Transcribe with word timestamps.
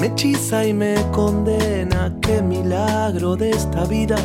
me 0.00 0.06
hechiza 0.06 0.66
y 0.66 0.72
me 0.72 0.94
condena. 1.12 2.16
Qué 2.22 2.40
milagro 2.40 3.36
de 3.36 3.50
esta 3.50 3.84
vida 3.84 4.16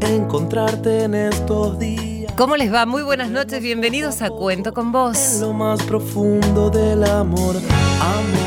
encontrarte 0.00 1.04
en 1.04 1.14
estos 1.14 1.78
días. 1.78 2.30
¿Cómo 2.36 2.56
les 2.56 2.72
va? 2.72 2.84
Muy 2.84 3.02
buenas 3.02 3.30
noches, 3.30 3.62
bienvenidos 3.62 4.20
a 4.20 4.28
Cuento 4.28 4.74
con 4.74 4.92
Vos. 4.92 5.36
En 5.36 5.40
lo 5.40 5.52
más 5.54 5.82
profundo 5.84 6.68
del 6.68 7.04
amor, 7.04 7.56
amor. 7.56 8.43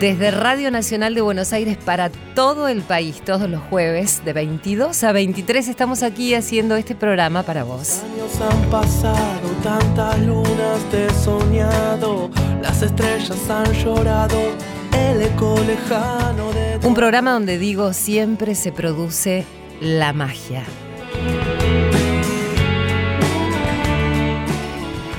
Desde 0.00 0.30
Radio 0.30 0.70
Nacional 0.70 1.14
de 1.14 1.20
Buenos 1.20 1.52
Aires 1.52 1.76
para 1.76 2.08
todo 2.34 2.68
el 2.68 2.80
país, 2.80 3.20
todos 3.22 3.50
los 3.50 3.60
jueves 3.60 4.22
de 4.24 4.32
22 4.32 5.04
a 5.04 5.12
23 5.12 5.68
estamos 5.68 6.02
aquí 6.02 6.32
haciendo 6.32 6.74
este 6.76 6.94
programa 6.94 7.42
para 7.42 7.64
vos. 7.64 8.00
Años 8.14 8.40
han 8.40 8.70
pasado, 8.70 9.50
tantas 9.62 10.18
lunas 10.20 10.80
te 10.90 11.04
he 11.04 11.10
soñado, 11.10 12.30
las 12.62 12.80
estrellas 12.80 13.50
han 13.50 13.70
llorado, 13.74 14.40
el 14.96 15.20
eco 15.20 15.60
lejano 15.66 16.50
de... 16.52 16.80
Un 16.82 16.94
programa 16.94 17.32
donde 17.32 17.58
digo 17.58 17.92
siempre 17.92 18.54
se 18.54 18.72
produce 18.72 19.44
la 19.82 20.14
magia. 20.14 20.64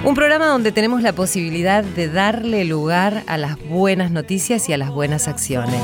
Un 0.03 0.15
programa 0.15 0.47
donde 0.47 0.71
tenemos 0.71 1.03
la 1.03 1.13
posibilidad 1.13 1.83
de 1.83 2.07
darle 2.07 2.65
lugar 2.65 3.21
a 3.27 3.37
las 3.37 3.63
buenas 3.67 4.09
noticias 4.09 4.67
y 4.67 4.73
a 4.73 4.77
las 4.79 4.89
buenas 4.89 5.27
acciones. 5.27 5.79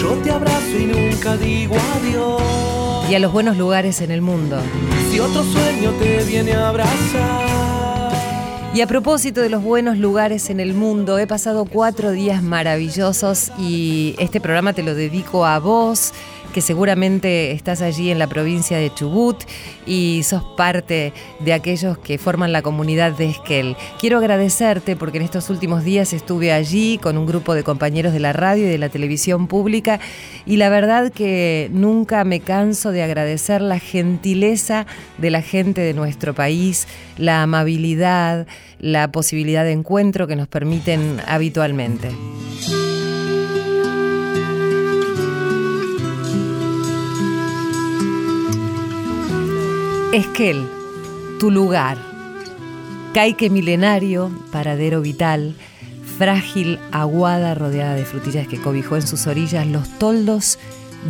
Yo 0.00 0.14
te 0.24 0.32
abrazo 0.32 0.76
y 0.76 0.86
nunca 0.86 1.36
digo 1.36 1.76
adiós. 1.94 2.42
Y 3.08 3.14
a 3.14 3.20
los 3.20 3.32
buenos 3.32 3.56
lugares 3.56 4.00
en 4.00 4.10
el 4.10 4.22
mundo. 4.22 4.58
Si 5.12 5.20
otro 5.20 5.44
sueño 5.44 5.92
te 6.00 6.24
viene 6.24 6.54
a 6.54 6.70
abrazar. 6.70 7.46
Y 8.74 8.80
a 8.80 8.88
propósito 8.88 9.40
de 9.40 9.48
los 9.48 9.62
buenos 9.62 9.96
lugares 9.96 10.50
en 10.50 10.58
el 10.58 10.74
mundo, 10.74 11.20
he 11.20 11.28
pasado 11.28 11.64
cuatro 11.64 12.10
días 12.10 12.42
maravillosos 12.42 13.52
y 13.56 14.16
este 14.18 14.40
programa 14.40 14.72
te 14.72 14.82
lo 14.82 14.96
dedico 14.96 15.46
a 15.46 15.60
vos 15.60 16.12
que 16.56 16.62
seguramente 16.62 17.52
estás 17.52 17.82
allí 17.82 18.10
en 18.10 18.18
la 18.18 18.28
provincia 18.28 18.78
de 18.78 18.90
Chubut 18.90 19.36
y 19.84 20.22
sos 20.22 20.42
parte 20.56 21.12
de 21.38 21.52
aquellos 21.52 21.98
que 21.98 22.16
forman 22.16 22.50
la 22.50 22.62
comunidad 22.62 23.12
de 23.12 23.28
Esquel. 23.28 23.76
Quiero 24.00 24.16
agradecerte 24.16 24.96
porque 24.96 25.18
en 25.18 25.24
estos 25.24 25.50
últimos 25.50 25.84
días 25.84 26.14
estuve 26.14 26.52
allí 26.52 26.96
con 26.96 27.18
un 27.18 27.26
grupo 27.26 27.52
de 27.52 27.62
compañeros 27.62 28.14
de 28.14 28.20
la 28.20 28.32
radio 28.32 28.64
y 28.64 28.70
de 28.70 28.78
la 28.78 28.88
televisión 28.88 29.48
pública 29.48 30.00
y 30.46 30.56
la 30.56 30.70
verdad 30.70 31.12
que 31.12 31.68
nunca 31.74 32.24
me 32.24 32.40
canso 32.40 32.90
de 32.90 33.02
agradecer 33.02 33.60
la 33.60 33.78
gentileza 33.78 34.86
de 35.18 35.28
la 35.28 35.42
gente 35.42 35.82
de 35.82 35.92
nuestro 35.92 36.32
país, 36.32 36.88
la 37.18 37.42
amabilidad, 37.42 38.46
la 38.78 39.12
posibilidad 39.12 39.64
de 39.64 39.72
encuentro 39.72 40.26
que 40.26 40.36
nos 40.36 40.48
permiten 40.48 41.20
habitualmente. 41.26 42.08
Esquel, 50.16 50.66
tu 51.38 51.50
lugar. 51.50 51.98
Caique 53.12 53.50
milenario, 53.50 54.30
paradero 54.50 55.02
vital, 55.02 55.54
frágil 56.16 56.78
aguada 56.90 57.54
rodeada 57.54 57.96
de 57.96 58.06
frutillas 58.06 58.48
que 58.48 58.58
cobijó 58.58 58.96
en 58.96 59.06
sus 59.06 59.26
orillas 59.26 59.66
los 59.66 59.86
toldos 59.98 60.58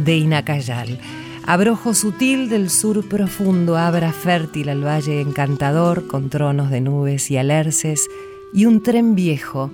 de 0.05 0.16
Inacayal. 0.16 0.99
Abrojo 1.47 1.95
sutil 1.95 2.49
del 2.49 2.69
sur 2.69 3.09
profundo, 3.09 3.77
abra 3.77 4.11
fértil 4.11 4.71
al 4.71 4.84
valle 4.84 5.21
encantador 5.21 6.09
con 6.09 6.28
tronos 6.28 6.71
de 6.71 6.81
nubes 6.81 7.31
y 7.31 7.37
alerces 7.37 8.09
y 8.53 8.65
un 8.65 8.83
tren 8.83 9.15
viejo, 9.15 9.71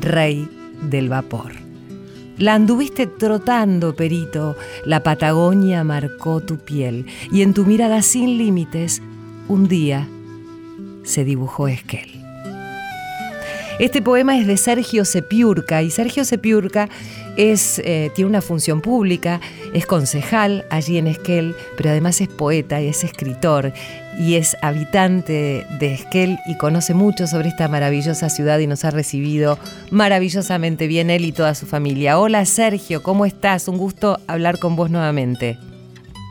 rey 0.00 0.48
del 0.88 1.08
vapor. 1.08 1.67
La 2.38 2.54
anduviste 2.54 3.08
trotando, 3.08 3.96
perito, 3.96 4.56
la 4.84 5.02
Patagonia 5.02 5.82
marcó 5.82 6.40
tu 6.40 6.58
piel. 6.58 7.06
Y 7.32 7.42
en 7.42 7.52
tu 7.52 7.64
mirada 7.64 8.00
sin 8.02 8.38
límites, 8.38 9.02
un 9.48 9.66
día 9.66 10.08
se 11.02 11.24
dibujó 11.24 11.66
Esquel. 11.66 12.18
Este 13.80 14.02
poema 14.02 14.38
es 14.38 14.46
de 14.46 14.56
Sergio 14.56 15.04
Sepiurca 15.04 15.82
y 15.82 15.90
Sergio 15.90 16.24
Sepiurca 16.24 16.88
es, 17.36 17.80
eh, 17.84 18.10
tiene 18.14 18.28
una 18.28 18.42
función 18.42 18.80
pública, 18.80 19.40
es 19.72 19.86
concejal 19.86 20.64
allí 20.70 20.98
en 20.98 21.06
Esquel, 21.06 21.54
pero 21.76 21.90
además 21.90 22.20
es 22.20 22.28
poeta 22.28 22.80
y 22.82 22.88
es 22.88 23.04
escritor 23.04 23.72
y 24.18 24.34
es 24.34 24.56
habitante 24.62 25.64
de 25.78 25.94
Esquel 25.94 26.38
y 26.46 26.58
conoce 26.58 26.92
mucho 26.92 27.26
sobre 27.26 27.48
esta 27.48 27.68
maravillosa 27.68 28.28
ciudad 28.28 28.58
y 28.58 28.66
nos 28.66 28.84
ha 28.84 28.90
recibido 28.90 29.58
maravillosamente 29.90 30.88
bien 30.88 31.08
él 31.10 31.24
y 31.24 31.32
toda 31.32 31.54
su 31.54 31.66
familia. 31.66 32.18
Hola 32.18 32.44
Sergio, 32.44 33.02
¿cómo 33.02 33.24
estás? 33.24 33.68
Un 33.68 33.78
gusto 33.78 34.18
hablar 34.26 34.58
con 34.58 34.74
vos 34.74 34.90
nuevamente. 34.90 35.56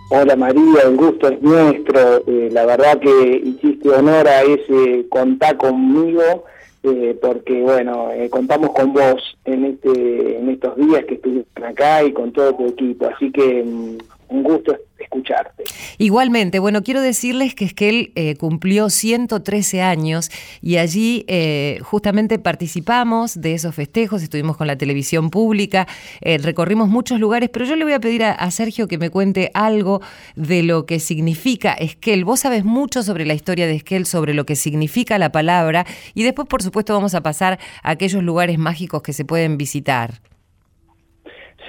Hola 0.09 0.36
María, 0.36 0.81
el 0.86 0.98
gusto 0.98 1.30
es 1.30 1.42
nuestro. 1.42 2.24
Eh, 2.28 2.50
la 2.52 2.66
verdad 2.66 3.00
que 3.00 3.42
hiciste 3.44 3.90
honor 3.90 4.28
a 4.28 4.42
ese 4.42 5.08
contar 5.09 5.58
conmigo 5.58 6.44
eh, 6.84 7.18
porque 7.22 7.62
bueno, 7.62 8.12
eh, 8.12 8.30
contamos 8.30 8.72
con 8.72 8.94
vos 8.94 9.22
en 9.46 9.66
este 9.66 10.38
en 10.38 10.50
estos 10.50 10.75
días 10.78 11.04
que 11.06 11.16
estuviste 11.16 11.66
acá 11.66 12.04
y 12.04 12.14
con 12.14 12.31
todo 12.31 12.54
tu 12.54 12.68
equipo, 12.68 13.08
así 13.08 13.31
que 13.31 13.64
mm, 13.64 13.98
un 14.30 14.44
gusto 14.44 14.78
escucharte. 15.07 15.63
Igualmente, 15.97 16.59
bueno, 16.59 16.84
quiero 16.84 17.01
decirles 17.01 17.56
que 17.56 17.66
es 17.66 17.73
que 17.73 17.90
él 17.90 18.12
eh, 18.16 18.35
cumplió 18.35 18.90
113 18.90 19.81
años 19.81 20.29
y 20.62 20.78
allí 20.78 21.25
eh, 21.28 21.79
justamente 21.81 22.40
participamos 22.40 23.40
de 23.40 23.53
esos 23.53 23.73
festejos, 23.73 24.22
estuvimos 24.22 24.57
con 24.57 24.68
la 24.68 24.78
televisión 24.78 25.29
pública, 25.29 25.88
eh, 26.22 26.38
recorrimos 26.38 26.90
muchos 26.90 27.19
lugares, 27.19 27.50
pero 27.50 27.66
yo 27.66 27.75
le 27.75 27.84
voy 27.84 27.94
a 27.94 28.00
pedir 28.00 28.23
a, 28.23 28.47
Sergio 28.51 28.88
que 28.88 28.97
me 28.97 29.09
cuente 29.09 29.51
algo 29.53 30.01
de 30.35 30.63
lo 30.63 30.85
que 30.85 31.00
significa 31.00 31.74
Esquel. 31.74 32.25
Vos 32.25 32.39
sabes 32.39 32.63
mucho 32.63 33.03
sobre 33.03 33.25
la 33.25 33.34
historia 33.34 33.68
de 33.68 33.75
Esquel, 33.75 34.06
sobre 34.06 34.34
lo 34.34 34.45
que 34.45 34.56
significa 34.56 35.19
la 35.19 35.31
palabra 35.31 35.85
y 36.13 36.24
después, 36.24 36.47
por 36.47 36.63
supuesto, 36.63 36.94
vamos 36.94 37.13
a 37.13 37.22
pasar 37.22 37.59
a 37.84 37.91
aquellos 37.91 38.24
lugares 38.24 38.57
mágicos 38.57 39.01
que 39.01 39.13
se 39.13 39.25
pueden 39.25 39.57
visitar. 39.57 40.22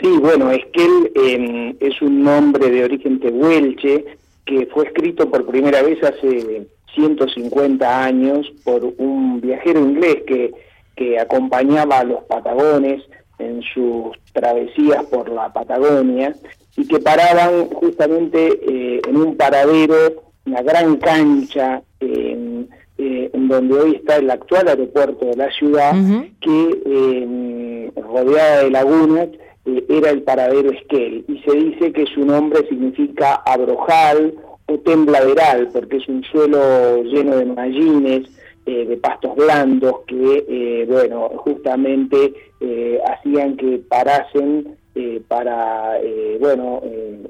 Sí, 0.01 0.09
bueno, 0.21 0.51
Esquel 0.51 1.11
eh, 1.15 1.77
es 1.81 2.01
un 2.03 2.23
nombre 2.23 2.71
de 2.71 2.85
origen 2.85 3.19
tehuelche 3.21 4.05
que 4.45 4.67
fue 4.67 4.85
escrito 4.87 5.29
por 5.29 5.47
primera 5.47 5.83
vez 5.83 6.03
hace 6.03 6.67
150 6.95 8.05
años 8.05 8.51
por 8.65 8.85
un 8.99 9.41
viajero 9.41 9.81
inglés 9.81 10.23
que, 10.27 10.53
que 10.97 11.19
acompañaba 11.19 11.99
a 11.99 12.05
los 12.05 12.25
patagones 12.25 13.03
en 13.39 13.63
sus 13.63 14.17
travesías 14.33 15.05
por 15.07 15.29
la 15.29 15.53
Patagonia 15.53 16.35
y 16.77 16.87
que 16.87 16.99
paraban 16.99 17.67
justamente 17.67 18.49
eh, 18.69 19.01
en 19.07 19.17
un 19.17 19.37
paradero, 19.37 20.23
una 20.47 20.63
gran 20.63 20.97
cancha 20.97 21.83
eh, 22.01 22.59
en 23.33 23.49
donde 23.49 23.75
hoy 23.75 23.97
está 23.97 24.17
el 24.17 24.31
actual 24.31 24.69
aeropuerto 24.69 25.27
de 25.27 25.37
la 25.37 25.51
ciudad, 25.53 25.93
que 26.41 26.83
eh, 26.87 27.93
rodeada 27.97 28.65
de 28.65 28.71
lagunas 28.71 29.29
era 29.89 30.11
el 30.11 30.23
paradero 30.23 30.71
Esquel. 30.71 31.25
Y 31.29 31.39
se 31.41 31.57
dice 31.57 31.93
que 31.93 32.07
su 32.07 32.25
nombre 32.25 32.67
significa 32.69 33.35
abrojal 33.47 34.35
o 34.67 34.79
tembladeral 34.79 35.69
porque 35.73 35.97
es 35.97 36.09
un 36.09 36.23
suelo 36.25 37.03
lleno 37.03 37.37
de 37.37 37.47
mallines, 37.47 38.29
eh, 38.67 38.85
de 38.85 38.97
pastos 38.99 39.35
blandos 39.37 40.01
que, 40.07 40.45
eh, 40.49 40.87
bueno, 40.87 41.31
justamente 41.37 42.35
hacían 43.07 43.57
que 43.57 43.79
parasen 43.89 44.77
para, 45.29 45.97
bueno, 46.41 46.83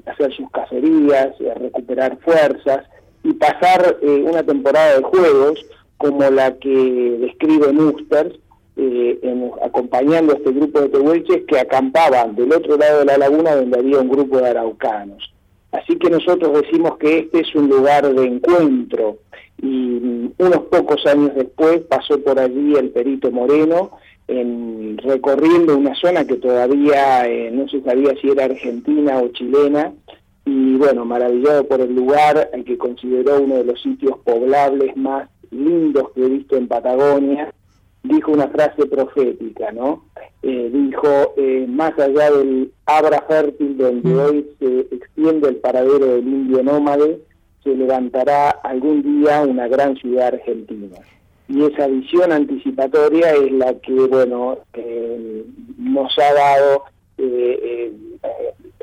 hacer 0.07 0.33
sus 0.33 0.49
cacerías, 0.49 1.37
recuperar 1.55 2.17
fuerzas 2.19 2.83
y 3.23 3.33
pasar 3.33 3.97
una 4.01 4.41
temporada 4.41 4.97
de 4.97 5.03
juegos 5.03 5.63
como 5.99 6.27
la 6.31 6.57
que 6.57 7.17
describe 7.19 7.71
Nusters, 7.73 8.39
eh, 8.81 9.19
acompañando 9.61 10.33
a 10.33 10.37
este 10.37 10.51
grupo 10.51 10.79
de 10.79 10.89
tehuelches 10.89 11.43
que 11.45 11.59
acampaban 11.59 12.35
del 12.35 12.53
otro 12.53 12.77
lado 12.77 12.99
de 12.99 13.05
la 13.05 13.17
laguna 13.17 13.55
donde 13.55 13.77
había 13.77 13.99
un 13.99 14.09
grupo 14.09 14.37
de 14.37 14.47
araucanos. 14.47 15.33
Así 15.71 15.97
que 15.97 16.09
nosotros 16.09 16.61
decimos 16.61 16.97
que 16.97 17.19
este 17.19 17.41
es 17.41 17.53
un 17.55 17.67
lugar 17.67 18.11
de 18.13 18.25
encuentro 18.25 19.17
y 19.61 19.67
mm, 19.67 20.33
unos 20.37 20.59
pocos 20.71 21.05
años 21.05 21.31
después 21.35 21.81
pasó 21.81 22.19
por 22.21 22.39
allí 22.39 22.75
el 22.75 22.91
Perito 22.91 23.31
Moreno 23.31 23.91
en, 24.27 24.97
recorriendo 24.97 25.77
una 25.77 25.93
zona 25.95 26.25
que 26.25 26.37
todavía 26.37 27.25
eh, 27.27 27.51
no 27.51 27.67
se 27.67 27.81
sabía 27.81 28.15
si 28.21 28.29
era 28.29 28.45
argentina 28.45 29.19
o 29.19 29.27
chilena 29.29 29.91
y 30.45 30.75
bueno, 30.77 31.03
maravillado 31.03 31.67
por 31.67 31.81
el 31.81 31.93
lugar, 31.93 32.49
el 32.53 32.63
que 32.63 32.77
consideró 32.77 33.41
uno 33.41 33.57
de 33.57 33.65
los 33.65 33.81
sitios 33.81 34.17
poblables 34.19 34.95
más 34.95 35.29
lindos 35.51 36.11
que 36.11 36.23
he 36.23 36.29
visto 36.29 36.55
en 36.55 36.67
Patagonia 36.67 37.53
dijo 38.09 38.31
una 38.31 38.47
frase 38.47 38.85
profética, 38.87 39.71
¿no? 39.71 40.03
Eh, 40.41 40.69
dijo, 40.73 41.33
eh, 41.37 41.65
más 41.67 41.97
allá 41.99 42.31
del 42.31 42.71
Abra 42.85 43.23
fértil 43.27 43.77
donde 43.77 44.09
mm. 44.09 44.19
hoy 44.19 44.49
se 44.59 44.95
extiende 44.95 45.49
el 45.49 45.57
paradero 45.57 46.05
del 46.05 46.27
indio 46.27 46.63
nómade, 46.63 47.19
se 47.63 47.75
levantará 47.75 48.49
algún 48.49 49.03
día 49.03 49.41
una 49.41 49.67
gran 49.67 49.95
ciudad 49.97 50.27
argentina. 50.27 50.97
y 51.47 51.63
esa 51.63 51.87
visión 51.87 52.31
anticipatoria 52.31 53.31
es 53.31 53.51
la 53.51 53.73
que, 53.73 53.93
bueno, 53.93 54.59
eh, 54.73 55.43
nos 55.77 56.17
ha 56.19 56.33
dado, 56.33 56.83
eh, 57.17 57.91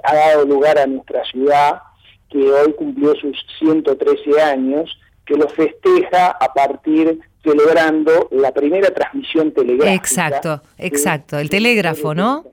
ha 0.02 0.14
dado 0.14 0.44
lugar 0.44 0.78
a 0.78 0.86
nuestra 0.86 1.24
ciudad, 1.24 1.80
que 2.28 2.38
hoy 2.38 2.72
cumplió 2.72 3.14
sus 3.14 3.36
113 3.60 4.40
años, 4.42 4.98
que 5.24 5.36
lo 5.36 5.48
festeja 5.48 6.28
a 6.28 6.52
partir 6.52 7.20
celebrando 7.46 8.28
la 8.32 8.52
primera 8.52 8.90
transmisión 8.90 9.52
telegráfica. 9.52 9.94
Exacto, 9.94 10.62
exacto, 10.78 11.38
el 11.38 11.48
telégrafo, 11.48 12.14
¿no? 12.14 12.44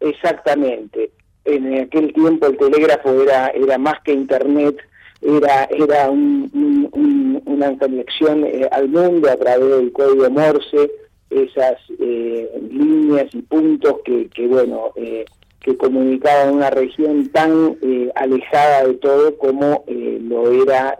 Exactamente. 0.00 1.12
En 1.44 1.82
aquel 1.82 2.12
tiempo 2.12 2.46
el 2.46 2.56
telégrafo 2.56 3.22
era, 3.22 3.48
era 3.48 3.78
más 3.78 4.00
que 4.04 4.12
internet, 4.12 4.76
era, 5.22 5.68
era 5.70 6.10
una 6.10 7.78
conexión 7.78 8.44
eh, 8.44 8.68
al 8.72 8.88
mundo 8.88 9.30
a 9.30 9.36
través 9.36 9.68
del 9.68 9.92
código 9.92 10.28
Morse, 10.30 10.90
esas 11.30 11.76
eh, 12.00 12.50
líneas 12.70 13.32
y 13.32 13.42
puntos 13.42 13.96
que, 14.04 14.28
que 14.28 14.46
bueno, 14.46 14.92
eh, 14.96 15.24
que 15.60 15.76
comunicaban 15.76 16.54
una 16.54 16.70
región 16.70 17.28
tan 17.30 17.76
alejada 18.14 18.84
de 18.84 18.94
todo 18.94 19.36
como 19.36 19.84
lo 19.88 20.62
era 20.62 20.96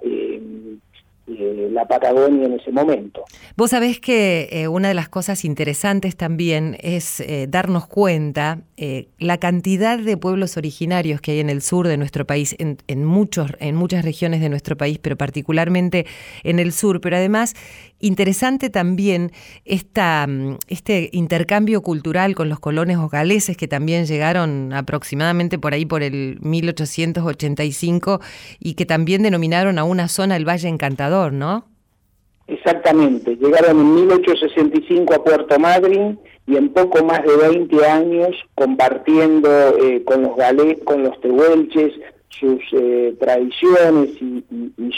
eh, 1.29 1.69
la 1.73 1.87
Patagonia 1.87 2.47
en 2.47 2.53
ese 2.53 2.71
momento. 2.71 3.25
Vos 3.57 3.71
sabés 3.71 3.99
que 3.99 4.49
eh, 4.53 4.69
una 4.69 4.87
de 4.87 4.95
las 4.95 5.09
cosas 5.09 5.45
interesantes 5.45 6.17
también 6.17 6.77
es 6.81 7.19
eh, 7.19 7.47
darnos 7.49 7.89
cuenta 7.89 8.61
la 9.19 9.39
cantidad 9.39 9.99
de 9.99 10.19
pueblos 10.19 10.59
originarios 10.59 11.23
que 11.23 11.33
hay 11.33 11.41
en 11.41 11.49
el 11.49 11.63
sur 11.63 11.89
de 11.89 11.97
nuestro 11.97 12.27
país, 12.27 12.55
en, 12.59 13.05
muchos, 13.07 13.51
en 13.59 13.75
muchas 13.75 14.05
regiones 14.05 14.43
de 14.43 14.51
nuestro 14.51 14.77
país, 14.77 14.99
pero 14.99 15.17
particularmente 15.17 16.05
en 16.45 16.59
el 16.59 16.73
sur, 16.73 17.01
pero 17.01 17.17
además 17.17 17.55
interesante 18.01 18.69
también 18.69 19.33
esta, 19.65 20.27
mm, 20.27 20.59
este 20.69 21.09
intercambio 21.13 21.81
cultural 21.81 22.35
con 22.35 22.51
los 22.51 22.61
colones 22.61 22.99
galeses 23.11 23.57
que 23.57 23.67
también 23.67 24.05
llegaron 24.05 24.75
aproximadamente 24.75 25.59
por 25.59 25.73
ahí 25.73 25.87
por 25.87 26.03
el 26.03 26.39
1885 26.43 28.21
y 28.61 28.75
que 28.75 28.85
también 28.85 29.23
denominaron 29.23 29.79
a 29.79 29.85
una 29.85 30.09
zona 30.09 30.37
el 30.37 30.47
Valle 30.47 30.69
Encantador 30.69 31.16
¿no? 31.33 31.65
Exactamente, 32.49 33.37
llegaron 33.37 33.81
en 33.81 33.95
1865 33.95 35.15
a 35.15 35.25
Puerto 35.25 35.59
Madryn 35.59 36.19
y 36.47 36.57
en 36.57 36.69
poco 36.73 37.05
más 37.05 37.25
de 37.25 37.37
20 37.37 37.87
años 37.87 38.37
compartiendo 38.55 39.49
eh, 39.79 40.05
con 40.05 40.23
los 40.23 40.37
galés, 40.37 40.79
con 40.85 41.03
los 41.03 41.21
tehuelches, 41.21 41.93
sus 42.29 42.63
eh, 42.73 43.17
tradiciones 43.19 44.11
y, 44.21 44.45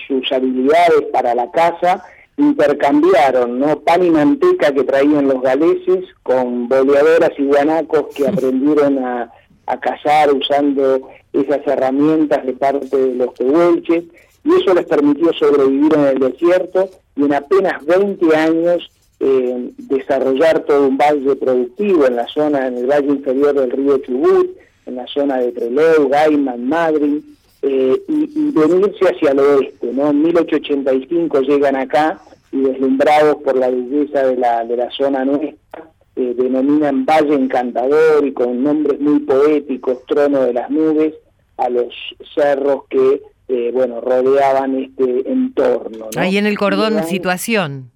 sus 0.06 0.30
habilidades 0.32 1.02
para 1.12 1.34
la 1.34 1.50
caza, 1.50 2.04
intercambiaron 2.36 3.58
¿no? 3.58 3.80
pan 3.80 4.04
y 4.04 4.10
manteca 4.10 4.72
que 4.72 4.84
traían 4.84 5.28
los 5.28 5.40
galeses 5.42 6.04
con 6.22 6.68
boleadoras 6.68 7.32
y 7.38 7.44
guanacos 7.44 8.14
que 8.14 8.28
aprendieron 8.28 8.98
a, 8.98 9.32
a 9.66 9.80
cazar 9.80 10.32
usando 10.32 11.08
esas 11.32 11.66
herramientas 11.66 12.44
de 12.44 12.52
parte 12.52 12.96
de 12.96 13.14
los 13.14 13.34
tehuelches 13.34 14.04
y 14.48 14.62
eso 14.62 14.72
les 14.74 14.86
permitió 14.86 15.30
sobrevivir 15.34 15.92
en 15.94 16.04
el 16.06 16.18
desierto 16.18 16.88
y 17.16 17.24
en 17.24 17.34
apenas 17.34 17.84
20 17.84 18.34
años 18.34 18.90
eh, 19.20 19.70
desarrollar 19.76 20.60
todo 20.60 20.88
un 20.88 20.96
valle 20.96 21.36
productivo 21.36 22.06
en 22.06 22.16
la 22.16 22.26
zona, 22.28 22.66
en 22.66 22.78
el 22.78 22.86
valle 22.86 23.08
inferior 23.08 23.54
del 23.54 23.70
río 23.70 23.98
Chubut, 23.98 24.56
en 24.86 24.96
la 24.96 25.06
zona 25.06 25.38
de 25.38 25.52
Trelew, 25.52 26.08
Gaiman, 26.08 26.66
Madrid, 26.66 27.20
eh, 27.60 28.00
y, 28.08 28.50
venirse 28.52 29.04
hacia 29.04 29.32
el 29.32 29.40
oeste. 29.40 29.92
¿no? 29.92 30.10
En 30.10 30.22
1885 30.22 31.40
llegan 31.42 31.76
acá 31.76 32.18
y 32.50 32.60
deslumbrados 32.60 33.42
por 33.42 33.58
la 33.58 33.68
belleza 33.68 34.22
de 34.22 34.36
la, 34.36 34.64
de 34.64 34.76
la 34.78 34.90
zona 34.92 35.26
nuestra, 35.26 35.90
eh, 36.16 36.34
denominan 36.38 37.04
Valle 37.04 37.34
Encantador 37.34 38.24
y 38.24 38.32
con 38.32 38.62
nombres 38.62 38.98
muy 38.98 39.18
poéticos, 39.20 40.06
Trono 40.06 40.44
de 40.44 40.54
las 40.54 40.70
Nubes, 40.70 41.14
a 41.58 41.68
los 41.68 41.92
cerros 42.34 42.84
que 42.88 43.20
eh, 43.48 43.70
bueno, 43.72 44.00
rodeaban 44.00 44.78
este 44.78 45.30
entorno. 45.30 46.08
Ahí 46.16 46.36
en 46.36 46.46
el 46.46 46.58
cordón 46.58 47.02
situación. 47.04 47.90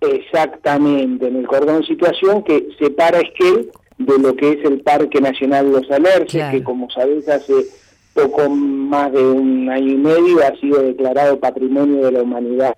Exactamente, 0.00 1.26
en 1.26 1.36
el 1.36 1.46
cordón 1.46 1.84
situación 1.84 2.42
que 2.44 2.68
separa 2.78 3.20
Esquel 3.20 3.70
de 3.98 4.18
lo 4.18 4.36
que 4.36 4.52
es 4.52 4.64
el 4.64 4.80
Parque 4.80 5.20
Nacional 5.20 5.66
de 5.66 5.80
los 5.80 5.90
Alerces, 5.90 6.50
que 6.50 6.62
como 6.62 6.88
sabéis 6.90 7.28
hace 7.28 7.54
poco 8.18 8.48
más 8.48 9.12
de 9.12 9.22
un 9.22 9.68
año 9.70 9.92
y 9.92 9.96
medio 9.96 10.38
ha 10.44 10.58
sido 10.58 10.82
declarado 10.82 11.38
Patrimonio 11.38 12.06
de 12.06 12.12
la 12.12 12.22
Humanidad 12.22 12.74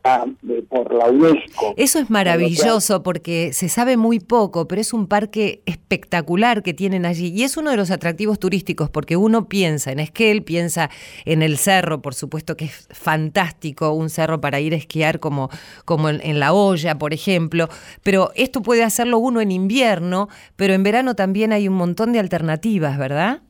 por 0.69 0.93
la 0.93 1.07
UNESCO. 1.07 1.75
Eso 1.77 1.99
es 1.99 2.11
maravilloso 2.11 3.03
porque 3.03 3.53
se 3.53 3.69
sabe 3.69 3.97
muy 3.97 4.21
poco, 4.21 4.69
pero 4.69 4.81
es 4.81 4.93
un 4.93 5.07
parque 5.07 5.63
espectacular 5.65 6.63
que 6.63 6.75
tienen 6.75 7.07
allí 7.07 7.29
y 7.29 7.45
es 7.45 7.57
uno 7.57 7.71
de 7.71 7.77
los 7.77 7.91
atractivos 7.91 8.39
turísticos 8.39 8.91
porque 8.91 9.17
uno 9.17 9.49
piensa 9.49 9.93
en 9.93 10.01
Esquel, 10.01 10.43
piensa 10.43 10.91
en 11.25 11.43
el 11.43 11.57
cerro, 11.57 12.03
por 12.03 12.15
supuesto 12.15 12.57
que 12.57 12.67
es 12.67 12.89
fantástico, 12.91 13.93
un 13.93 14.11
cerro 14.11 14.41
para 14.41 14.61
ir 14.61 14.75
a 14.75 14.77
esquiar 14.77 15.21
como, 15.21 15.49
como 15.85 16.11
en, 16.11 16.21
en 16.23 16.39
la 16.39 16.53
olla, 16.53 16.99
por 16.99 17.15
ejemplo, 17.15 17.69
pero 18.03 18.31
esto 18.35 18.63
puede 18.63 18.83
hacerlo 18.83 19.19
uno 19.19 19.41
en 19.41 19.53
invierno, 19.53 20.29
pero 20.57 20.75
en 20.75 20.83
verano 20.83 21.15
también 21.15 21.53
hay 21.53 21.67
un 21.69 21.75
montón 21.75 22.13
de 22.13 22.19
alternativas, 22.19 22.99
¿verdad? 22.99 23.41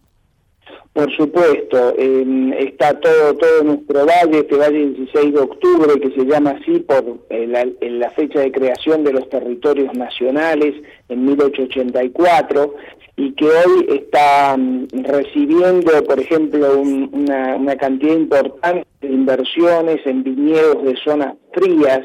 Por 0.93 1.09
supuesto, 1.17 1.95
está 2.59 2.99
todo 2.99 3.35
todo 3.37 3.63
nuestro 3.63 4.07
valle, 4.07 4.41
este 4.41 4.57
valle 4.57 4.89
16 4.91 5.35
de 5.35 5.41
octubre, 5.41 6.01
que 6.01 6.11
se 6.11 6.27
llama 6.27 6.51
así 6.51 6.81
por 6.81 7.19
eh, 7.31 7.47
la, 7.47 8.11
fecha 8.11 8.41
de 8.41 8.51
creación 8.51 9.05
de 9.05 9.13
los 9.13 9.29
territorios 9.29 9.95
nacionales 9.95 10.75
en 11.09 11.25
1884, 11.27 12.75
y 13.17 13.33
que 13.35 13.45
hoy 13.45 13.87
está 13.89 14.57
mm, 14.57 14.87
recibiendo, 15.05 16.05
por 16.05 16.19
ejemplo, 16.19 16.81
una, 16.81 17.55
una 17.55 17.77
cantidad 17.77 18.17
importante 18.17 18.85
de 19.01 19.09
inversiones 19.09 20.05
en 20.05 20.25
viñedos 20.25 20.83
de 20.83 20.97
zonas 21.05 21.35
frías, 21.53 22.01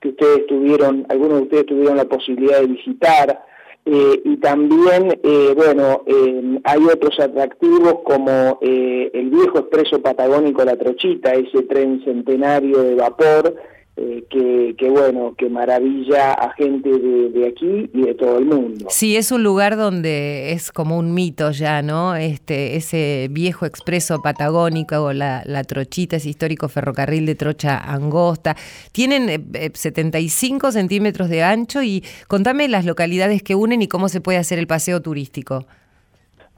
que 0.00 0.08
ustedes 0.10 0.46
tuvieron, 0.46 1.06
algunos 1.08 1.38
de 1.38 1.42
ustedes 1.44 1.66
tuvieron 1.66 1.96
la 1.96 2.04
posibilidad 2.04 2.60
de 2.60 2.66
visitar, 2.66 3.46
eh, 3.88 4.20
y 4.24 4.36
también, 4.38 5.16
eh, 5.22 5.54
bueno, 5.56 6.02
eh, 6.06 6.58
hay 6.64 6.84
otros 6.92 7.20
atractivos 7.20 8.00
como 8.04 8.58
el 8.60 9.30
viejo 9.30 9.60
expreso 9.60 10.02
patagónico 10.02 10.64
La 10.64 10.76
Trochita, 10.76 11.32
ese 11.32 11.62
tren 11.62 12.02
centenario 12.04 12.82
de 12.82 12.96
vapor 12.96 13.54
eh, 13.98 14.74
que, 14.76 14.90
bueno, 14.90 15.34
que 15.38 15.48
maravilla 15.48 16.34
a 16.34 16.52
gente 16.52 16.90
de, 16.90 17.48
aquí 17.48 17.90
y 17.94 18.02
de 18.02 18.14
todo 18.14 18.38
el 18.38 18.44
mundo. 18.44 18.88
Sí, 18.90 19.16
es 19.16 19.32
un 19.32 19.42
lugar 19.42 19.78
donde 19.78 20.52
es 20.52 20.70
como 20.70 20.98
un 20.98 21.14
mito 21.14 21.50
ya, 21.50 21.80
¿no? 21.80 22.14
Este, 22.14 22.76
ese 22.76 23.28
viejo 23.30 23.64
expreso 23.64 24.20
patagónico, 24.20 24.96
o 25.02 25.12
la, 25.14 25.42
trochita, 25.66 26.16
ese 26.16 26.28
histórico 26.28 26.68
ferrocarril 26.68 27.24
de 27.24 27.36
trocha 27.36 27.78
angosta. 27.78 28.54
Tienen 28.92 29.48
75 29.72 30.68
eh, 30.68 30.72
centímetros 30.72 31.30
de 31.30 31.42
ancho 31.42 31.82
y 31.82 32.04
contame 32.28 32.68
las 32.68 32.84
localidades 32.84 33.42
que 33.42 33.54
unen 33.54 33.80
y 33.80 33.88
cómo 33.88 34.10
se 34.10 34.20
puede 34.20 34.36
hacer 34.36 34.58
el 34.58 34.66
paseo 34.66 35.00
turístico. 35.00 35.66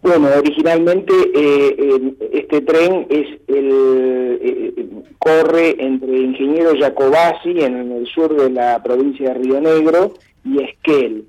Bueno, 0.00 0.28
originalmente 0.38 1.12
eh, 1.34 2.14
este 2.32 2.60
tren 2.60 3.06
es 3.10 3.26
el, 3.48 4.38
eh, 4.40 4.88
corre 5.18 5.74
entre 5.84 6.18
Ingeniero 6.18 6.70
Jacobasi 6.78 7.60
en 7.60 7.90
el 7.92 8.06
sur 8.06 8.36
de 8.36 8.48
la 8.48 8.80
provincia 8.80 9.30
de 9.30 9.34
Río 9.34 9.60
Negro 9.60 10.14
y 10.44 10.62
Esquel, 10.62 11.24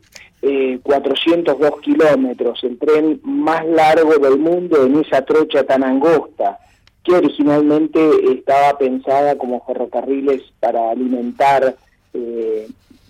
402 0.83 1.67
eh, 1.67 1.73
kilómetros, 1.81 2.63
el 2.63 2.77
tren 2.77 3.19
más 3.23 3.65
largo 3.65 4.17
del 4.19 4.37
mundo 4.37 4.85
en 4.85 4.99
esa 4.99 5.23
trocha 5.23 5.63
tan 5.63 5.83
angosta, 5.83 6.59
que 7.03 7.13
originalmente 7.13 7.99
estaba 8.31 8.77
pensada 8.77 9.35
como 9.35 9.65
ferrocarriles 9.65 10.43
para 10.59 10.91
alimentar 10.91 11.75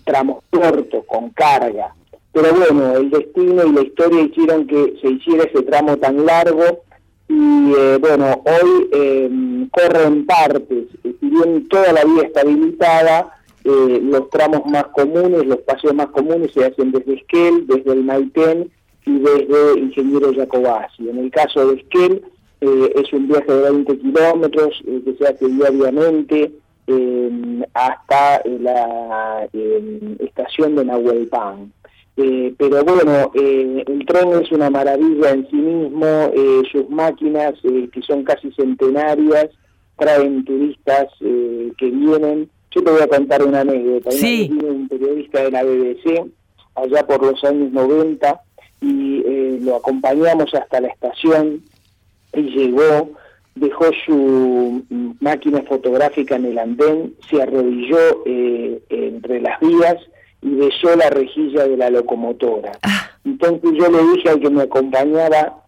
tramos 0.04 0.42
cortos 0.50 1.04
con 1.06 1.30
carga 1.30 1.94
pero 2.32 2.54
bueno, 2.54 2.96
el 2.96 3.10
destino 3.10 3.66
y 3.66 3.72
la 3.72 3.82
historia 3.82 4.22
hicieron 4.22 4.66
que 4.66 4.94
se 5.00 5.08
hiciera 5.08 5.44
ese 5.44 5.62
tramo 5.62 5.96
tan 5.96 6.24
largo 6.24 6.82
y 7.28 7.72
eh, 7.76 7.98
bueno, 8.00 8.42
hoy 8.44 8.88
eh, 8.92 9.68
corre 9.70 10.04
en 10.04 10.26
partes, 10.26 10.88
si 11.02 11.26
bien 11.26 11.68
toda 11.68 11.92
la 11.92 12.04
vía 12.04 12.24
está 12.24 12.40
habilitada, 12.40 13.36
eh, 13.64 14.00
los 14.02 14.30
tramos 14.30 14.66
más 14.66 14.86
comunes, 14.86 15.46
los 15.46 15.58
paseos 15.58 15.94
más 15.94 16.08
comunes 16.08 16.52
se 16.52 16.64
hacen 16.64 16.92
desde 16.92 17.14
Esquel, 17.14 17.66
desde 17.66 17.92
el 17.92 18.04
Maitén 18.04 18.70
y 19.06 19.18
desde 19.18 19.78
Ingeniero 19.78 20.32
Jacobasi. 20.34 21.08
En 21.08 21.18
el 21.18 21.30
caso 21.30 21.68
de 21.68 21.80
Esquel 21.80 22.22
eh, 22.62 22.92
es 22.96 23.12
un 23.12 23.28
viaje 23.28 23.52
de 23.52 23.70
20 23.70 23.98
kilómetros 23.98 24.82
que 24.84 25.14
se 25.18 25.24
hace 25.24 25.46
diariamente 25.46 26.52
hasta 27.74 28.42
la 28.44 29.48
estación 30.18 30.74
de 30.74 30.84
Nahuelpan. 30.84 31.72
Eh, 32.22 32.54
pero 32.58 32.84
bueno, 32.84 33.32
eh, 33.34 33.82
el 33.86 34.04
tren 34.04 34.32
es 34.42 34.52
una 34.52 34.68
maravilla 34.68 35.30
en 35.30 35.48
sí 35.48 35.56
mismo, 35.56 36.06
eh, 36.06 36.62
sus 36.70 36.88
máquinas, 36.90 37.54
que 37.62 38.02
son 38.06 38.24
casi 38.24 38.52
centenarias, 38.52 39.48
traen 39.96 40.44
turistas 40.44 41.06
que 41.18 41.90
vienen 41.90 42.50
Yo 42.70 42.82
te 42.82 42.90
voy 42.90 43.00
a 43.00 43.08
contar 43.08 43.42
una 43.42 43.60
anécdota. 43.60 44.10
Sí. 44.10 44.50
un 44.52 44.88
periodista 44.88 45.42
de 45.42 45.50
la 45.50 45.62
BBC 45.62 46.26
allá 46.74 47.06
por 47.06 47.24
los 47.24 47.42
años 47.44 47.72
90 47.72 48.40
y 48.82 49.58
lo 49.60 49.76
acompañamos 49.76 50.54
hasta 50.54 50.80
la 50.80 50.88
estación 50.88 51.62
y 52.34 52.42
llegó, 52.42 53.10
dejó 53.54 53.90
su 54.06 54.82
máquina 55.20 55.62
fotográfica 55.62 56.36
en 56.36 56.46
el 56.46 56.58
andén, 56.58 57.14
se 57.28 57.42
arrodilló 57.42 58.24
entre 58.24 59.40
las 59.40 59.60
vías 59.60 59.96
y 60.42 60.54
besó 60.54 60.94
la 60.96 61.10
rejilla 61.10 61.66
de 61.66 61.76
la 61.76 61.90
locomotora. 61.90 62.72
Ah. 62.82 63.10
Entonces 63.24 63.70
yo 63.78 63.90
le 63.90 64.02
dije 64.14 64.30
al 64.30 64.40
que 64.40 64.50
me 64.50 64.62
acompañaba, 64.62 65.62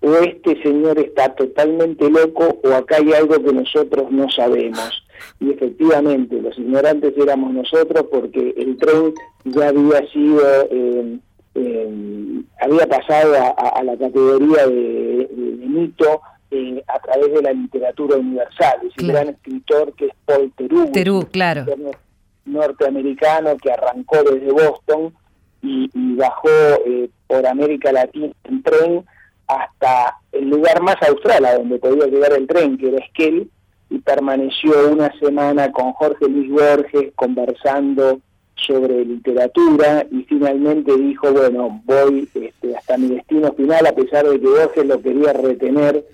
o 0.00 0.14
este 0.14 0.62
señor 0.62 0.98
está 0.98 1.34
totalmente 1.34 2.08
loco 2.08 2.60
o 2.62 2.72
acá 2.72 2.96
hay 2.96 3.12
algo 3.12 3.42
que 3.42 3.52
nosotros 3.52 4.10
no 4.10 4.28
sabemos. 4.30 5.04
Y 5.40 5.50
efectivamente, 5.50 6.40
los 6.40 6.56
ignorantes 6.58 7.14
éramos 7.16 7.52
nosotros 7.52 8.06
porque 8.10 8.54
el 8.56 8.76
tren 8.76 9.12
ya 9.44 9.68
había 9.68 10.06
sido, 10.12 10.42
eh, 10.70 11.18
eh, 11.54 12.42
había 12.60 12.86
pasado 12.86 13.34
a, 13.34 13.82
la 13.82 13.96
categoría 13.96 14.66
de, 14.68 15.28
mito 15.66 16.20
eh, 16.50 16.82
a 16.86 16.98
través 17.00 17.34
de 17.34 17.42
la 17.42 17.52
literatura 17.52 18.16
universal. 18.16 18.78
Es 18.86 19.02
un 19.02 19.08
gran 19.08 19.28
escritor 19.28 19.92
que 19.94 20.06
es 20.06 20.12
Paul 20.24 20.52
Terú, 20.56 20.90
Terú 20.92 21.28
claro. 21.30 21.66
Norteamericano 22.52 23.56
que 23.56 23.72
arrancó 23.72 24.22
desde 24.22 24.50
Boston 24.52 25.14
y, 25.62 25.88
bajó 26.16 26.48
por 27.28 27.46
América 27.46 27.92
Latina 27.92 28.32
en 28.44 28.62
tren 28.62 29.04
hasta 29.46 30.16
el 30.32 30.50
lugar 30.50 30.82
más 30.82 30.96
austral 31.08 31.44
a 31.44 31.56
donde 31.56 31.78
podía 31.78 32.06
llegar 32.06 32.32
el 32.32 32.46
tren, 32.46 32.76
que 32.76 32.88
era 32.88 32.98
Esquel, 32.98 33.48
y 33.90 33.98
permaneció 33.98 34.90
una 34.90 35.10
semana 35.18 35.72
con 35.72 35.92
Jorge 35.92 36.28
Luis 36.28 36.50
Borges 36.50 37.12
conversando 37.14 38.20
sobre 38.54 39.04
literatura 39.04 40.06
y 40.10 40.24
finalmente 40.24 40.94
dijo, 40.96 41.32
bueno, 41.32 41.80
voy 41.84 42.28
este, 42.34 42.76
hasta 42.76 42.98
mi 42.98 43.08
destino 43.08 43.52
final, 43.54 43.86
a 43.86 43.94
pesar 43.94 44.26
de 44.28 44.40
que 44.40 44.46
Borges 44.46 44.86
lo 44.86 45.00
quería 45.00 45.32
retener 45.32 46.04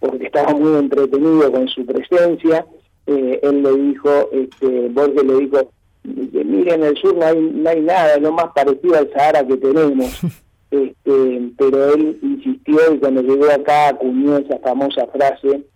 porque 0.00 0.26
estaba 0.26 0.52
muy 0.52 0.78
entretenido 0.78 1.50
con 1.52 1.68
su 1.68 1.86
presencia, 1.86 2.66
eh, 3.06 3.40
él 3.42 3.62
le 3.62 3.72
dijo, 3.76 4.28
este, 4.32 4.88
Borges 4.88 5.24
le 5.24 5.34
dijo, 5.36 5.70
mire, 6.04 6.74
en 6.74 6.82
el 6.84 6.96
sur 6.96 7.16
no 7.16 7.26
hay, 7.26 7.40
no 7.40 7.68
hay 7.68 7.80
nada, 7.80 8.14
es 8.14 8.22
lo 8.22 8.32
más 8.32 8.46
parecido 8.54 8.96
al 8.96 9.10
Sahara 9.12 9.46
que 9.46 9.56
tenemos. 9.56 10.20
Este, 10.72 11.50
pero 11.58 11.92
él 11.92 12.18
insistió 12.22 12.94
y 12.94 12.98
cuando 12.98 13.20
llegó 13.20 13.44
acá 13.44 13.90
acuñó 13.90 14.38
esa 14.38 14.58
famosa 14.60 15.06
frase, 15.08 15.66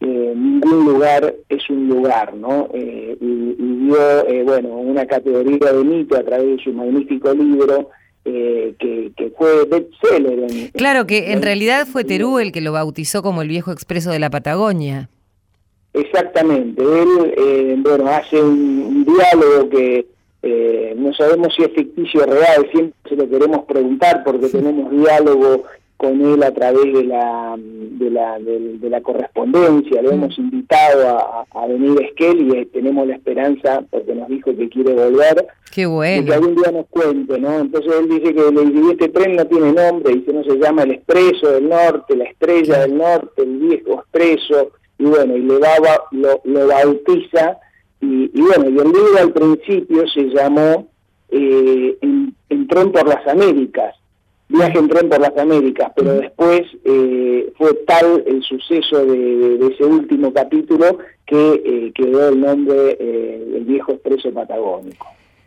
eh, 0.00 0.32
ningún 0.36 0.84
lugar 0.84 1.34
es 1.48 1.70
un 1.70 1.88
lugar, 1.88 2.34
¿no? 2.34 2.68
Eh, 2.72 3.16
y, 3.20 3.54
dio, 3.86 4.28
eh, 4.28 4.42
bueno, 4.44 4.68
una 4.68 5.06
categoría 5.06 5.72
de 5.72 5.84
mito 5.84 6.16
a 6.16 6.22
través 6.22 6.56
de 6.56 6.64
su 6.64 6.72
magnífico 6.72 7.32
libro, 7.34 7.90
que, 8.24 9.12
que, 9.16 9.32
fue 9.38 9.66
bestseller. 9.66 10.72
claro, 10.72 11.06
que 11.06 11.30
en, 11.32 11.42
realidad 11.42 11.86
fue 11.86 12.02
Terú 12.02 12.40
el 12.40 12.50
que 12.50 12.60
lo 12.60 12.72
bautizó 12.72 13.22
como 13.22 13.40
el 13.40 13.48
viejo 13.48 13.70
expreso 13.70 14.10
de 14.10 14.18
la 14.18 14.30
Patagonia. 14.30 15.08
Exactamente, 15.96 16.82
él, 16.82 17.82
bueno, 17.82 18.08
hace 18.08 18.40
un 18.40 19.04
diálogo 19.04 19.70
que 19.70 20.06
eh, 20.42 20.94
no 20.96 21.12
sabemos 21.14 21.54
si 21.54 21.62
es 21.62 21.72
ficticio 21.72 22.22
o 22.22 22.26
real, 22.26 22.68
siempre 22.70 22.94
se 23.08 23.16
lo 23.16 23.28
queremos 23.28 23.64
preguntar 23.64 24.22
porque 24.22 24.48
tenemos 24.48 24.90
diálogo 24.90 25.64
con 25.96 26.20
él 26.20 26.42
a 26.42 26.52
través 26.52 26.92
de 26.92 27.04
la 27.04 27.56
de 27.56 28.10
la, 28.10 28.38
de, 28.38 28.90
la 28.90 29.00
correspondencia, 29.00 30.02
le 30.02 30.10
hemos 30.10 30.36
invitado 30.38 31.46
a, 31.50 31.66
venir 31.66 31.98
a 31.98 32.04
Esquel 32.04 32.46
y 32.46 32.58
eh, 32.58 32.68
tenemos 32.72 33.06
la 33.08 33.14
esperanza, 33.14 33.82
porque 33.90 34.14
nos 34.14 34.28
dijo 34.28 34.54
que 34.54 34.68
quiere 34.68 34.92
volver, 34.92 35.46
Qué 35.72 35.86
bueno. 35.86 36.26
que 36.26 36.34
algún 36.34 36.54
día 36.56 36.70
nos 36.70 36.86
cuente, 36.88 37.38
¿no? 37.38 37.58
Entonces 37.58 37.92
él 37.98 38.08
dice 38.08 38.34
que 38.34 38.48
el, 38.48 38.90
este 38.90 39.08
tren 39.08 39.36
no 39.36 39.46
tiene 39.46 39.72
nombre, 39.72 40.14
dice 40.14 40.32
no 40.32 40.44
se 40.44 40.58
llama 40.58 40.82
el 40.82 40.92
Expreso 40.92 41.50
del 41.50 41.68
Norte, 41.68 42.14
la 42.16 42.24
Estrella 42.24 42.80
del 42.80 42.98
Norte, 42.98 43.42
el 43.42 43.56
Viejo 43.56 43.94
Expreso, 43.94 44.72
y 44.98 45.04
bueno, 45.04 45.36
y 45.36 45.42
le 45.42 45.58
daba, 45.58 46.04
lo, 46.10 46.40
lo 46.44 46.66
bautiza 46.66 47.58
y, 48.00 48.40
bueno, 48.40 48.68
y 48.68 48.78
el 48.78 48.92
libro 48.92 49.18
al 49.18 49.32
principio 49.32 50.06
se 50.08 50.24
llamó 50.24 50.88
eh, 51.30 51.96
en, 52.00 52.68
tren 52.68 52.92
por 52.92 53.06
las 53.06 53.26
Américas, 53.26 53.94
viaje 54.48 54.78
en 54.78 54.88
tren 54.88 55.08
por 55.08 55.20
las 55.20 55.36
Américas, 55.36 55.92
pero 55.96 56.14
después 56.14 56.62
eh, 56.84 57.52
fue 57.56 57.74
tal 57.86 58.22
el 58.26 58.42
suceso 58.42 59.04
de, 59.06 59.68
ese 59.72 59.84
último 59.84 60.32
capítulo 60.32 60.98
que 61.26 61.62
eh, 61.64 61.92
quedó 61.94 62.28
el 62.28 62.40
nombre 62.40 62.96
eh, 63.00 63.52
El 63.56 63.64
viejo 63.64 63.92
expreso 63.92 64.32
patagónico. 64.32 65.06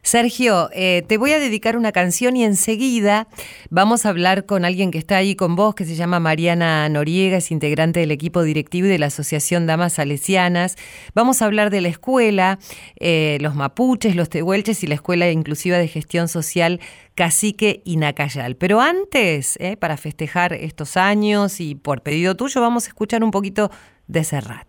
Sergio, 0.10 0.72
eh, 0.74 1.04
te 1.08 1.20
voy 1.20 1.34
a 1.34 1.40
dedicar 1.40 1.78
una 1.78 1.92
canción 1.92 2.36
y 2.36 2.44
enseguida 2.44 3.28
vamos 3.70 4.08
a 4.08 4.10
hablar 4.10 4.48
con 4.48 4.66
alguien 4.66 4.90
que 4.90 4.98
está 4.98 5.18
ahí 5.18 5.36
con 5.36 5.56
vos, 5.56 5.76
que 5.76 5.86
se 5.86 5.94
llama 5.94 6.20
Mariana 6.20 6.90
Noriega, 6.90 7.38
es 7.38 7.52
integrante 7.52 8.00
del 8.00 8.10
equipo 8.10 8.42
directivo 8.42 8.88
de 8.88 8.98
la 8.98 9.06
Asociación 9.06 9.68
Damas 9.68 9.94
Salesianas. 9.94 10.78
Vamos 11.14 11.44
a 11.44 11.46
hablar 11.46 11.70
de 11.70 11.82
la 11.82 11.90
escuela, 11.90 12.58
eh, 13.00 13.38
los 13.40 13.54
mapuches, 13.54 14.16
los 14.16 14.30
tehuelches 14.30 14.84
y 14.84 14.88
la 14.88 14.96
Escuela 14.96 15.30
Inclusiva 15.30 15.78
de 15.78 15.88
Gestión 15.88 16.28
Social 16.28 16.80
Cacique 17.14 17.84
y 17.86 17.98
Nacayal. 17.98 18.56
Pero 18.56 18.82
antes, 18.82 19.58
eh, 19.60 19.78
para 19.78 19.96
festejar 19.96 20.54
estos 20.54 20.98
años 20.98 21.62
y 21.62 21.76
por 21.76 22.02
pedido 22.02 22.34
tuyo, 22.34 22.62
vamos 22.62 22.86
a 22.86 22.88
escuchar 22.88 23.24
un 23.24 23.30
poquito 23.30 23.70
de 24.08 24.24
Serrat. 24.24 24.68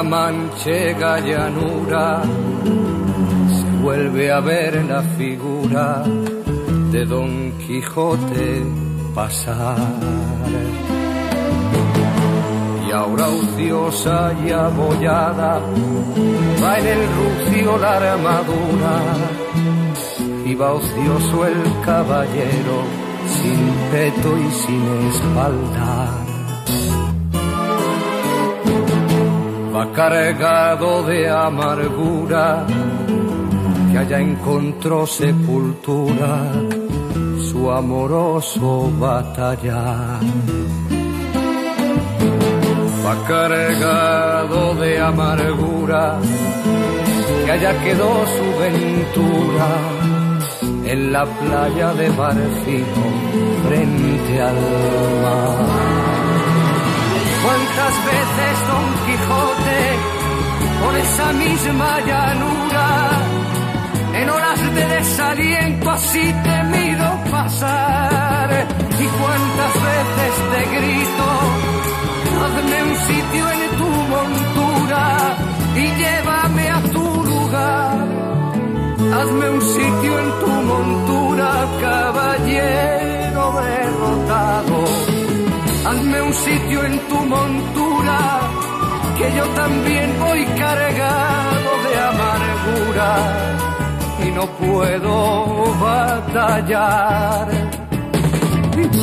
La 0.00 0.08
manchega 0.08 1.20
llanura 1.20 2.22
se 3.56 3.82
vuelve 3.82 4.32
a 4.32 4.40
ver 4.40 4.82
la 4.86 5.02
figura 5.18 6.02
de 6.90 7.04
Don 7.04 7.52
Quijote 7.58 8.62
pasar. 9.14 9.76
Y 12.86 12.90
ahora 12.92 13.28
ociosa 13.28 14.32
y 14.42 14.50
abollada 14.50 15.60
va 16.62 16.78
en 16.78 16.86
el 16.86 17.02
rucio 17.18 17.76
la 17.76 17.96
armadura 17.98 18.96
y 20.46 20.54
va 20.54 20.72
ocioso 20.72 21.46
el 21.46 21.62
caballero 21.84 22.78
sin 23.26 23.62
peto 23.90 24.30
y 24.38 24.50
sin 24.62 24.82
espalda 25.10 26.29
va 29.74 29.92
cargado 29.92 31.02
de 31.04 31.28
amargura, 31.28 32.66
que 33.90 33.98
allá 33.98 34.20
encontró 34.20 35.06
sepultura 35.06 36.52
su 37.50 37.70
amoroso 37.70 38.90
batallar. 38.98 40.20
Va 43.04 43.14
cargado 43.26 44.74
de 44.74 45.00
amargura, 45.00 46.18
que 47.44 47.52
allá 47.52 47.72
quedó 47.82 48.12
su 48.36 48.46
ventura 48.64 49.68
en 50.84 51.12
la 51.12 51.24
playa 51.24 51.94
de 51.94 52.08
Barcino 52.10 53.04
frente 53.64 54.42
al 54.42 54.60
mar. 55.22 56.19
¿Cuántas 57.90 58.04
veces 58.04 58.54
Don 58.68 58.86
Quijote 59.04 59.82
por 60.84 60.94
esa 60.96 61.32
misma 61.32 62.00
llanura 62.00 62.88
en 64.14 64.30
horas 64.30 64.74
de 64.74 64.86
desaliento 64.86 65.90
así 65.90 66.34
temido 66.44 67.24
pasar? 67.32 68.66
¿Y 68.96 69.06
cuántas 69.18 69.74
veces 69.88 70.32
te 70.52 70.62
grito, 70.76 71.28
hazme 72.44 72.78
un 72.84 72.96
sitio 73.08 73.50
en 73.50 73.62
tu 73.78 73.88
montura 74.14 75.36
y 75.74 75.86
llévame 76.00 76.70
a 76.70 76.80
tu 76.92 77.24
lugar? 77.24 78.06
Hazme 79.18 79.50
un 79.50 79.62
sitio 79.62 80.18
en 80.20 80.30
tu 80.40 80.46
montura, 80.46 81.66
caballero 81.80 83.60
derrotado 83.62 85.09
Hazme 85.90 86.22
un 86.22 86.32
sitio 86.32 86.84
en 86.84 87.00
tu 87.08 87.16
montura, 87.16 88.40
que 89.18 89.36
yo 89.36 89.44
también 89.56 90.20
voy 90.20 90.44
cargado 90.56 91.70
de 91.88 91.98
amargura 92.12 93.56
y 94.24 94.30
no 94.30 94.46
puedo 94.52 95.74
batallar. 95.80 97.48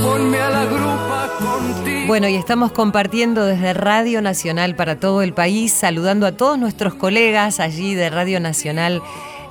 ponme 0.01 0.39
a 0.39 0.50
la 0.50 0.63
grupa 0.63 1.29
contigo. 1.39 2.08
Bueno, 2.08 2.29
y 2.29 2.36
estamos 2.36 2.72
compartiendo 2.72 3.44
desde 3.44 3.74
Radio 3.74 4.22
Nacional 4.22 4.77
para 4.77 4.98
todo 4.98 5.22
el 5.24 5.34
país, 5.34 5.74
saludando 5.74 6.25
a 6.25 6.32
todos 6.32 6.58
nuestros 6.58 6.94
colegas 6.94 7.60
allí 7.60 7.96
de 7.96 8.10
Radio 8.10 8.39
Nacional 8.39 9.01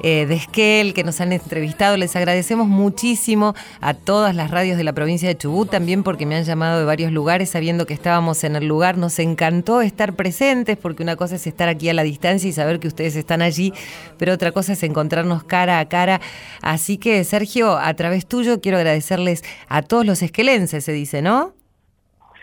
eh, 0.03 0.27
de 0.27 0.35
Esquel 0.35 0.95
que 0.95 1.05
nos 1.05 1.21
han 1.21 1.33
entrevistado. 1.33 1.97
Les 1.97 2.15
agradecemos 2.17 2.69
muchísimo 2.69 3.55
a 3.81 3.95
todas 3.95 4.35
las 4.35 4.51
radios 4.51 4.77
de 4.77 4.85
la 4.85 4.93
provincia 4.93 5.29
de 5.29 5.37
Chubut, 5.37 5.71
también 5.71 6.03
porque 6.03 6.27
me 6.27 6.37
han 6.37 6.45
llamado 6.45 6.79
de 6.79 6.85
varios 6.85 7.13
lugares 7.13 7.51
sabiendo 7.51 7.87
que 7.87 7.95
estábamos 7.95 8.45
en 8.45 8.57
el 8.57 8.67
lugar. 8.67 8.99
Nos 8.99 9.19
encantó 9.19 9.81
estar 9.81 10.15
presentes 10.15 10.77
porque 10.77 11.03
una 11.03 11.17
cosa 11.17 11.37
es 11.37 11.47
estar 11.47 11.69
aquí 11.69 11.89
a 11.89 11.95
la 11.95 12.03
distancia 12.03 12.49
y 12.49 12.53
saber 12.53 12.81
que 12.81 12.89
ustedes 12.89 13.17
están 13.17 13.43
allí, 13.43 13.73
pero 14.19 14.33
otra 14.33 14.53
cosa 14.53 14.73
es 14.73 14.83
encontrarnos 14.83 15.45
cara 15.45 15.81
a 15.81 15.89
cara. 15.89 16.21
Así 16.63 16.99
que, 16.99 17.23
Sergio, 17.25 17.77
a 17.77 17.95
través 17.95 18.27
tuyo 18.27 18.61
quiero 18.61 18.79
agradecerles 18.79 19.43
a 19.69 19.83
todos 19.83 20.07
los 20.07 20.23
esquelenses, 20.23 20.85
se 20.85 20.93
dice, 20.93 21.23
¿no? 21.23 21.55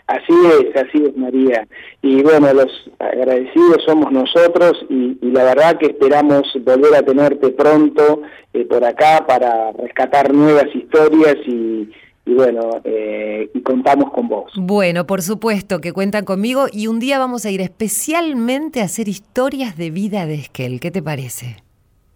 Así 0.06 0.34
es, 0.60 0.76
así 0.76 1.02
es 1.02 1.16
María. 1.16 1.66
Y 2.02 2.22
bueno, 2.22 2.52
los 2.52 2.90
agradecidos 2.98 3.82
somos 3.86 4.12
nosotros 4.12 4.84
y, 4.90 5.16
la 5.22 5.44
verdad 5.44 5.78
que 5.78 5.86
esperamos 5.86 6.42
volver 6.62 6.94
a 6.94 7.02
tenerte 7.02 7.48
pronto 7.50 8.20
eh, 8.52 8.66
por 8.66 8.84
acá 8.84 9.24
para 9.26 9.72
rescatar 9.72 10.32
nuevas 10.32 10.66
historias 10.74 11.36
y, 11.46 11.88
bueno, 12.26 12.82
eh, 12.84 13.48
y 13.54 13.60
contamos 13.62 14.12
con 14.12 14.28
vos. 14.28 14.52
Bueno, 14.56 15.06
por 15.06 15.22
supuesto 15.22 15.80
que 15.80 15.92
cuentan 15.92 16.26
conmigo 16.26 16.66
y 16.70 16.86
un 16.86 17.00
día 17.00 17.18
vamos 17.18 17.46
a 17.46 17.50
ir 17.50 17.62
especialmente 17.62 18.82
a 18.82 18.84
hacer 18.84 19.08
historias 19.08 19.76
de 19.78 19.90
vida 19.90 20.26
de 20.26 20.34
Esquel. 20.34 20.80
¿Qué 20.80 20.90
te 20.90 21.02
parece? 21.02 21.63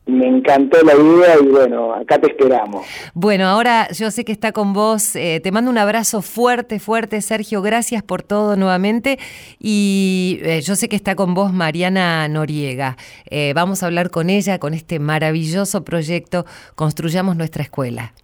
Me 0.08 0.26
encantó 0.26 0.78
la 0.84 0.94
idea 0.94 1.36
y 1.38 1.48
bueno, 1.48 1.92
acá 1.92 2.18
te 2.18 2.28
esperamos. 2.28 2.86
Bueno, 3.12 3.46
ahora 3.46 3.88
yo 3.90 4.10
sé 4.10 4.24
que 4.24 4.32
está 4.32 4.52
con 4.52 4.72
vos. 4.72 5.14
Eh, 5.14 5.38
te 5.42 5.52
mando 5.52 5.70
un 5.70 5.76
abrazo 5.76 6.22
fuerte, 6.22 6.80
fuerte, 6.80 7.20
Sergio. 7.20 7.60
Gracias 7.60 8.02
por 8.02 8.22
todo 8.22 8.56
nuevamente. 8.56 9.18
Y 9.58 10.40
eh, 10.44 10.62
yo 10.62 10.76
sé 10.76 10.88
que 10.88 10.96
está 10.96 11.14
con 11.14 11.34
vos 11.34 11.52
Mariana 11.52 12.26
Noriega. 12.26 12.96
Eh, 13.26 13.52
vamos 13.54 13.82
a 13.82 13.86
hablar 13.86 14.08
con 14.08 14.30
ella, 14.30 14.58
con 14.58 14.72
este 14.72 14.98
maravilloso 14.98 15.84
proyecto 15.84 16.46
Construyamos 16.74 17.36
nuestra 17.36 17.62
escuela. 17.62 18.14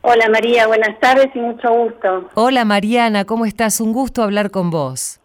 Hola 0.00 0.30
María, 0.30 0.66
buenas 0.66 0.98
tardes 1.00 1.28
y 1.34 1.38
mucho 1.38 1.68
gusto. 1.70 2.30
Hola 2.32 2.64
Mariana, 2.64 3.26
¿cómo 3.26 3.44
estás? 3.44 3.78
Un 3.78 3.92
gusto 3.92 4.22
hablar 4.22 4.50
con 4.50 4.70
vos. 4.70 5.20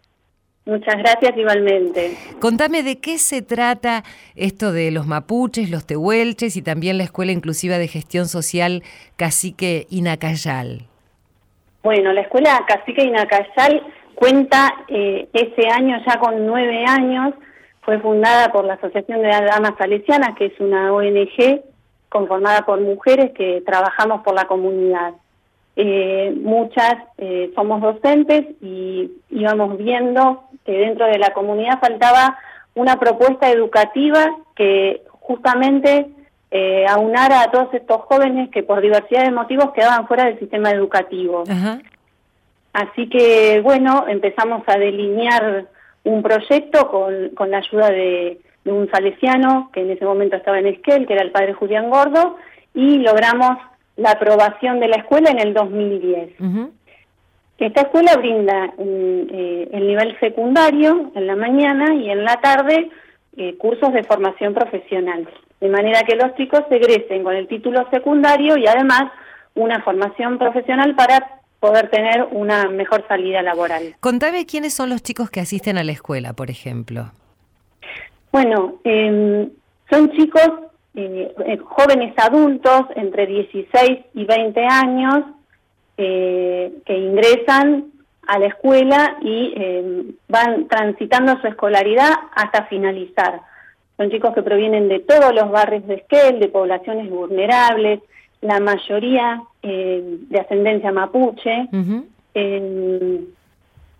Muchas 0.66 0.96
gracias 0.96 1.36
igualmente. 1.36 2.16
Contame 2.40 2.82
de 2.82 2.98
qué 2.98 3.18
se 3.18 3.42
trata 3.42 4.02
esto 4.34 4.72
de 4.72 4.90
los 4.90 5.06
mapuches, 5.06 5.70
los 5.70 5.86
tehuelches 5.86 6.56
y 6.56 6.62
también 6.62 6.96
la 6.96 7.04
Escuela 7.04 7.32
Inclusiva 7.32 7.76
de 7.76 7.86
Gestión 7.86 8.26
Social 8.28 8.82
Cacique 9.16 9.86
Inacayal. 9.90 10.86
Bueno, 11.82 12.14
la 12.14 12.22
Escuela 12.22 12.64
Cacique 12.66 13.04
Inacayal 13.04 13.82
cuenta 14.14 14.74
eh, 14.88 15.28
ese 15.34 15.68
año 15.68 15.98
ya 16.06 16.18
con 16.18 16.46
nueve 16.46 16.84
años. 16.86 17.34
Fue 17.82 17.98
fundada 18.00 18.50
por 18.50 18.64
la 18.64 18.74
Asociación 18.74 19.20
de 19.20 19.28
Damas 19.28 19.74
Salesianas, 19.76 20.34
que 20.36 20.46
es 20.46 20.58
una 20.60 20.94
ONG 20.94 21.60
conformada 22.08 22.64
por 22.64 22.80
mujeres 22.80 23.32
que 23.36 23.62
trabajamos 23.66 24.22
por 24.22 24.34
la 24.34 24.46
comunidad. 24.46 25.12
Eh, 25.76 26.32
muchas 26.40 26.94
eh, 27.18 27.50
somos 27.54 27.80
docentes 27.80 28.44
y 28.62 29.10
íbamos 29.30 29.76
viendo 29.76 30.44
que 30.64 30.72
dentro 30.72 31.06
de 31.06 31.18
la 31.18 31.32
comunidad 31.32 31.80
faltaba 31.80 32.38
una 32.76 32.98
propuesta 32.98 33.50
educativa 33.50 34.24
que 34.54 35.02
justamente 35.20 36.06
eh, 36.50 36.86
aunara 36.88 37.42
a 37.42 37.50
todos 37.50 37.74
estos 37.74 38.02
jóvenes 38.02 38.50
que 38.50 38.62
por 38.62 38.80
diversidad 38.80 39.24
de 39.24 39.32
motivos 39.32 39.72
quedaban 39.72 40.06
fuera 40.06 40.26
del 40.26 40.38
sistema 40.38 40.70
educativo. 40.70 41.42
Así 42.72 43.08
que, 43.08 43.60
bueno, 43.62 44.06
empezamos 44.08 44.62
a 44.68 44.78
delinear 44.78 45.66
un 46.04 46.22
proyecto 46.22 46.88
con, 46.88 47.30
con 47.30 47.50
la 47.50 47.58
ayuda 47.58 47.90
de, 47.90 48.38
de 48.64 48.72
un 48.72 48.88
salesiano 48.90 49.70
que 49.72 49.80
en 49.80 49.90
ese 49.90 50.04
momento 50.04 50.36
estaba 50.36 50.58
en 50.58 50.66
Esquel, 50.66 51.06
que 51.06 51.14
era 51.14 51.22
el 51.22 51.32
padre 51.32 51.54
Julián 51.54 51.90
Gordo, 51.90 52.36
y 52.74 52.98
logramos 52.98 53.58
la 53.96 54.12
aprobación 54.12 54.80
de 54.80 54.88
la 54.88 54.96
escuela 54.96 55.30
en 55.30 55.40
el 55.40 55.54
2010. 55.54 56.30
Esta 57.58 57.82
escuela 57.82 58.16
brinda 58.16 58.72
eh, 58.78 59.68
el 59.72 59.86
nivel 59.86 60.18
secundario 60.18 61.12
en 61.14 61.26
la 61.26 61.36
mañana 61.36 61.94
y 61.94 62.10
en 62.10 62.24
la 62.24 62.40
tarde 62.40 62.90
eh, 63.36 63.56
cursos 63.56 63.92
de 63.92 64.04
formación 64.04 64.54
profesional, 64.54 65.28
de 65.60 65.68
manera 65.68 66.02
que 66.02 66.16
los 66.16 66.34
chicos 66.36 66.60
se 66.68 66.76
egresen 66.76 67.22
con 67.22 67.34
el 67.34 67.46
título 67.46 67.88
secundario 67.90 68.56
y 68.56 68.66
además 68.66 69.04
una 69.54 69.82
formación 69.82 70.38
profesional 70.38 70.94
para 70.96 71.40
poder 71.60 71.88
tener 71.90 72.26
una 72.32 72.68
mejor 72.68 73.06
salida 73.08 73.40
laboral. 73.42 73.94
Contame 74.00 74.46
quiénes 74.46 74.74
son 74.74 74.90
los 74.90 75.02
chicos 75.02 75.30
que 75.30 75.40
asisten 75.40 75.78
a 75.78 75.84
la 75.84 75.92
escuela, 75.92 76.32
por 76.32 76.50
ejemplo. 76.50 77.12
Bueno, 78.32 78.74
em, 78.84 79.48
son 79.90 80.10
chicos 80.12 80.50
eh, 80.96 81.34
eh, 81.46 81.58
jóvenes 81.58 82.14
adultos 82.16 82.82
entre 82.94 83.26
16 83.26 83.98
y 84.14 84.24
20 84.24 84.64
años 84.64 85.24
eh, 85.98 86.72
que 86.86 86.96
ingresan 86.96 87.86
a 88.28 88.38
la 88.38 88.46
escuela 88.46 89.16
y 89.20 90.14
van 90.28 90.66
transitando 90.68 91.38
su 91.40 91.48
escolaridad 91.48 92.12
hasta 92.34 92.64
finalizar. 92.66 93.40
Son 93.98 94.08
chicos 94.10 94.32
que 94.34 94.42
provienen 94.42 94.88
de 94.88 95.00
todos 95.00 95.34
los 95.34 95.50
barrios 95.50 95.86
de 95.86 95.96
Esquel, 95.96 96.40
de 96.40 96.48
poblaciones 96.48 97.10
vulnerables, 97.10 98.00
la 98.40 98.60
mayoría 98.60 99.42
de 99.62 100.40
ascendencia 100.40 100.90
mapuche. 100.90 101.68
y, 102.34 103.20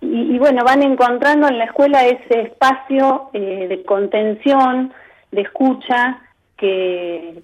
y, 0.01 0.39
bueno, 0.39 0.65
van 0.65 0.83
encontrando 0.83 1.49
en 1.49 1.59
la 1.59 1.65
escuela 1.65 2.07
ese 2.07 2.41
espacio 2.41 3.29
de 3.35 3.83
contención, 3.87 4.91
de 5.33 5.43
escucha, 5.43 6.23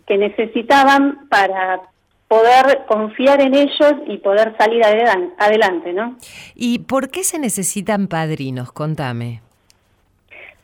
que, 0.07 0.17
necesitaban 0.19 1.29
para 1.29 1.81
poder 2.29 2.85
confiar 2.87 3.41
en 3.41 3.55
ellos 3.55 3.95
y 4.07 4.19
poder 4.19 4.55
salir 4.59 4.83
adelante, 5.39 5.93
¿no? 5.93 6.17
¿Y 6.55 6.81
por 6.81 7.11
qué 7.11 7.25
se 7.25 7.39
necesitan 7.39 8.07
padrinos? 8.07 8.73
Contame. 8.73 9.41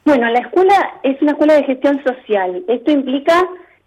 Bueno, 0.05 0.29
la 0.31 0.41
escuela 0.41 1.01
es 1.03 1.21
una 1.23 1.33
escuela 1.33 1.55
de 1.55 1.65
gestión 1.65 2.01
social. 2.05 2.63
Esto 2.69 2.93
implica 2.93 3.43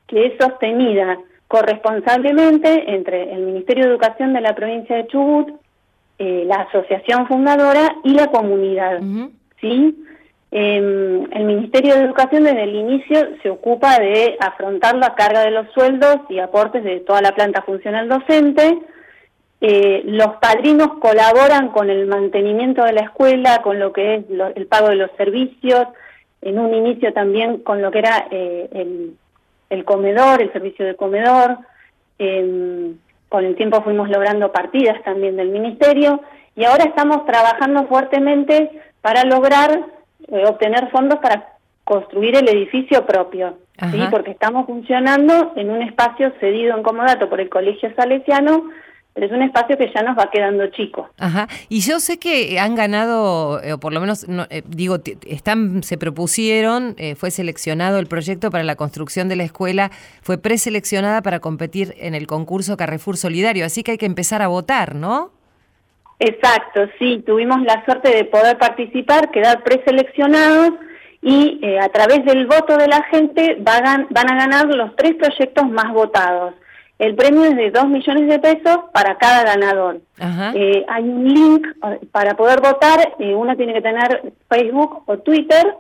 que 0.07 0.27
es 0.27 0.33
sostenida 0.39 1.17
corresponsablemente 1.47 2.93
entre 2.93 3.33
el 3.33 3.41
Ministerio 3.41 3.85
de 3.85 3.91
Educación 3.91 4.33
de 4.33 4.41
la 4.41 4.53
provincia 4.55 4.97
de 4.97 5.07
Chubut, 5.07 5.49
eh, 6.17 6.43
la 6.45 6.61
asociación 6.61 7.27
fundadora 7.27 7.95
y 8.03 8.13
la 8.13 8.27
comunidad. 8.27 8.99
¿sí? 9.61 9.95
Eh, 10.51 11.27
el 11.31 11.43
Ministerio 11.43 11.95
de 11.95 12.03
Educación 12.05 12.43
desde 12.43 12.63
el 12.63 12.75
inicio 12.75 13.19
se 13.43 13.49
ocupa 13.49 13.99
de 13.99 14.35
afrontar 14.39 14.95
la 14.95 15.13
carga 15.13 15.41
de 15.41 15.51
los 15.51 15.71
sueldos 15.73 16.17
y 16.29 16.39
aportes 16.39 16.83
de 16.83 17.01
toda 17.01 17.21
la 17.21 17.35
planta 17.35 17.61
funcional 17.61 18.09
docente. 18.09 18.79
Eh, 19.61 20.01
los 20.05 20.37
padrinos 20.37 20.93
colaboran 20.99 21.69
con 21.69 21.89
el 21.89 22.07
mantenimiento 22.07 22.83
de 22.83 22.93
la 22.93 23.01
escuela, 23.01 23.61
con 23.61 23.77
lo 23.77 23.93
que 23.93 24.15
es 24.15 24.25
el 24.55 24.65
pago 24.67 24.89
de 24.89 24.95
los 24.95 25.11
servicios, 25.17 25.87
en 26.41 26.57
un 26.57 26.73
inicio 26.73 27.13
también 27.13 27.59
con 27.59 27.81
lo 27.81 27.91
que 27.91 27.99
era 27.99 28.27
eh, 28.31 28.69
el, 29.69 29.85
comedor, 29.85 30.41
el 30.41 30.51
servicio 30.51 30.85
de 30.85 30.95
comedor. 30.95 31.57
Em, 32.17 32.95
con 33.27 33.45
el 33.45 33.55
tiempo 33.55 33.83
fuimos 33.83 34.09
logrando 34.09 34.51
partidas 34.51 35.01
también 35.03 35.37
del 35.37 35.49
Ministerio 35.49 36.21
y 36.55 36.65
ahora 36.65 36.85
estamos 36.85 37.25
trabajando 37.25 37.85
fuertemente 37.85 38.71
para 39.01 39.23
lograr 39.23 39.85
eh, 40.31 40.45
obtener 40.45 40.89
fondos 40.91 41.19
para 41.19 41.53
construir 41.83 42.35
el 42.35 42.47
edificio 42.47 43.05
propio, 43.05 43.57
¿sí? 43.91 43.99
porque 44.11 44.31
estamos 44.31 44.67
funcionando 44.67 45.53
en 45.55 45.71
un 45.71 45.81
espacio 45.81 46.31
cedido 46.39 46.77
en 46.77 46.83
comodato 46.83 47.27
por 47.29 47.41
el 47.41 47.49
Colegio 47.49 47.91
Salesiano, 47.95 48.65
pero 49.13 49.25
es 49.25 49.31
un 49.31 49.41
espacio 49.41 49.75
que 49.75 49.91
ya 49.91 50.03
nos 50.03 50.15
va 50.15 50.29
quedando 50.29 50.67
chico. 50.67 51.09
Ajá. 51.17 51.47
Y 51.67 51.79
yo 51.81 51.99
sé 51.99 52.19
que 52.19 52.59
han 52.59 52.75
ganado, 52.75 53.59
eh, 53.63 53.73
o 53.73 53.79
por 53.79 53.91
lo 53.91 54.01
menos, 54.01 54.27
eh, 54.51 54.61
digo, 54.67 54.97
están, 55.25 55.81
se 55.81 55.97
propusieron, 55.97 56.95
fue 57.15 57.31
seleccionado 57.31 57.97
el 57.97 58.05
proyecto 58.05 58.51
para 58.51 58.63
la 58.63 58.75
construcción 58.75 59.27
de 59.27 59.35
la 59.35 59.43
escuela, 59.43 59.89
fue 60.21 60.37
preseleccionada 60.37 61.23
para 61.23 61.39
competir 61.39 61.95
en 61.97 62.13
el 62.13 62.27
concurso 62.27 62.77
Carrefour 62.77 63.17
Solidario, 63.17 63.65
así 63.65 63.81
que 63.81 63.91
hay 63.91 63.97
que 63.97 64.05
empezar 64.05 64.43
a 64.43 64.47
votar, 64.47 64.93
¿no? 64.93 65.31
Exacto, 66.19 66.81
sí, 66.99 67.23
tuvimos 67.25 67.63
la 67.63 67.83
suerte 67.85 68.13
de 68.13 68.25
poder 68.25 68.57
participar, 68.57 69.31
quedar 69.31 69.63
preseleccionados 69.63 70.73
y 71.21 71.59
eh, 71.61 71.79
a 71.79 71.87
través 71.89 72.23
del 72.25 72.45
voto 72.45 72.75
de 72.77 72.87
la 72.87 73.03
gente 73.03 73.55
van, 73.61 74.07
van 74.09 74.29
a 74.29 74.35
ganar 74.35 74.65
los 74.67 74.93
tres 74.97 75.15
proyectos 75.15 75.69
más 75.69 75.93
votados. 75.93 76.55
El 76.97 77.15
premio 77.15 77.45
es 77.45 77.55
de 77.55 77.71
2 77.71 77.87
millones 77.87 78.27
de 78.27 78.39
pesos 78.39 78.79
para 78.93 79.17
cada 79.17 79.45
ganador. 79.45 80.01
Eh, 80.53 80.85
hay 80.89 81.03
un 81.03 81.33
link 81.33 81.65
eh, 81.67 81.99
para 82.11 82.35
poder 82.35 82.59
votar, 82.59 83.13
uno 83.19 83.55
tiene 83.55 83.73
que 83.73 83.81
tener 83.81 84.33
Facebook 84.49 85.03
o 85.05 85.19
Twitter 85.19 85.73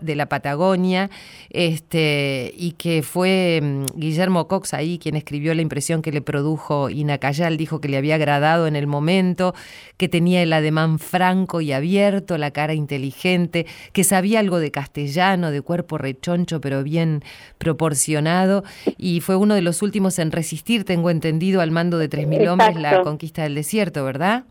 de 0.00 0.14
la 0.14 0.26
Patagonia, 0.26 1.10
este, 1.50 2.54
y 2.56 2.72
que 2.72 3.02
fue 3.02 3.60
mm, 3.60 3.98
Guillermo 3.98 4.46
Cox 4.46 4.74
ahí 4.74 5.00
quien 5.00 5.16
escribió 5.16 5.54
la 5.54 5.62
impresión 5.62 6.00
que 6.00 6.12
le 6.12 6.20
produjo 6.20 6.88
Inacayal, 6.88 7.56
dijo 7.56 7.80
que 7.80 7.88
le 7.88 7.96
había 7.96 8.14
agradado 8.14 8.68
en 8.68 8.76
el 8.76 8.86
momento, 8.86 9.56
que 9.96 10.08
tenía 10.08 10.40
el 10.40 10.52
ademán 10.52 11.00
franco 11.00 11.60
y 11.60 11.72
abierto, 11.72 12.38
la 12.38 12.52
cara 12.52 12.74
inteligente, 12.74 13.66
que 13.92 14.04
sabía 14.04 14.38
algo 14.38 14.60
de 14.60 14.70
castellano, 14.70 15.50
de 15.50 15.62
cuerpo 15.62 15.98
rechoncho, 15.98 16.60
pero 16.60 16.84
bien 16.84 17.24
proporcionado, 17.58 18.62
y 18.96 19.18
fue 19.18 19.34
uno 19.34 19.56
de 19.56 19.62
los 19.62 19.82
últimos 19.82 20.20
en 20.20 20.30
resistir, 20.30 20.84
tengo 20.84 21.10
entendido, 21.10 21.60
al 21.60 21.72
mando 21.72 21.98
de 21.98 22.08
3.000 22.08 22.48
hombres 22.48 22.76
la 22.76 23.02
conquista 23.02 23.42
del 23.42 23.56
desierto, 23.56 24.04
¿verdad? 24.04 24.44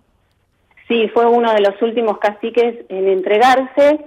Sí, 0.87 1.09
fue 1.13 1.25
uno 1.25 1.53
de 1.53 1.61
los 1.61 1.81
últimos 1.81 2.17
caciques 2.19 2.85
en 2.89 3.07
entregarse 3.07 3.99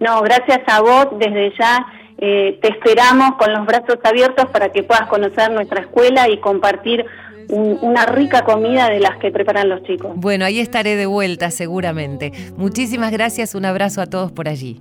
No, 0.00 0.22
gracias 0.22 0.60
a 0.66 0.80
vos, 0.80 1.08
desde 1.18 1.52
ya 1.58 1.86
eh, 2.16 2.58
te 2.60 2.68
esperamos 2.68 3.36
con 3.36 3.52
los 3.52 3.66
brazos 3.66 3.98
abiertos 4.02 4.46
para 4.50 4.70
que 4.70 4.82
puedas 4.82 5.08
conocer 5.08 5.50
nuestra 5.52 5.80
escuela 5.82 6.28
y 6.28 6.38
compartir 6.38 7.04
una 7.48 8.06
rica 8.06 8.44
comida 8.44 8.88
de 8.88 9.00
las 9.00 9.16
que 9.18 9.30
preparan 9.30 9.68
los 9.68 9.82
chicos. 9.82 10.12
Bueno, 10.14 10.44
ahí 10.44 10.60
estaré 10.60 10.96
de 10.96 11.06
vuelta 11.06 11.50
seguramente. 11.50 12.32
Muchísimas 12.56 13.10
gracias, 13.10 13.54
un 13.54 13.64
abrazo 13.64 14.00
a 14.00 14.06
todos 14.06 14.30
por 14.32 14.48
allí. 14.48 14.80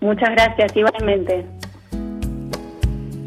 Muchas 0.00 0.30
gracias, 0.30 0.76
igualmente. 0.76 1.46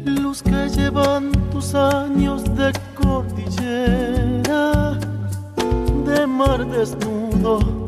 Los 0.04 0.42
que 0.42 0.68
llevan 0.76 1.32
tus 1.50 1.74
años 1.74 2.44
de 2.56 2.72
cordillera, 2.94 4.18
de 6.04 6.26
mar 6.26 6.66
desnudo 6.66 7.86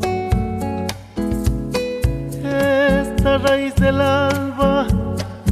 esta 2.53 3.37
raíz 3.37 3.75
del 3.75 3.99
alba, 3.99 4.87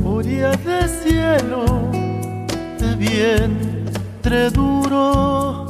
orilla 0.06 0.52
de 0.52 0.88
cielo, 0.88 1.66
de 2.80 2.96
vientre 2.96 4.50
duro. 4.52 5.68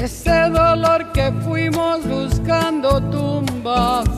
Ese 0.00 0.48
dolor 0.50 1.12
que 1.12 1.32
fuimos 1.44 2.06
buscando 2.06 3.00
tumbas, 3.10 4.08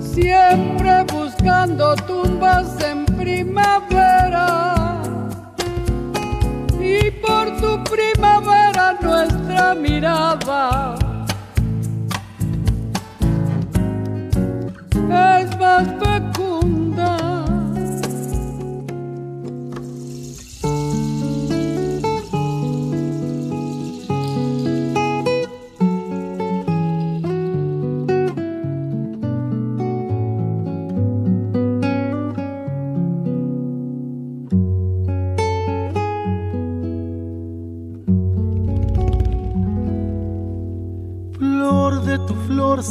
siempre 0.00 1.04
buscando 1.12 1.94
tumbas 1.96 2.82
en 2.82 3.04
primavera. 3.06 4.74
Y 6.80 7.10
por 7.10 7.56
tu 7.60 7.82
primavera 7.84 8.98
nuestra 9.00 9.74
mirada 9.74 11.01
es 15.10 15.58
más 15.58 15.88
fecunda. 15.98 17.16
Flor 41.38 42.02
de 42.04 42.18
tu 42.26 42.34
flor 42.46 42.82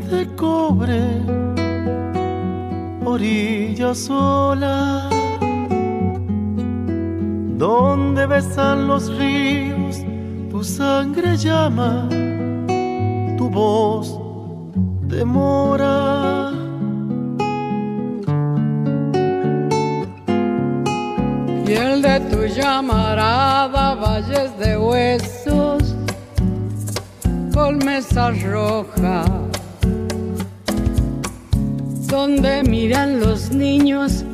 de 0.00 0.26
cobre, 0.34 1.02
orilla 3.04 3.94
sola, 3.94 5.08
donde 7.56 8.26
besan 8.26 8.88
los 8.88 9.16
ríos, 9.16 10.04
tu 10.50 10.64
sangre 10.64 11.36
llama, 11.36 12.08
tu 13.38 13.48
voz 13.48 14.18
demora. 15.02 16.50
Y 21.66 21.72
el 21.72 22.02
de 22.02 22.20
tu 22.30 22.44
llamarada, 22.46 23.94
valles 23.94 24.58
de 24.58 24.76
huesos, 24.76 25.94
con 27.52 27.78
mesas 27.78 28.42
rojas 28.42 29.43
donde 32.26 32.62
miran 32.62 33.20
los 33.20 33.50
niños 33.50 34.24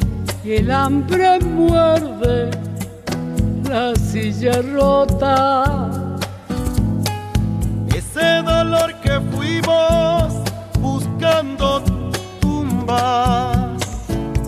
y 0.44 0.52
el 0.52 0.70
hambre 0.70 1.40
muerde 1.40 2.48
la 3.68 3.96
silla 3.96 4.62
rota. 4.62 5.90
Ese 7.92 8.42
dolor 8.44 8.94
que 9.02 9.20
fuimos 9.32 10.34
buscando 10.78 11.82
tumbas. 12.40 13.82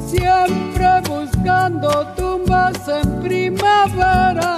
Siempre 0.06 0.88
buscando 1.08 2.06
tumbas 2.16 2.78
en 2.86 3.22
primavera. 3.22 4.51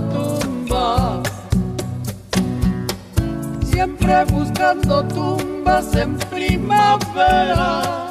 Tumbas, 0.00 1.20
siempre 3.64 4.24
buscando 4.24 5.04
tumbas 5.04 5.94
en 5.94 6.16
primavera. 6.30 8.08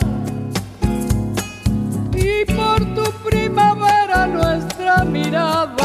Y 2.14 2.46
por 2.54 2.80
tu 2.96 3.04
primavera 3.28 4.28
nuestra 4.28 5.04
mirada 5.04 5.83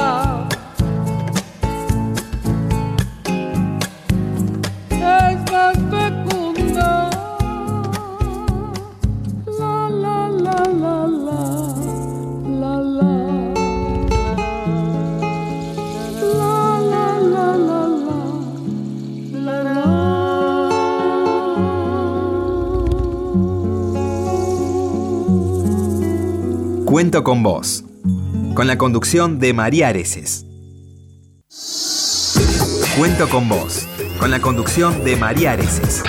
Cuento 26.99 27.23
con 27.23 27.45
vos, 27.45 27.85
con 28.55 28.67
la 28.67 28.77
conducción 28.77 29.39
de 29.39 29.53
María 29.53 29.87
Areces. 29.87 30.45
Cuento 32.99 33.29
con 33.29 33.49
vos, 33.49 33.87
con 34.19 34.33
la 34.33 34.41
conducción 34.41 35.05
de 35.05 35.15
María 35.15 35.53
Areces. 35.53 36.03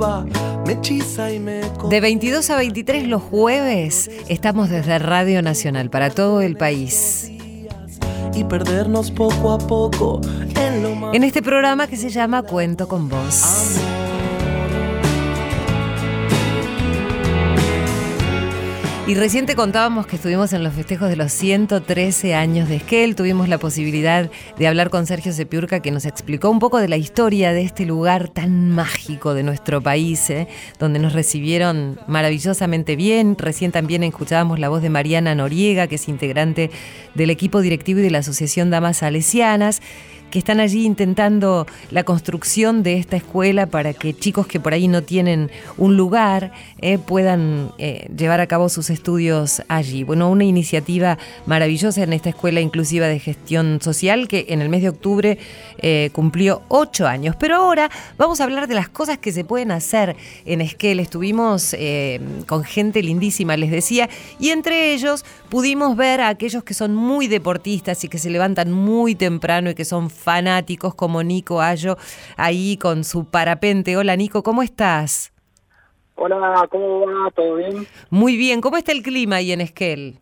Lleva, 0.00 0.24
me 0.66 0.72
hechiza 0.72 1.32
y 1.32 1.38
me 1.38 1.60
De 1.88 2.00
22 2.00 2.48
a 2.50 2.56
23 2.56 3.08
los 3.08 3.22
jueves 3.22 4.10
estamos 4.28 4.70
desde 4.70 4.98
Radio 4.98 5.42
Nacional 5.42 5.90
para 5.90 6.10
todo 6.10 6.40
el 6.40 6.56
país. 6.56 7.30
y 8.32 8.44
perdernos 8.44 9.10
poco 9.10 9.52
a 9.52 9.58
poco 9.58 10.20
en 10.56 10.82
lo 10.82 10.94
más 10.94 11.14
En 11.14 11.24
este 11.24 11.42
programa 11.42 11.86
que 11.88 11.96
se 11.96 12.08
llama 12.08 12.42
Cuento 12.42 12.88
con 12.88 13.08
vos. 13.08 13.80
Y 19.10 19.16
recién 19.16 19.44
te 19.44 19.56
contábamos 19.56 20.06
que 20.06 20.14
estuvimos 20.14 20.52
en 20.52 20.62
los 20.62 20.72
festejos 20.72 21.08
de 21.08 21.16
los 21.16 21.32
113 21.32 22.36
años 22.36 22.68
de 22.68 22.76
Esquel. 22.76 23.16
Tuvimos 23.16 23.48
la 23.48 23.58
posibilidad 23.58 24.30
de 24.56 24.66
hablar 24.68 24.88
con 24.88 25.04
Sergio 25.04 25.32
Sepiurca, 25.32 25.80
que 25.80 25.90
nos 25.90 26.04
explicó 26.04 26.48
un 26.48 26.60
poco 26.60 26.78
de 26.78 26.86
la 26.86 26.96
historia 26.96 27.52
de 27.52 27.62
este 27.62 27.86
lugar 27.86 28.28
tan 28.28 28.70
mágico 28.70 29.34
de 29.34 29.42
nuestro 29.42 29.82
país, 29.82 30.30
¿eh? 30.30 30.46
donde 30.78 31.00
nos 31.00 31.12
recibieron 31.12 31.98
maravillosamente 32.06 32.94
bien. 32.94 33.34
Recién 33.36 33.72
también 33.72 34.04
escuchábamos 34.04 34.60
la 34.60 34.68
voz 34.68 34.80
de 34.80 34.90
Mariana 34.90 35.34
Noriega, 35.34 35.88
que 35.88 35.96
es 35.96 36.08
integrante 36.08 36.70
del 37.16 37.30
equipo 37.30 37.62
directivo 37.62 37.98
y 37.98 38.04
de 38.04 38.12
la 38.12 38.18
Asociación 38.18 38.70
Damas 38.70 38.98
Salesianas 38.98 39.82
que 40.30 40.38
están 40.38 40.60
allí 40.60 40.84
intentando 40.84 41.66
la 41.90 42.04
construcción 42.04 42.82
de 42.82 42.98
esta 42.98 43.16
escuela 43.16 43.66
para 43.66 43.92
que 43.92 44.14
chicos 44.14 44.46
que 44.46 44.60
por 44.60 44.72
ahí 44.72 44.88
no 44.88 45.02
tienen 45.02 45.50
un 45.76 45.96
lugar 45.96 46.52
eh, 46.80 46.98
puedan 46.98 47.72
eh, 47.78 48.08
llevar 48.16 48.40
a 48.40 48.46
cabo 48.46 48.68
sus 48.68 48.90
estudios 48.90 49.62
allí. 49.68 50.04
Bueno, 50.04 50.30
una 50.30 50.44
iniciativa 50.44 51.18
maravillosa 51.46 52.02
en 52.02 52.12
esta 52.12 52.30
escuela 52.30 52.60
inclusiva 52.60 53.06
de 53.06 53.18
gestión 53.18 53.80
social 53.82 54.28
que 54.28 54.46
en 54.48 54.62
el 54.62 54.68
mes 54.68 54.82
de 54.82 54.88
octubre 54.88 55.38
eh, 55.78 56.10
cumplió 56.12 56.62
ocho 56.68 57.06
años. 57.06 57.36
Pero 57.38 57.56
ahora 57.56 57.90
vamos 58.16 58.40
a 58.40 58.44
hablar 58.44 58.68
de 58.68 58.74
las 58.74 58.88
cosas 58.88 59.18
que 59.18 59.32
se 59.32 59.44
pueden 59.44 59.72
hacer 59.72 60.16
en 60.44 60.60
Esquel. 60.60 61.00
Estuvimos 61.00 61.74
con 62.46 62.64
gente 62.64 63.02
lindísima, 63.02 63.56
les 63.56 63.70
decía, 63.70 64.08
y 64.38 64.50
entre 64.50 64.92
ellos 64.92 65.24
pudimos 65.48 65.96
ver 65.96 66.20
a 66.20 66.28
aquellos 66.28 66.62
que 66.64 66.74
son 66.74 66.94
muy 66.94 67.26
deportistas 67.26 68.04
y 68.04 68.08
que 68.08 68.18
se 68.18 68.30
levantan 68.30 68.70
muy 68.72 69.14
temprano 69.14 69.70
y 69.70 69.74
que 69.74 69.84
son 69.84 70.10
fanáticos 70.20 70.94
como 70.94 71.22
Nico 71.22 71.60
Ayo 71.60 71.96
ahí 72.36 72.76
con 72.76 73.04
su 73.04 73.24
parapente. 73.30 73.96
Hola 73.96 74.16
Nico, 74.16 74.42
¿cómo 74.42 74.62
estás? 74.62 75.32
Hola, 76.14 76.66
¿cómo 76.70 77.06
va? 77.06 77.30
¿Todo 77.30 77.54
bien? 77.54 77.86
Muy 78.10 78.36
bien, 78.36 78.60
¿cómo 78.60 78.76
está 78.76 78.92
el 78.92 79.02
clima 79.02 79.36
ahí 79.36 79.52
en 79.52 79.62
Esquel? 79.62 80.18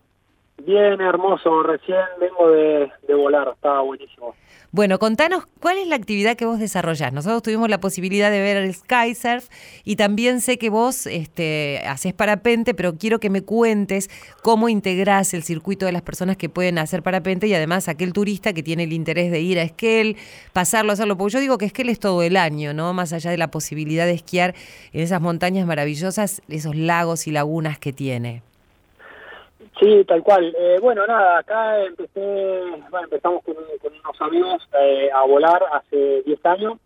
Bien, 0.64 1.00
hermoso. 1.00 1.62
Recién 1.62 1.98
vengo 2.20 2.50
de, 2.50 2.90
de 3.06 3.14
volar, 3.14 3.48
estaba 3.54 3.80
buenísimo. 3.82 4.34
Bueno, 4.70 4.98
contanos 4.98 5.44
cuál 5.60 5.78
es 5.78 5.88
la 5.88 5.96
actividad 5.96 6.36
que 6.36 6.44
vos 6.44 6.58
desarrollás. 6.58 7.10
Nosotros 7.10 7.42
tuvimos 7.42 7.70
la 7.70 7.80
posibilidad 7.80 8.30
de 8.30 8.40
ver 8.40 8.58
el 8.58 8.74
Skysurf 8.74 9.48
y 9.82 9.96
también 9.96 10.42
sé 10.42 10.58
que 10.58 10.68
vos 10.68 11.06
este, 11.06 11.80
haces 11.86 12.12
parapente, 12.12 12.74
pero 12.74 12.98
quiero 12.98 13.18
que 13.18 13.30
me 13.30 13.40
cuentes 13.40 14.10
cómo 14.42 14.68
integrás 14.68 15.32
el 15.32 15.42
circuito 15.42 15.86
de 15.86 15.92
las 15.92 16.02
personas 16.02 16.36
que 16.36 16.50
pueden 16.50 16.76
hacer 16.76 17.02
parapente 17.02 17.46
y 17.46 17.54
además 17.54 17.88
aquel 17.88 18.12
turista 18.12 18.52
que 18.52 18.62
tiene 18.62 18.82
el 18.82 18.92
interés 18.92 19.30
de 19.30 19.40
ir 19.40 19.58
a 19.58 19.62
Esquel, 19.62 20.18
pasarlo, 20.52 20.92
hacerlo. 20.92 21.16
Porque 21.16 21.32
yo 21.32 21.40
digo 21.40 21.56
que 21.56 21.64
Esquel 21.64 21.88
es 21.88 21.98
todo 21.98 22.22
el 22.22 22.36
año, 22.36 22.74
¿no? 22.74 22.92
Más 22.92 23.14
allá 23.14 23.30
de 23.30 23.38
la 23.38 23.50
posibilidad 23.50 24.04
de 24.04 24.12
esquiar 24.12 24.54
en 24.92 25.00
esas 25.00 25.22
montañas 25.22 25.66
maravillosas, 25.66 26.42
esos 26.46 26.76
lagos 26.76 27.26
y 27.26 27.30
lagunas 27.30 27.78
que 27.78 27.94
tiene. 27.94 28.47
Sí, 29.78 30.04
tal 30.06 30.22
cual. 30.22 30.54
Eh, 30.58 30.78
bueno, 30.80 31.06
nada, 31.06 31.38
acá 31.38 31.84
empecé, 31.84 32.62
empezamos 33.02 33.44
con, 33.44 33.54
con 33.54 33.92
unos 33.92 34.20
amigos 34.20 34.68
eh, 34.80 35.08
a 35.14 35.24
volar 35.24 35.62
hace 35.72 36.22
10 36.22 36.46
años 36.46 36.78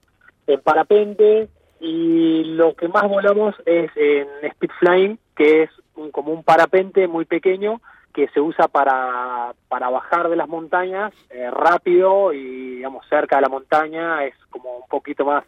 en 0.46 0.60
parapente 0.60 1.48
y 1.80 2.44
lo 2.44 2.74
que 2.74 2.88
más 2.88 3.08
volamos 3.08 3.54
es 3.64 3.90
en 3.96 4.28
speed 4.42 4.70
flying, 4.78 5.18
que 5.34 5.62
es 5.64 5.70
un, 5.96 6.10
como 6.10 6.32
un 6.32 6.44
parapente 6.44 7.08
muy 7.08 7.24
pequeño 7.24 7.80
que 8.12 8.28
se 8.28 8.40
usa 8.40 8.68
para, 8.68 9.54
para 9.68 9.88
bajar 9.88 10.28
de 10.28 10.36
las 10.36 10.48
montañas 10.48 11.12
eh, 11.30 11.50
rápido 11.50 12.32
y 12.32 12.76
digamos 12.76 13.06
cerca 13.08 13.36
de 13.36 13.42
la 13.42 13.48
montaña 13.48 14.24
es 14.24 14.34
como 14.50 14.76
un 14.76 14.88
poquito 14.88 15.24
más 15.24 15.44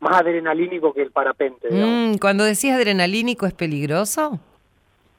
más 0.00 0.20
adrenalínico 0.20 0.92
que 0.92 1.02
el 1.02 1.10
parapente. 1.10 1.68
Mm, 1.72 2.18
cuando 2.18 2.44
decís 2.44 2.70
adrenalínico, 2.70 3.46
¿es 3.46 3.54
peligroso? 3.54 4.38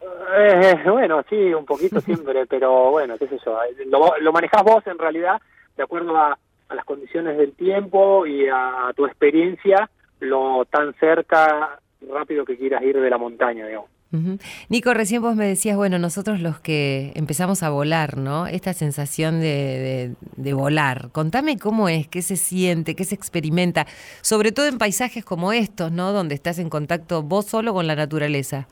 Eh, 0.02 0.76
bueno, 0.90 1.24
sí, 1.30 1.54
un 1.54 1.66
poquito 1.66 2.00
siempre, 2.06 2.46
pero 2.46 2.92
bueno, 2.92 3.18
qué 3.18 3.28
sé 3.28 3.38
yo. 3.46 3.58
Lo, 3.88 4.18
lo 4.20 4.32
manejás 4.32 4.64
vos 4.64 4.86
en 4.88 4.98
realidad 4.98 5.40
de 5.78 5.84
acuerdo 5.84 6.16
a, 6.18 6.38
a 6.70 6.76
las 6.76 6.86
condiciones 6.86 7.38
del 7.38 7.54
tiempo 7.54 8.26
y 8.26 8.48
a, 8.48 8.92
tu 8.96 9.06
experiencia, 9.06 9.90
lo 10.20 10.66
tan 10.66 10.94
cerca, 11.00 11.80
rápido 12.12 12.46
que 12.46 12.58
quieras 12.58 12.82
ir 12.84 13.00
de 13.00 13.10
la 13.10 13.18
montaña, 13.18 13.66
digamos. 13.66 13.90
Nico, 14.70 14.92
recién 14.96 15.22
vos 15.22 15.36
me 15.36 15.46
decías, 15.46 15.78
bueno, 15.78 16.00
nosotros 16.00 16.40
los 16.42 16.60
que 16.60 17.12
empezamos 17.14 17.62
a 17.62 17.70
volar, 17.70 18.18
¿no? 18.18 18.48
Esta 18.48 18.74
sensación 18.74 19.40
de, 19.40 19.46
de- 19.46 20.16
de 20.36 20.54
volar. 20.54 21.10
Contame 21.12 21.60
cómo 21.60 21.90
es, 21.90 22.08
qué 22.08 22.24
se 22.24 22.36
siente, 22.36 22.96
qué 22.96 23.04
se 23.04 23.14
experimenta, 23.14 23.86
sobre 24.22 24.52
todo 24.52 24.66
en 24.66 24.80
paisajes 24.80 25.24
como 25.24 25.54
estos, 25.54 25.92
¿no? 25.92 26.12
Donde 26.12 26.34
estás 26.34 26.58
en 26.58 26.72
contacto 26.72 27.22
vos 27.22 27.46
solo 27.46 27.72
con 27.72 27.86
la 27.86 27.96
naturaleza. 27.96 28.68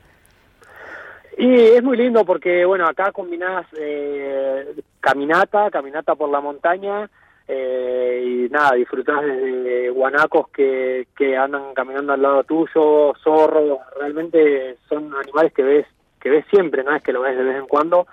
Y 1.40 1.54
es 1.54 1.84
muy 1.84 1.96
lindo 1.96 2.24
porque, 2.24 2.64
bueno, 2.64 2.84
acá 2.88 3.12
combinás 3.12 3.64
eh, 3.78 4.74
caminata, 4.98 5.70
caminata 5.70 6.16
por 6.16 6.28
la 6.30 6.40
montaña, 6.40 7.08
eh, 7.46 8.24
y 8.26 8.52
nada, 8.52 8.74
disfrutás 8.74 9.24
desde 9.24 9.88
guanacos 9.90 10.48
que, 10.48 11.06
que 11.16 11.36
andan 11.36 11.74
caminando 11.74 12.12
al 12.12 12.22
lado 12.22 12.42
tuyo, 12.42 13.14
zorros, 13.22 13.78
realmente 14.00 14.78
son 14.88 15.14
animales 15.14 15.52
que 15.52 15.62
ves 15.62 15.86
que 16.20 16.28
ves 16.28 16.44
siempre, 16.50 16.82
no 16.82 16.92
es 16.92 17.04
que 17.04 17.12
lo 17.12 17.20
ves 17.20 17.36
de 17.36 17.44
vez 17.44 17.56
en 17.56 17.68
cuando, 17.68 18.08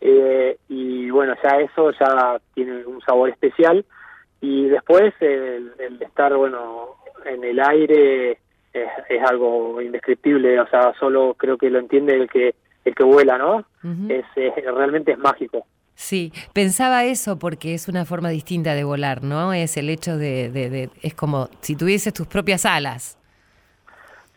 eh, 0.00 0.56
y 0.68 1.10
bueno, 1.10 1.34
ya 1.42 1.58
eso 1.58 1.90
ya 1.90 2.40
tiene 2.54 2.86
un 2.86 3.00
sabor 3.00 3.28
especial, 3.30 3.84
y 4.40 4.68
después 4.68 5.12
el, 5.18 5.72
el 5.80 6.00
estar, 6.00 6.32
bueno, 6.36 6.94
en 7.24 7.42
el 7.42 7.58
aire 7.58 8.38
es, 8.72 8.88
es 9.08 9.22
algo 9.28 9.82
indescriptible, 9.82 10.60
o 10.60 10.68
sea, 10.68 10.94
solo 11.00 11.34
creo 11.36 11.58
que 11.58 11.70
lo 11.70 11.80
entiende 11.80 12.14
el 12.14 12.30
que 12.30 12.54
el 12.88 12.94
que 12.94 13.04
vuela, 13.04 13.38
¿no? 13.38 13.64
Es, 14.08 14.24
es- 14.36 14.54
realmente 14.74 15.12
es 15.12 15.18
mágico. 15.18 15.66
Sí, 15.94 16.32
pensaba 16.52 17.04
eso 17.04 17.38
porque 17.38 17.74
es 17.74 17.88
una 17.88 18.04
forma 18.04 18.28
distinta 18.28 18.74
de 18.74 18.84
volar, 18.84 19.22
¿no? 19.24 19.52
Es 19.52 19.76
el 19.76 19.90
hecho 19.90 20.16
de, 20.16 20.48
de- 20.50 20.70
de- 20.70 20.90
es 21.02 21.14
como 21.14 21.48
si 21.60 21.74
tuvieses 21.76 22.12
tus 22.14 22.26
propias 22.26 22.64
alas. 22.66 23.16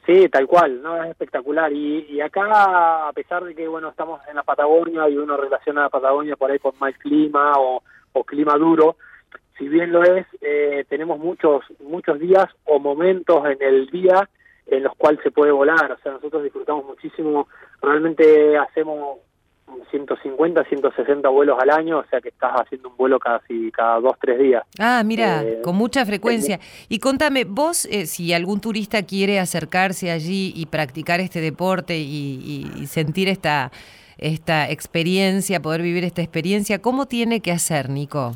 Sí, 0.05 0.27
tal 0.29 0.47
cual, 0.47 0.81
no 0.81 1.01
es 1.03 1.11
espectacular. 1.11 1.71
Y, 1.71 2.07
y 2.09 2.21
acá, 2.21 3.07
a 3.07 3.13
pesar 3.13 3.43
de 3.43 3.53
que 3.53 3.67
bueno 3.67 3.89
estamos 3.89 4.19
en 4.27 4.35
la 4.35 4.43
Patagonia 4.43 5.07
y 5.07 5.15
uno 5.17 5.37
relaciona 5.37 5.81
a 5.81 5.83
la 5.85 5.89
Patagonia 5.89 6.35
por 6.35 6.49
ahí 6.49 6.57
con 6.57 6.73
mal 6.79 6.95
clima 6.97 7.53
o, 7.59 7.83
o 8.13 8.23
clima 8.23 8.55
duro, 8.57 8.95
si 9.59 9.67
bien 9.69 9.91
lo 9.91 10.01
es, 10.03 10.25
eh, 10.41 10.85
tenemos 10.89 11.19
muchos 11.19 11.63
muchos 11.81 12.19
días 12.19 12.45
o 12.65 12.79
momentos 12.79 13.45
en 13.45 13.61
el 13.61 13.87
día 13.91 14.27
en 14.71 14.83
los 14.83 14.95
cuales 14.95 15.19
se 15.21 15.31
puede 15.31 15.51
volar. 15.51 15.91
O 15.91 15.97
sea, 15.99 16.13
nosotros 16.13 16.43
disfrutamos 16.43 16.85
muchísimo, 16.85 17.47
realmente 17.81 18.57
hacemos 18.57 19.19
150, 19.89 20.63
160 20.65 21.29
vuelos 21.29 21.57
al 21.61 21.69
año, 21.69 21.99
o 21.99 22.05
sea 22.09 22.19
que 22.21 22.29
estás 22.29 22.53
haciendo 22.53 22.89
un 22.89 22.97
vuelo 22.97 23.19
casi 23.19 23.71
cada 23.71 23.99
dos, 23.99 24.13
tres 24.19 24.39
días. 24.39 24.63
Ah, 24.79 25.01
mira, 25.05 25.43
eh, 25.43 25.61
con 25.63 25.75
mucha 25.75 26.05
frecuencia. 26.05 26.59
Y 26.89 26.99
contame, 26.99 27.45
vos, 27.45 27.85
eh, 27.85 28.05
si 28.05 28.33
algún 28.33 28.59
turista 28.61 29.03
quiere 29.03 29.39
acercarse 29.39 30.11
allí 30.11 30.53
y 30.55 30.65
practicar 30.65 31.19
este 31.19 31.41
deporte 31.41 31.97
y, 31.97 32.85
sentir 32.87 33.29
esta, 33.29 33.71
esta 34.17 34.69
experiencia, 34.69 35.61
poder 35.61 35.81
vivir 35.81 36.03
esta 36.03 36.21
experiencia, 36.21 36.81
¿cómo 36.81 37.05
tiene 37.05 37.41
que 37.41 37.51
hacer, 37.51 37.89
Nico? 37.89 38.35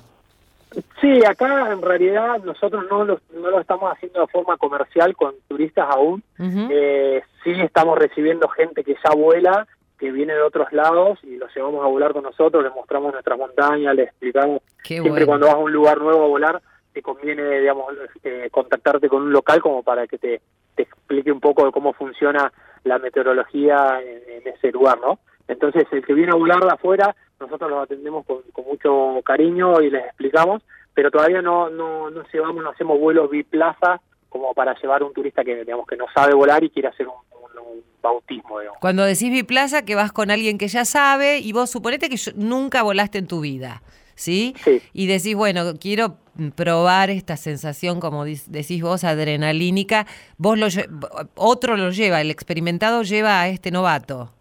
Sí, 1.00 1.24
acá 1.26 1.72
en 1.72 1.82
realidad 1.82 2.44
nosotros 2.44 2.86
no 2.90 3.06
lo, 3.06 3.20
no 3.34 3.50
lo 3.50 3.60
estamos 3.60 3.92
haciendo 3.92 4.22
de 4.22 4.28
forma 4.28 4.58
comercial 4.58 5.16
con 5.16 5.34
turistas 5.48 5.88
aún. 5.90 6.24
eh, 6.40 7.22
sí 7.44 7.52
estamos 7.52 7.98
recibiendo 7.98 8.48
gente 8.50 8.84
que 8.84 8.96
ya 9.04 9.16
vuela 9.16 9.68
que 9.98 10.12
viene 10.12 10.34
de 10.34 10.42
otros 10.42 10.72
lados 10.74 11.20
y 11.24 11.38
los 11.38 11.54
llevamos 11.56 11.84
a 11.84 11.88
volar 11.88 12.14
con 12.14 12.24
nosotros, 12.24 12.64
les 12.64 12.74
mostramos 12.74 13.14
nuestras 13.14 13.38
montañas, 13.38 13.96
les 13.96 14.10
explicamos. 14.10 14.62
siempre 14.84 15.26
cuando 15.26 15.48
vas 15.48 15.56
a 15.56 15.60
un 15.60 15.72
lugar 15.72 16.00
nuevo 16.00 16.26
a 16.26 16.28
volar, 16.28 16.62
te 16.94 17.02
conviene, 17.02 17.60
digamos, 17.60 17.94
eh, 18.24 18.50
contactarte 18.52 19.10
con 19.10 19.24
un 19.24 19.32
local 19.32 19.62
como 19.62 19.84
para 19.84 20.08
que 20.08 20.18
te, 20.18 20.42
te, 20.76 20.84
explique 20.84 21.32
un 21.32 21.40
poco 21.40 21.66
de 21.66 21.72
cómo 21.72 21.94
funciona 21.94 22.52
la 22.84 23.00
meteorología 23.00 24.00
en, 24.02 24.48
ese 24.48 24.72
lugar, 24.72 25.00
¿no? 25.00 25.20
Entonces, 25.48 25.86
el 25.92 26.06
que 26.06 26.14
viene 26.14 26.32
a 26.32 26.36
volar 26.36 26.60
de 26.62 26.72
afuera, 26.72 27.16
nosotros 27.40 27.70
los 27.70 27.84
atendemos 27.84 28.26
con, 28.26 28.42
mucho 28.66 29.22
cariño 29.24 29.82
y 29.82 29.90
les 29.90 30.06
explicamos, 30.06 30.64
pero 30.94 31.12
todavía 31.12 31.42
no, 31.42 31.70
no, 31.70 32.10
no 32.10 32.24
llevamos, 32.32 32.64
no 32.64 32.70
hacemos 32.70 33.00
vuelos 33.00 33.30
biplaza 33.30 34.02
como 34.30 34.54
para 34.54 34.76
llevar 34.82 35.02
a 35.02 35.06
un 35.06 35.14
turista 35.14 35.44
que, 35.44 35.64
digamos, 35.64 35.88
que 35.88 35.96
no 35.96 36.06
sabe 36.14 36.34
volar 36.34 36.64
y 36.64 36.70
quiere 36.70 36.90
hacer 36.90 37.08
un 37.08 37.16
bautismo. 38.02 38.60
Digamos. 38.60 38.80
Cuando 38.80 39.04
decís 39.04 39.32
biplaza, 39.32 39.86
que 39.86 39.96
vas 39.96 40.12
con 40.12 40.32
alguien 40.32 40.58
que 40.58 40.68
ya 40.68 40.86
sabe 40.86 41.40
y 41.40 41.52
vos 41.54 41.70
suponete 41.70 42.10
que 42.10 42.18
nunca 42.36 42.84
volaste 42.84 43.18
en 43.18 43.28
tu 43.28 43.42
vida, 43.42 43.82
¿sí? 44.16 44.54
Sí. 44.64 44.82
Y 44.94 45.08
decís, 45.08 45.36
bueno, 45.36 45.74
quiero 45.80 46.18
probar 46.56 47.10
esta 47.10 47.38
sensación, 47.38 48.00
como 48.00 48.26
decís 48.26 48.82
vos, 48.82 49.04
adrenalínica. 49.04 50.06
Vos 50.38 50.58
lo, 50.58 50.68
otro 51.36 51.78
lo 51.78 51.92
lleva, 51.92 52.22
el 52.22 52.32
experimentado 52.32 53.04
lleva 53.04 53.42
a 53.42 53.48
este 53.48 53.72
novato. 53.72 54.32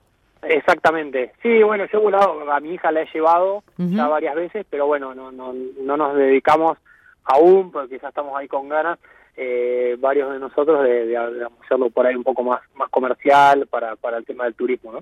Exactamente. 0.49 1.33
Sí, 1.43 1.63
bueno, 1.63 1.85
yo 1.93 1.99
he 1.99 2.03
volado, 2.03 2.51
a 2.51 2.61
mi 2.61 2.75
hija 2.75 2.93
la 2.93 3.03
he 3.03 3.09
llevado 3.13 3.63
ya 3.77 4.09
varias 4.09 4.35
veces, 4.35 4.67
pero 4.69 4.87
bueno, 4.87 5.15
no, 5.15 5.33
no, 5.33 5.53
no 5.53 5.97
nos 5.97 6.17
dedicamos 6.17 6.79
aún, 7.25 7.71
porque 7.71 7.99
ya 7.99 8.09
estamos 8.09 8.37
ahí 8.37 8.49
con 8.49 8.69
ganas 8.69 8.99
eh, 9.37 9.97
varios 9.99 10.33
de 10.33 10.39
nosotros 10.39 10.85
de, 10.85 11.17
hacerlo 11.17 11.91
por 11.91 12.07
ahí 12.07 12.15
un 12.15 12.23
poco 12.23 12.45
más, 12.45 12.61
más 12.77 12.89
comercial 12.89 13.67
para, 13.67 13.97
para 13.97 14.19
el 14.19 14.25
tema 14.25 14.45
del 14.45 14.55
turismo, 14.55 14.93
¿no? 14.93 15.01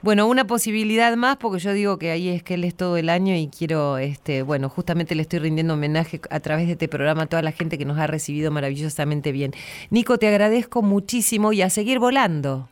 Bueno, 0.00 0.26
una 0.26 0.46
posibilidad 0.46 1.14
más, 1.16 1.36
porque 1.36 1.58
yo 1.58 1.72
digo 1.74 1.98
que 1.98 2.10
ahí 2.10 2.30
es 2.30 2.42
que 2.42 2.54
él 2.54 2.64
es 2.64 2.74
todo 2.74 2.96
el 2.96 3.10
año 3.10 3.34
y 3.34 3.48
quiero, 3.48 3.98
este, 3.98 4.42
bueno, 4.42 4.70
justamente 4.70 5.14
le 5.14 5.22
estoy 5.22 5.40
rindiendo 5.40 5.74
homenaje 5.74 6.20
a 6.30 6.40
través 6.40 6.66
de 6.66 6.72
este 6.72 6.88
programa 6.88 7.24
a 7.24 7.26
toda 7.26 7.42
la 7.42 7.52
gente 7.52 7.76
que 7.76 7.84
nos 7.84 7.98
ha 7.98 8.06
recibido 8.06 8.50
maravillosamente 8.50 9.32
bien. 9.32 9.52
Nico, 9.90 10.16
te 10.16 10.28
agradezco 10.28 10.80
muchísimo 10.80 11.52
y 11.52 11.60
a 11.60 11.68
seguir 11.68 11.98
volando. 11.98 12.68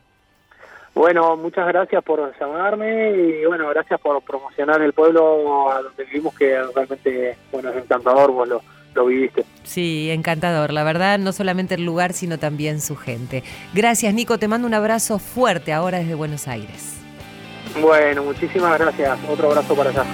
Bueno, 0.95 1.37
muchas 1.37 1.67
gracias 1.69 2.05
por 2.05 2.39
llamarme 2.39 3.11
y 3.13 3.47
bueno, 3.47 3.69
gracias 3.71 3.99
por 4.01 4.23
promocionar 4.23 4.83
el 4.83 4.93
pueblo 4.93 5.71
a 5.73 5.83
donde 5.83 6.05
vivimos, 6.05 6.35
que 6.35 6.61
realmente, 6.75 7.37
bueno, 7.51 7.71
es 7.71 7.77
encantador, 7.77 8.31
vos 8.31 8.47
lo, 8.47 8.61
lo 8.95 9.07
viviste. 9.07 9.45
Sí, 9.65 10.11
encantador, 10.11 10.73
la 10.73 10.85
verdad, 10.85 11.19
no 11.19 11.33
solamente 11.33 11.77
el 11.77 11.85
lugar, 11.87 12.13
sino 12.13 12.39
también 12.39 12.81
su 12.81 12.97
gente. 12.97 13.43
Gracias, 13.73 14.13
Nico, 14.13 14.39
te 14.39 14.49
mando 14.49 14.67
un 14.67 14.75
abrazo 14.75 15.19
fuerte 15.19 15.73
ahora 15.73 15.99
desde 15.99 16.15
Buenos 16.15 16.47
Aires. 16.47 16.99
Bueno, 17.81 18.23
muchísimas 18.25 18.79
gracias. 18.79 19.19
Otro 19.31 19.49
abrazo 19.49 19.75
para 19.75 19.91
allá. 19.91 20.05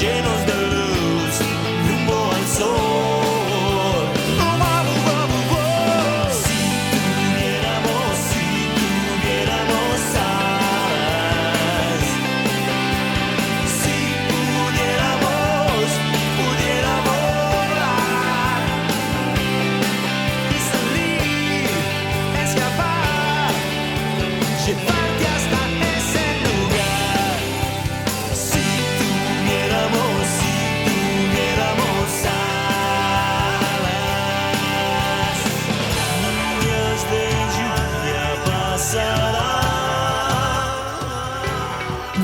lleno 0.00 0.29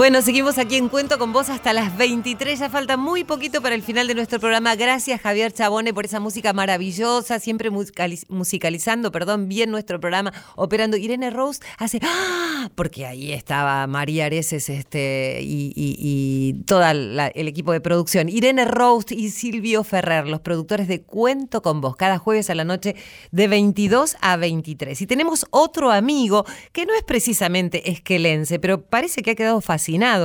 Bueno, 0.06 0.22
seguimos 0.22 0.56
aquí 0.58 0.76
en 0.76 0.88
Cuento 0.88 1.18
con 1.18 1.32
vos 1.32 1.50
hasta 1.50 1.72
las 1.72 1.96
23. 1.96 2.60
Ya 2.60 2.70
falta 2.70 2.96
muy 2.96 3.24
poquito 3.24 3.60
para 3.60 3.74
el 3.74 3.82
final 3.82 4.06
de 4.06 4.14
nuestro 4.14 4.38
programa. 4.38 4.76
Gracias, 4.76 5.20
Javier 5.20 5.52
Chabone, 5.52 5.92
por 5.92 6.04
esa 6.04 6.20
música 6.20 6.52
maravillosa, 6.52 7.40
siempre 7.40 7.70
musicalizando, 7.70 9.10
perdón, 9.10 9.48
bien 9.48 9.72
nuestro 9.72 9.98
programa, 9.98 10.32
operando. 10.54 10.96
Irene 10.96 11.30
Rose 11.30 11.58
hace 11.76 11.98
¡Ah! 12.04 12.70
porque 12.76 13.04
ahí 13.04 13.32
estaba 13.32 13.84
María 13.88 14.26
Areces 14.26 14.68
este, 14.68 15.40
y, 15.42 15.72
y, 15.74 16.62
todo 16.66 16.88
el 16.88 17.48
equipo 17.48 17.72
de 17.72 17.80
producción. 17.80 18.28
Irene 18.28 18.64
Rose 18.64 19.12
y 19.12 19.30
Silvio 19.30 19.82
Ferrer, 19.82 20.28
los 20.28 20.40
productores 20.40 20.86
de 20.86 21.02
Cuento 21.02 21.62
con 21.62 21.80
vos, 21.80 21.96
cada 21.96 22.18
jueves 22.18 22.48
a 22.48 22.54
la 22.54 22.62
noche 22.62 22.94
de 23.32 23.48
22 23.48 24.16
a 24.20 24.36
23. 24.36 25.02
Y 25.02 25.06
tenemos 25.08 25.46
otro 25.50 25.90
amigo 25.90 26.44
que 26.70 26.86
no 26.86 26.94
es 26.94 27.02
precisamente 27.02 27.90
esquelense, 27.90 28.60
pero 28.60 28.82
parece 28.82 29.22
que 29.22 29.32
ha 29.32 29.34
quedado 29.34 29.60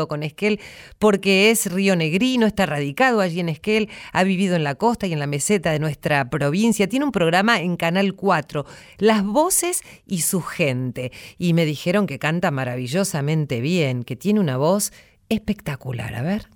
con 0.07 0.24
Esquel 0.24 0.59
porque 0.99 1.49
es 1.49 1.72
río 1.72 1.95
negrino, 1.95 2.45
está 2.45 2.65
radicado 2.65 3.22
allí 3.22 3.39
en 3.39 3.49
Esquel, 3.49 3.89
ha 4.11 4.24
vivido 4.24 4.55
en 4.55 4.63
la 4.63 4.76
costa 4.76 5.07
y 5.07 5.13
en 5.13 5.19
la 5.19 5.28
meseta 5.28 5.72
de 5.72 5.80
nuestra 5.80 6.30
provincia. 6.30 6.88
Tiene 6.88 7.05
un 7.05 7.11
programa 7.11 7.61
en 7.61 7.78
Canal 7.78 8.13
4, 8.13 8.65
Las 8.97 9.24
Voces 9.24 9.82
y 10.05 10.22
su 10.22 10.41
gente. 10.41 11.11
Y 11.38 11.53
me 11.53 11.65
dijeron 11.65 12.05
que 12.05 12.19
canta 12.19 12.51
maravillosamente 12.51 13.61
bien, 13.61 14.03
que 14.03 14.15
tiene 14.15 14.39
una 14.39 14.57
voz 14.57 14.91
espectacular. 15.30 16.15
A 16.15 16.22
ver. 16.22 16.47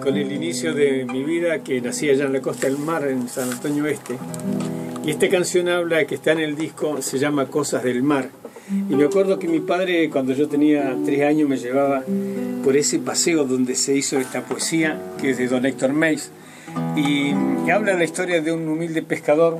con 0.00 0.16
el 0.16 0.32
inicio 0.32 0.72
de 0.74 1.04
mi 1.04 1.22
vida 1.24 1.62
que 1.62 1.80
nací 1.80 2.08
allá 2.08 2.24
en 2.24 2.32
la 2.32 2.40
costa 2.40 2.66
del 2.66 2.78
mar, 2.78 3.06
en 3.06 3.28
San 3.28 3.50
Antonio 3.50 3.86
Este. 3.86 4.16
Y 5.04 5.10
esta 5.10 5.28
canción 5.28 5.68
habla, 5.68 6.06
que 6.06 6.14
está 6.14 6.32
en 6.32 6.40
el 6.40 6.56
disco, 6.56 7.02
se 7.02 7.18
llama 7.18 7.46
Cosas 7.46 7.82
del 7.82 8.02
Mar. 8.02 8.30
Y 8.70 8.94
me 8.94 9.04
acuerdo 9.04 9.38
que 9.38 9.46
mi 9.46 9.60
padre, 9.60 10.08
cuando 10.10 10.32
yo 10.32 10.48
tenía 10.48 10.96
tres 11.04 11.22
años, 11.22 11.48
me 11.48 11.56
llevaba 11.56 12.02
por 12.64 12.76
ese 12.76 12.98
paseo 12.98 13.44
donde 13.44 13.74
se 13.74 13.94
hizo 13.94 14.18
esta 14.18 14.42
poesía, 14.42 15.00
que 15.20 15.30
es 15.30 15.38
de 15.38 15.48
don 15.48 15.66
Héctor 15.66 15.92
Meis, 15.92 16.30
y 16.96 17.32
que 17.64 17.72
habla 17.72 17.94
la 17.94 18.04
historia 18.04 18.40
de 18.40 18.52
un 18.52 18.66
humilde 18.66 19.02
pescador, 19.02 19.58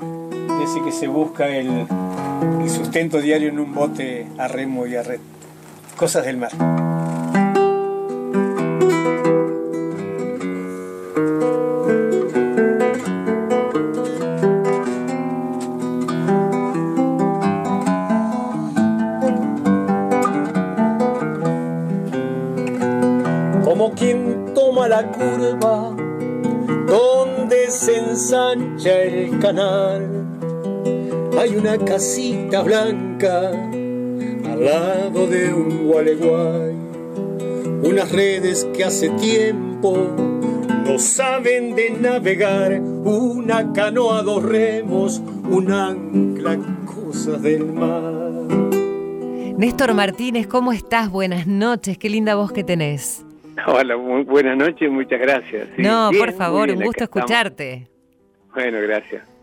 ese 0.63 0.83
que 0.83 0.93
se 0.93 1.07
busca 1.07 1.55
el, 1.55 1.87
el 2.63 2.71
sustento 2.71 3.21
diario 3.21 3.51
en 3.51 3.59
un 3.59 3.75
bote 3.75 4.27
a 4.39 4.49
remo 4.49 4.87
y 4.87 4.97
a 4.97 5.03
red. 5.03 5.21
Cosas 5.97 6.25
del 6.25 6.39
mar. 6.39 6.84
Canal. 29.45 30.09
Hay 31.39 31.55
una 31.55 31.77
casita 31.77 32.63
blanca 32.63 33.51
al 33.51 34.65
lado 34.65 35.27
de 35.27 35.53
un 35.53 35.87
gualeguay, 35.87 36.73
unas 37.83 38.11
redes 38.11 38.67
que 38.75 38.85
hace 38.85 39.11
tiempo 39.11 40.09
no 40.87 40.99
saben 40.99 41.75
de 41.75 41.91
navegar, 41.91 42.81
una 42.81 43.71
canoa, 43.75 44.23
dos 44.23 44.43
remos, 44.43 45.19
un 45.19 45.71
ancla, 45.71 46.57
cosas 46.87 47.43
del 47.43 47.67
mar. 47.67 48.13
Néstor 49.59 49.93
Martínez, 49.93 50.47
¿cómo 50.47 50.73
estás? 50.73 51.11
Buenas 51.11 51.47
noches, 51.47 51.99
qué 51.99 52.09
linda 52.09 52.35
voz 52.35 52.51
que 52.51 52.65
tenés. 52.65 53.27
Hola, 53.67 53.99
muy 53.99 54.25
buenas 54.25 54.57
noches, 54.57 54.91
muchas 54.91 55.21
gracias. 55.21 55.69
Sí, 55.77 55.83
no, 55.83 56.09
bien, 56.11 56.25
por 56.25 56.33
favor, 56.33 56.71
un 56.71 56.77
gusto 56.77 57.05
estamos. 57.05 57.25
escucharte. 57.25 57.89
Bueno, 58.55 58.81
gracias. 58.81 59.34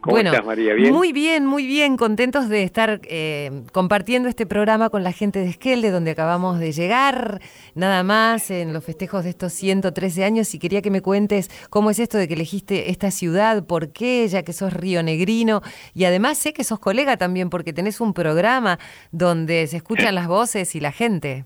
¿Cómo 0.00 0.14
bueno, 0.14 0.30
estás, 0.30 0.46
María? 0.46 0.74
¿Bien? 0.74 0.92
muy 0.92 1.12
bien, 1.12 1.46
muy 1.46 1.66
bien, 1.66 1.96
contentos 1.96 2.48
de 2.48 2.62
estar 2.62 3.00
eh, 3.04 3.62
compartiendo 3.72 4.28
este 4.28 4.46
programa 4.46 4.90
con 4.90 5.02
la 5.02 5.12
gente 5.12 5.38
de 5.40 5.50
Esquel, 5.50 5.82
de 5.82 5.90
donde 5.90 6.12
acabamos 6.12 6.58
de 6.58 6.72
llegar, 6.72 7.40
nada 7.74 8.02
más 8.02 8.50
en 8.50 8.72
los 8.72 8.84
festejos 8.84 9.24
de 9.24 9.30
estos 9.30 9.52
113 9.52 10.24
años, 10.24 10.54
y 10.54 10.58
quería 10.58 10.82
que 10.82 10.90
me 10.90 11.00
cuentes 11.00 11.50
cómo 11.70 11.90
es 11.90 11.98
esto 11.98 12.18
de 12.18 12.28
que 12.28 12.34
elegiste 12.34 12.90
esta 12.90 13.10
ciudad, 13.10 13.66
por 13.66 13.92
qué, 13.92 14.26
ya 14.28 14.42
que 14.42 14.52
sos 14.52 14.72
rionegrino, 14.72 15.62
y 15.94 16.04
además 16.04 16.38
sé 16.38 16.52
que 16.52 16.64
sos 16.64 16.78
colega 16.78 17.16
también, 17.16 17.50
porque 17.50 17.72
tenés 17.72 18.00
un 18.00 18.14
programa 18.14 18.78
donde 19.10 19.66
se 19.66 19.76
escuchan 19.78 20.14
las 20.14 20.26
voces 20.26 20.74
y 20.74 20.80
la 20.80 20.92
gente. 20.92 21.44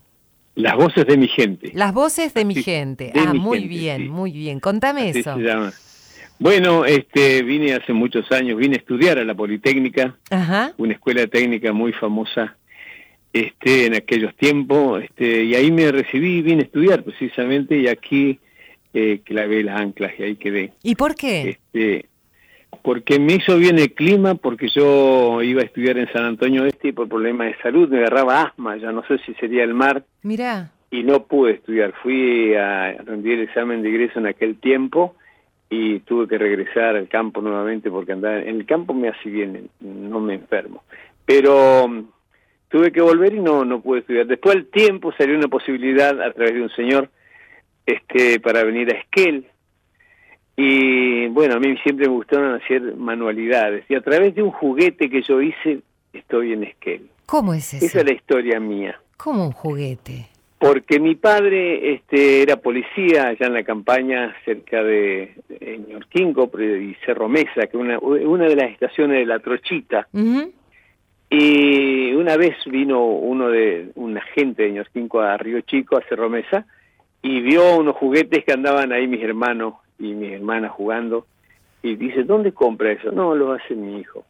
Las 0.57 0.75
voces 0.75 1.05
de 1.05 1.17
mi 1.17 1.27
gente. 1.27 1.71
Las 1.75 1.93
voces 1.93 2.33
de 2.33 2.43
mi 2.43 2.55
gente. 2.55 3.11
de 3.13 3.19
ah, 3.19 3.31
mi 3.31 3.39
muy 3.39 3.59
gente, 3.59 3.75
bien, 3.75 3.97
sí. 3.97 4.09
muy 4.09 4.31
bien. 4.31 4.59
Contame 4.59 5.11
Así 5.11 5.19
eso. 5.19 5.35
se 5.35 5.41
llama. 5.41 5.71
Bueno, 6.39 6.85
este, 6.85 7.41
vine 7.43 7.73
hace 7.73 7.93
muchos 7.93 8.31
años, 8.31 8.57
vine 8.57 8.75
a 8.75 8.79
estudiar 8.79 9.17
a 9.17 9.23
la 9.25 9.33
Politécnica, 9.33 10.15
Ajá. 10.29 10.71
una 10.77 10.93
escuela 10.93 11.25
técnica 11.27 11.73
muy 11.73 11.93
famosa 11.93 12.55
este, 13.33 13.87
en 13.87 13.95
aquellos 13.95 14.35
tiempos, 14.35 15.03
este, 15.03 15.43
y 15.45 15.55
ahí 15.55 15.71
me 15.71 15.91
recibí, 15.91 16.41
vine 16.41 16.61
a 16.61 16.65
estudiar 16.65 17.03
precisamente, 17.03 17.77
y 17.77 17.87
aquí 17.87 18.39
eh, 18.93 19.21
clavé 19.23 19.63
las 19.63 19.79
anclas 19.81 20.13
y 20.19 20.23
ahí 20.23 20.35
quedé. 20.35 20.73
¿Y 20.83 20.95
por 20.95 21.15
qué? 21.15 21.49
Este, 21.49 22.05
porque 22.83 23.19
me 23.19 23.33
hizo 23.35 23.57
bien 23.57 23.79
el 23.79 23.93
clima, 23.93 24.35
porque 24.35 24.67
yo 24.69 25.41
iba 25.41 25.61
a 25.61 25.65
estudiar 25.65 25.97
en 25.97 26.11
San 26.13 26.23
Antonio 26.23 26.65
Este 26.65 26.89
y 26.89 26.91
por 26.91 27.09
problemas 27.09 27.47
de 27.47 27.57
salud 27.63 27.89
me 27.89 27.97
agarraba 27.97 28.43
asma, 28.43 28.77
ya 28.77 28.91
no 28.91 29.03
sé 29.07 29.17
si 29.25 29.33
sería 29.35 29.63
el 29.63 29.73
mar, 29.73 30.05
Mirá. 30.21 30.71
y 30.91 31.03
no 31.03 31.23
pude 31.25 31.53
estudiar. 31.53 31.93
Fui 32.03 32.53
a 32.53 32.93
rendir 33.03 33.39
el 33.39 33.45
examen 33.45 33.81
de 33.81 33.89
ingreso 33.89 34.19
en 34.19 34.27
aquel 34.27 34.57
tiempo 34.57 35.15
y 35.69 35.99
tuve 35.99 36.27
que 36.27 36.37
regresar 36.37 36.95
al 36.95 37.07
campo 37.07 37.41
nuevamente 37.41 37.91
porque 37.91 38.13
andar 38.13 38.47
en 38.47 38.55
el 38.59 38.65
campo 38.65 38.93
me 38.93 39.09
hace 39.09 39.29
bien, 39.29 39.69
no 39.81 40.19
me 40.19 40.35
enfermo. 40.35 40.83
Pero 41.25 41.87
mm, 41.87 42.05
tuve 42.69 42.91
que 42.91 43.01
volver 43.01 43.33
y 43.33 43.39
no 43.39 43.65
no 43.65 43.81
pude 43.81 43.99
estudiar. 43.99 44.27
Después 44.27 44.55
del 44.55 44.67
tiempo 44.67 45.11
salió 45.17 45.37
una 45.37 45.47
posibilidad 45.47 46.21
a 46.21 46.31
través 46.31 46.53
de 46.53 46.61
un 46.61 46.69
señor 46.69 47.09
este 47.85 48.39
para 48.39 48.63
venir 48.63 48.93
a 48.93 48.97
Esquel. 48.99 49.47
Y 50.55 51.27
bueno, 51.27 51.55
a 51.55 51.59
mí 51.59 51.77
siempre 51.83 52.07
me 52.07 52.13
gustaron 52.13 52.55
hacer 52.55 52.95
manualidades 52.95 53.85
y 53.89 53.95
a 53.95 54.01
través 54.01 54.33
de 54.35 54.41
un 54.41 54.51
juguete 54.51 55.09
que 55.09 55.21
yo 55.21 55.41
hice 55.41 55.81
estoy 56.13 56.53
en 56.53 56.63
Esquel. 56.63 57.09
¿Cómo 57.25 57.53
es 57.53 57.73
eso? 57.73 57.85
Esa 57.85 57.99
es 57.99 58.05
la 58.05 58.13
historia 58.13 58.59
mía 58.59 58.99
Como 59.17 59.45
un 59.45 59.51
juguete. 59.51 60.27
Porque 60.59 60.99
mi 60.99 61.15
padre 61.15 61.93
este, 61.93 62.41
era 62.41 62.57
policía 62.57 63.27
allá 63.27 63.45
en 63.45 63.53
la 63.53 63.63
campaña 63.63 64.35
cerca 64.43 64.83
de, 64.83 65.35
Ñorquinco 65.87 66.49
y 66.59 66.95
Cerro 67.05 67.29
Mesa, 67.29 67.67
que 67.67 67.67
es 67.67 67.75
una, 67.75 67.99
una 67.99 68.45
de 68.45 68.55
las 68.55 68.71
estaciones 68.71 69.19
de 69.19 69.25
la 69.25 69.39
Trochita. 69.39 70.07
Y 71.29 72.13
una 72.13 72.37
vez 72.37 72.55
vino 72.65 73.05
uno 73.05 73.49
de 73.49 73.91
un 73.95 74.17
agente 74.17 74.63
de 74.63 74.71
Ñorquinco 74.71 75.19
a 75.19 75.37
Río 75.37 75.61
Chico, 75.61 75.97
a 75.97 76.01
Cerro 76.07 76.29
Mesa, 76.29 76.65
y 77.21 77.41
vio 77.41 77.77
unos 77.77 77.95
juguetes 77.95 78.43
que 78.43 78.53
andaban 78.53 78.91
ahí 78.93 79.07
mis 79.07 79.21
hermanos 79.21 79.75
y 79.99 80.13
mis 80.13 80.31
hermanas 80.31 80.71
jugando. 80.71 81.27
Y 81.83 81.95
dice, 81.95 82.23
¿dónde 82.23 82.51
compra 82.51 82.93
eso? 82.93 83.11
No, 83.11 83.35
lo 83.35 83.53
hace 83.53 83.75
mi 83.75 83.99
hijo. 83.99 84.25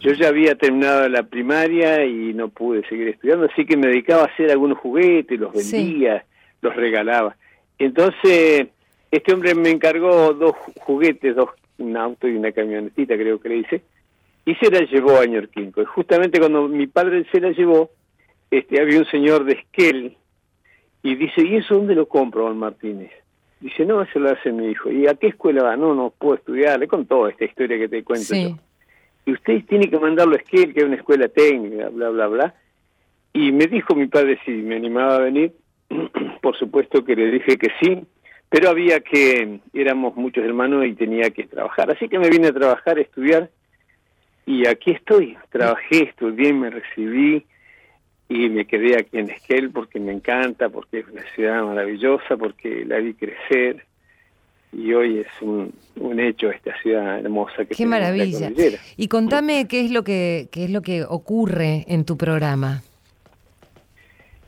Yo 0.00 0.12
ya 0.12 0.28
había 0.28 0.54
terminado 0.54 1.08
la 1.08 1.22
primaria 1.24 2.04
y 2.04 2.32
no 2.34 2.48
pude 2.48 2.86
seguir 2.88 3.08
estudiando, 3.08 3.46
así 3.46 3.64
que 3.66 3.76
me 3.76 3.88
dedicaba 3.88 4.22
a 4.22 4.26
hacer 4.26 4.50
algunos 4.50 4.78
juguetes, 4.78 5.38
los 5.38 5.56
Sí. 5.56 5.76
vendía, 5.76 6.24
los 6.62 6.74
regalaba. 6.76 7.36
Entonces, 7.78 8.68
este 9.10 9.32
hombre 9.32 9.54
me 9.54 9.70
encargó 9.70 10.32
dos 10.34 10.52
ju- 10.52 10.72
juguetes, 10.80 11.34
dos, 11.36 11.50
un 11.78 11.96
auto 11.96 12.28
y 12.28 12.36
una 12.36 12.52
camionetita, 12.52 13.16
creo 13.16 13.40
que 13.40 13.48
le 13.48 13.56
hice, 13.58 13.82
y 14.44 14.54
se 14.56 14.70
la 14.70 14.80
llevó 14.80 15.18
a 15.18 15.26
Ñorquinco. 15.26 15.82
Y 15.82 15.84
justamente 15.84 16.38
cuando 16.38 16.68
mi 16.68 16.86
padre 16.86 17.24
se 17.30 17.40
la 17.40 17.50
llevó, 17.50 17.90
este, 18.50 18.80
había 18.80 18.98
un 18.98 19.06
señor 19.06 19.44
de 19.44 19.52
Esquel, 19.54 20.16
y 21.02 21.14
dice, 21.14 21.42
¿y 21.46 21.56
eso 21.56 21.74
dónde 21.76 21.94
lo 21.94 22.06
compro, 22.08 22.44
don 22.44 22.58
Martínez? 22.58 23.10
Dice, 23.60 23.84
no, 23.84 24.02
eso 24.02 24.18
lo 24.18 24.30
hace 24.30 24.52
mi 24.52 24.68
hijo. 24.68 24.90
¿Y 24.90 25.06
a 25.06 25.14
qué 25.14 25.28
escuela 25.28 25.62
va? 25.64 25.76
No, 25.76 25.94
no 25.94 26.12
puedo 26.16 26.34
estudiar. 26.36 26.78
Le 26.78 26.86
contó 26.86 27.26
esta 27.28 27.44
historia 27.44 27.76
que 27.78 27.88
te 27.88 28.04
cuento 28.04 28.24
Sí. 28.34 28.50
yo 28.50 28.56
y 29.28 29.32
usted 29.32 29.62
tiene 29.68 29.90
que 29.90 29.98
mandarlo 29.98 30.36
a 30.36 30.38
Esquel, 30.38 30.72
que 30.72 30.80
es 30.80 30.86
una 30.86 30.96
escuela 30.96 31.28
técnica, 31.28 31.90
bla, 31.90 32.08
bla, 32.08 32.28
bla. 32.28 32.54
Y 33.34 33.52
me 33.52 33.66
dijo 33.66 33.94
mi 33.94 34.06
padre 34.06 34.38
si 34.46 34.52
me 34.52 34.76
animaba 34.76 35.16
a 35.16 35.20
venir, 35.20 35.52
por 36.40 36.56
supuesto 36.56 37.04
que 37.04 37.14
le 37.14 37.30
dije 37.32 37.58
que 37.58 37.68
sí, 37.78 38.06
pero 38.48 38.70
había 38.70 39.00
que, 39.00 39.60
éramos 39.74 40.16
muchos 40.16 40.42
hermanos 40.42 40.86
y 40.86 40.94
tenía 40.94 41.28
que 41.28 41.44
trabajar. 41.44 41.90
Así 41.90 42.08
que 42.08 42.18
me 42.18 42.30
vine 42.30 42.46
a 42.46 42.54
trabajar, 42.54 42.96
a 42.96 43.02
estudiar, 43.02 43.50
y 44.46 44.66
aquí 44.66 44.92
estoy. 44.92 45.36
Trabajé, 45.50 46.04
estudié, 46.04 46.54
me 46.54 46.70
recibí, 46.70 47.44
y 48.30 48.48
me 48.48 48.64
quedé 48.64 48.96
aquí 48.96 49.18
en 49.18 49.28
Esquel 49.28 49.70
porque 49.70 50.00
me 50.00 50.12
encanta, 50.12 50.70
porque 50.70 51.00
es 51.00 51.08
una 51.08 51.22
ciudad 51.34 51.64
maravillosa, 51.64 52.38
porque 52.38 52.86
la 52.86 52.96
vi 52.96 53.12
crecer, 53.12 53.84
y 54.72 54.92
hoy 54.92 55.18
es 55.20 55.26
un, 55.40 55.72
un 55.96 56.20
hecho 56.20 56.50
esta 56.50 56.76
ciudad 56.82 57.18
hermosa 57.20 57.64
que 57.64 57.74
Qué 57.74 57.84
la 57.84 57.90
maravilla. 57.90 58.48
cordillera. 58.48 58.78
Y 58.96 59.08
contame 59.08 59.66
qué 59.68 59.84
es 59.84 59.90
lo 59.90 60.04
que 60.04 60.48
qué 60.52 60.64
es 60.64 60.70
lo 60.70 60.82
que 60.82 61.04
ocurre 61.04 61.84
en 61.88 62.04
tu 62.04 62.16
programa. 62.16 62.82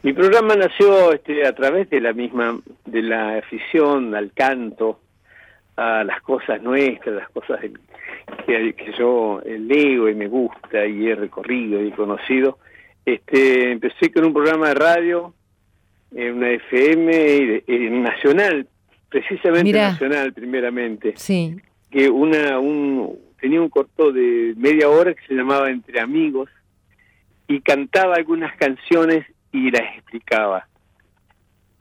Mi 0.03 0.13
programa 0.15 0.55
nació 0.57 1.13
este, 1.13 1.47
a 1.47 1.55
través 1.55 1.91
de 1.91 2.01
la 2.01 2.13
misma, 2.15 2.59
de 2.87 3.03
la 3.03 3.39
afición 3.39 4.15
al 4.15 4.33
canto, 4.33 4.99
a 5.77 6.05
las 6.05 6.23
cosas 6.23 6.63
nuestras, 6.63 7.15
las 7.17 7.29
cosas 7.31 7.61
del- 7.61 7.79
que, 8.47 8.73
que 8.75 8.93
yo 8.99 9.43
leo 9.45 10.09
y 10.09 10.15
me 10.15 10.27
gusta 10.29 10.87
y 10.87 11.07
he 11.09 11.15
recorrido 11.15 11.83
y 11.83 11.89
he 11.89 11.93
conocido. 11.93 12.59
Este, 13.05 13.73
empecé 13.73 14.11
con 14.13 14.25
un 14.25 14.33
programa 14.33 14.69
de 14.69 14.75
radio, 14.75 15.35
en 16.15 16.35
una 16.37 16.51
FM 16.51 17.13
y 17.37 17.47
de- 17.47 17.65
en 17.67 18.03
nacional, 18.03 18.67
precisamente 19.11 19.65
Mirá. 19.65 19.91
nacional 19.93 20.33
primeramente 20.33 21.13
Sí. 21.17 21.57
que 21.91 22.09
una 22.09 22.59
un 22.59 23.19
tenía 23.41 23.61
un 23.61 23.69
corto 23.69 24.13
de 24.13 24.55
media 24.57 24.89
hora 24.89 25.13
que 25.15 25.27
se 25.27 25.35
llamaba 25.35 25.71
Entre 25.71 26.01
Amigos 26.01 26.49
y 27.49 27.61
cantaba 27.61 28.15
algunas 28.15 28.55
canciones 28.57 29.27
y 29.53 29.71
las 29.71 29.83
explicaba. 29.97 30.67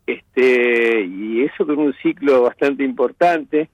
Este 0.07 1.01
y 1.05 1.41
eso 1.43 1.65
con 1.65 1.77
un 1.80 1.93
ciclo 2.01 2.41
bastante 2.43 2.84
importante. 2.84 3.69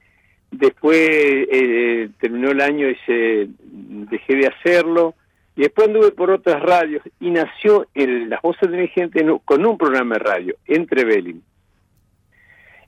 Después 0.52 1.00
eh, 1.00 2.10
terminó 2.20 2.52
el 2.52 2.62
año 2.62 2.90
y 2.90 2.96
se 3.06 3.48
dejé 3.62 4.36
de 4.36 4.48
hacerlo. 4.48 5.16
Y 5.56 5.62
después 5.62 5.88
anduve 5.88 6.12
por 6.12 6.32
otras 6.32 6.62
radios 6.62 7.02
y 7.22 7.30
nació 7.30 7.88
el, 7.94 8.30
Las 8.30 8.42
Voces 8.42 8.70
de 8.70 8.78
mi 8.78 8.88
Gente 8.90 9.26
con 9.46 9.66
un 9.66 9.78
programa 9.78 10.16
de 10.16 10.20
radio, 10.20 10.56
Entre 10.66 11.06
Belling. 11.06 11.42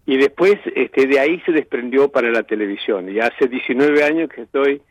Y 0.07 0.15
después 0.15 0.55
este, 0.73 1.05
de 1.05 1.19
ahí 1.19 1.41
se 1.45 1.51
desprendió 1.51 2.09
para 2.09 2.31
la 2.31 2.43
televisión. 2.43 3.13
Y 3.13 3.19
hace 3.19 3.49
19 3.49 4.05
años 4.05 4.29
que 4.29 4.43
estoy 4.43 4.81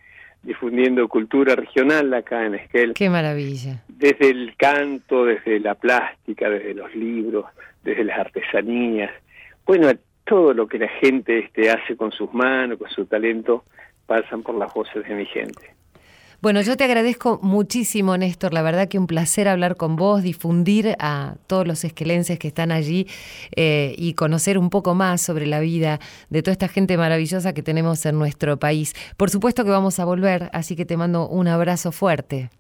difundiendo 0.43 1.09
cultura 1.09 1.57
regional 1.57 2.13
acá 2.13 2.45
en 2.45 2.57
Esquel. 2.57 2.93
Qué 2.93 3.09
maravilla. 3.09 3.83
Desde 3.89 4.29
el 4.29 4.55
canto, 4.59 5.25
desde 5.25 5.59
la 5.59 5.75
plástica, 5.75 6.51
desde 6.51 6.75
los 6.75 6.95
libros, 6.95 7.47
desde 7.83 8.05
las 8.05 8.19
artesanías. 8.19 9.11
Bueno, 9.65 9.91
todo 10.25 10.53
lo 10.53 10.69
que 10.69 10.79
la 10.79 10.89
gente 10.89 11.39
este, 11.39 11.71
hace 11.71 11.97
con 11.97 12.13
sus 12.13 12.31
manos, 12.35 12.79
con 12.79 12.91
su 12.91 13.07
talento, 13.07 13.65
pasan 14.05 14.43
por 14.43 14.55
las 14.57 14.73
voces 14.75 15.03
de 15.09 15.15
mi 15.15 15.25
gente. 15.25 15.75
Bueno, 16.43 16.61
yo 16.61 16.77
te 16.77 16.85
agradezco 16.85 17.41
muchísimo, 17.43 18.17
Néstor. 18.19 18.53
La 18.53 18.63
verdad 18.63 18.89
que 18.89 18.99
un 18.99 19.07
placer 19.07 19.49
hablar 19.49 19.77
con 19.77 19.97
vos, 19.97 20.23
difundir 20.23 20.95
a 20.99 21.37
todos 21.47 21.67
los 21.67 21.83
esquelenses 21.83 22.39
que 22.39 22.49
están 22.49 22.73
allí 22.73 23.07
eh, 23.57 23.95
y 23.97 24.13
conocer 24.13 24.59
un 24.59 24.69
poco 24.69 24.95
más 24.95 25.23
sobre 25.23 25.47
la 25.47 25.61
vida 25.61 25.99
de 26.29 26.43
toda 26.43 26.53
esta 26.53 26.69
gente 26.69 26.99
maravillosa 26.99 27.55
que 27.55 27.63
tenemos 27.63 28.05
en 28.05 28.19
nuestro 28.19 28.59
país. 28.59 28.95
Por 29.17 29.31
supuesto 29.31 29.65
que 29.65 29.71
vamos 29.71 29.99
a 29.99 30.05
volver, 30.05 30.51
así 30.53 30.77
que 30.77 30.85
te 30.85 30.99
mando 30.99 31.27
un 31.27 31.49
abrazo 31.49 31.91
fuerte. 31.91 32.51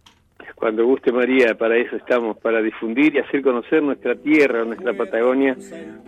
Cuando 0.54 0.86
guste 0.86 1.12
María, 1.12 1.54
para 1.54 1.76
eso 1.76 1.96
estamos, 1.96 2.38
para 2.38 2.62
difundir 2.62 3.14
y 3.14 3.18
hacer 3.18 3.42
conocer 3.42 3.82
nuestra 3.82 4.14
tierra, 4.14 4.64
nuestra 4.64 4.94
Patagonia, 4.94 5.54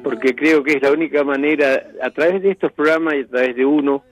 porque 0.02 0.34
creo 0.34 0.64
que 0.64 0.72
es 0.72 0.82
la 0.82 0.90
única 0.90 1.22
manera, 1.22 1.82
a 2.02 2.10
través 2.10 2.42
de 2.42 2.52
estos 2.52 2.72
programas 2.72 3.14
y 3.14 3.20
a 3.20 3.26
través 3.26 3.54
de 3.56 3.66
uno, 3.66 4.04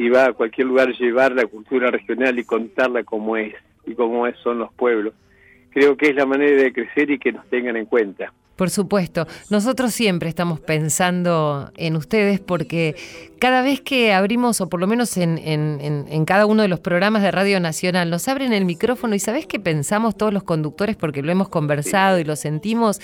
si 0.00 0.08
va 0.08 0.28
a 0.28 0.32
cualquier 0.32 0.66
lugar, 0.66 0.96
llevar 0.96 1.32
la 1.32 1.44
cultura 1.44 1.90
regional 1.90 2.38
y 2.38 2.44
contarla 2.44 3.04
como 3.04 3.36
es 3.36 3.54
y 3.86 3.92
cómo 3.92 4.26
es, 4.26 4.34
son 4.38 4.58
los 4.58 4.72
pueblos. 4.72 5.12
Creo 5.74 5.94
que 5.98 6.08
es 6.08 6.14
la 6.14 6.24
manera 6.24 6.62
de 6.62 6.72
crecer 6.72 7.10
y 7.10 7.18
que 7.18 7.32
nos 7.32 7.46
tengan 7.50 7.76
en 7.76 7.84
cuenta. 7.84 8.32
Por 8.56 8.70
supuesto, 8.70 9.26
nosotros 9.50 9.92
siempre 9.92 10.30
estamos 10.30 10.58
pensando 10.58 11.70
en 11.76 11.96
ustedes 11.96 12.40
porque 12.40 12.94
cada 13.38 13.60
vez 13.60 13.82
que 13.82 14.14
abrimos, 14.14 14.62
o 14.62 14.70
por 14.70 14.80
lo 14.80 14.86
menos 14.86 15.18
en, 15.18 15.36
en, 15.38 16.24
cada 16.24 16.46
uno 16.46 16.62
de 16.62 16.68
los 16.68 16.80
programas 16.80 17.22
de 17.22 17.30
Radio 17.30 17.60
Nacional, 17.60 18.08
nos 18.08 18.26
abren 18.26 18.54
el 18.54 18.64
micrófono 18.64 19.14
y 19.14 19.18
sabes 19.18 19.46
qué 19.46 19.60
pensamos 19.60 20.16
todos 20.16 20.32
los 20.32 20.44
conductores 20.44 20.96
porque 20.96 21.22
lo 21.22 21.30
hemos 21.30 21.50
conversado 21.50 22.18
y 22.18 22.24
lo 22.24 22.36
sentimos, 22.36 23.00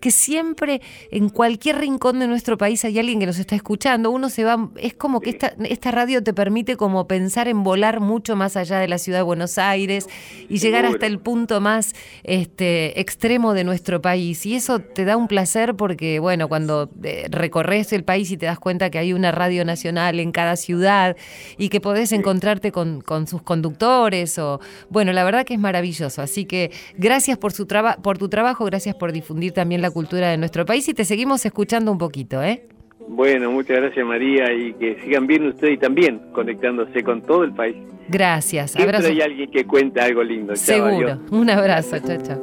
que 0.00 0.10
siempre 0.10 0.80
en 1.10 1.28
cualquier 1.28 1.78
rincón 1.78 2.18
de 2.18 2.26
nuestro 2.26 2.58
país 2.58 2.84
hay 2.84 2.98
alguien 2.98 3.20
que 3.20 3.26
nos 3.26 3.38
está 3.38 3.54
escuchando. 3.54 4.10
Uno 4.10 4.28
se 4.28 4.44
va, 4.44 4.70
es 4.76 4.94
como 4.94 5.20
que 5.20 5.30
esta, 5.30 5.54
esta 5.64 5.90
radio 5.90 6.22
te 6.22 6.32
permite 6.32 6.76
como 6.76 7.06
pensar 7.06 7.48
en 7.48 7.62
volar 7.62 8.00
mucho 8.00 8.36
más 8.36 8.56
allá 8.56 8.78
de 8.78 8.88
la 8.88 8.98
ciudad 8.98 9.20
de 9.20 9.22
Buenos 9.22 9.58
Aires 9.58 10.06
y 10.48 10.58
llegar 10.58 10.84
hasta 10.86 11.06
el 11.06 11.18
punto 11.18 11.60
más 11.60 11.94
este, 12.24 13.00
extremo 13.00 13.54
de 13.54 13.64
nuestro 13.64 14.00
país. 14.02 14.44
Y 14.46 14.54
eso 14.54 14.80
te 14.80 15.04
da 15.04 15.16
un 15.16 15.28
placer 15.28 15.74
porque, 15.74 16.18
bueno, 16.18 16.48
cuando 16.48 16.90
eh, 17.02 17.26
recorres 17.30 17.92
el 17.92 18.04
país 18.04 18.30
y 18.30 18.36
te 18.36 18.46
das 18.46 18.58
cuenta 18.58 18.90
que 18.90 18.98
hay 18.98 19.12
una 19.12 19.32
radio 19.32 19.64
nacional 19.64 20.20
en 20.20 20.32
cada 20.32 20.56
ciudad 20.56 21.16
y 21.58 21.68
que 21.68 21.80
podés 21.80 22.12
encontrarte 22.12 22.72
con, 22.72 23.00
con 23.00 23.26
sus 23.26 23.42
conductores 23.42 24.38
o, 24.38 24.60
bueno, 24.90 25.12
la 25.12 25.24
verdad 25.24 25.44
que 25.44 25.54
es 25.54 25.60
maravilloso. 25.60 26.22
Así 26.22 26.44
que 26.44 26.70
gracias 26.96 27.38
por, 27.38 27.52
su 27.52 27.66
por 28.02 28.18
tu 28.18 28.28
trabajo, 28.28 28.64
gracias 28.64 28.94
por 28.94 29.12
difundir 29.12 29.52
también 29.52 29.82
la 29.82 29.85
cultura 29.90 30.30
de 30.30 30.36
nuestro 30.36 30.64
país 30.64 30.88
y 30.88 30.94
te 30.94 31.04
seguimos 31.04 31.44
escuchando 31.44 31.92
un 31.92 31.98
poquito, 31.98 32.42
¿eh? 32.42 32.66
Bueno, 33.08 33.50
muchas 33.50 33.76
gracias 33.78 34.04
María 34.04 34.52
y 34.52 34.72
que 34.74 34.98
sigan 35.02 35.26
bien 35.26 35.46
ustedes 35.46 35.74
y 35.74 35.78
también 35.78 36.20
conectándose 36.32 37.02
con 37.02 37.22
todo 37.22 37.44
el 37.44 37.52
país. 37.52 37.76
Gracias. 38.08 38.72
Siempre 38.72 38.98
hay 38.98 39.20
alguien 39.20 39.50
que 39.50 39.64
cuenta 39.64 40.04
algo 40.04 40.22
lindo. 40.22 40.54
Seguro. 40.56 41.20
Un 41.30 41.50
abrazo. 41.50 41.98
Chao, 41.98 42.18
chao. 42.22 42.40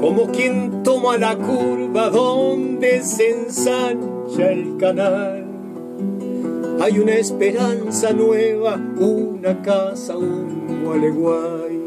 Como 0.00 0.30
quien 0.30 0.82
toma 0.82 1.18
la 1.18 1.36
curva 1.36 2.08
donde 2.08 3.02
se 3.02 3.30
ensancha 3.30 4.50
el 4.50 4.76
canal. 4.78 5.46
Hay 6.80 6.98
una 6.98 7.12
esperanza 7.12 8.12
nueva, 8.12 8.76
una 8.96 9.60
casa, 9.60 10.16
un 10.16 10.82
gualeguay. 10.84 11.78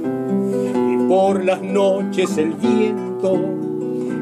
Y 0.94 1.08
por 1.08 1.44
las 1.44 1.62
noches 1.64 2.38
el 2.38 2.54
viento 2.54 3.63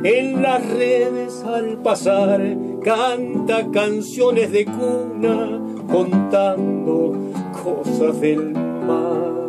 en 0.03 0.41
las 0.41 0.67
redes 0.67 1.43
al 1.43 1.77
pasar 1.77 2.41
canta 2.83 3.69
canciones 3.71 4.51
de 4.51 4.65
cuna 4.65 5.59
contando 5.87 7.13
cosas 7.63 8.19
del 8.19 8.53
mar. 8.53 9.47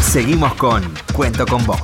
Seguimos 0.00 0.54
con 0.54 0.82
Cuento 1.12 1.44
con 1.44 1.64
vos. 1.66 1.78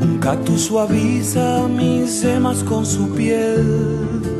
Un 0.00 0.18
cactus 0.20 0.62
suaviza 0.62 1.68
mis 1.68 2.10
semas 2.20 2.64
con 2.64 2.84
su 2.84 3.14
piel 3.14 4.39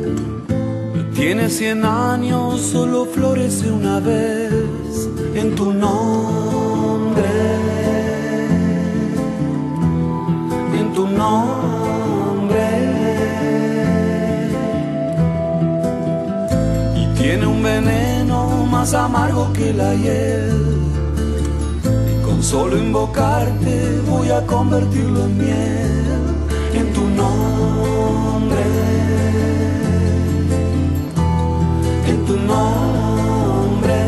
tiene 1.21 1.51
cien 1.51 1.85
años, 1.85 2.62
solo 2.62 3.05
florece 3.05 3.71
una 3.71 4.01
vez 4.01 4.51
en 5.35 5.55
tu 5.55 5.71
nombre. 5.71 7.29
En 10.81 10.95
tu 10.95 11.07
nombre. 11.07 12.66
Y 16.97 17.07
tiene 17.18 17.47
un 17.47 17.62
veneno 17.62 18.64
más 18.64 18.95
amargo 18.95 19.53
que 19.53 19.75
la 19.75 19.95
hiel. 19.95 20.57
Y 21.85 22.25
con 22.25 22.43
solo 22.43 22.79
invocarte 22.79 24.01
voy 24.09 24.31
a 24.31 24.41
convertirlo 24.47 25.27
en 25.27 25.37
miel. 25.37 26.30
Tu 32.61 32.93
nombre. 32.99 34.01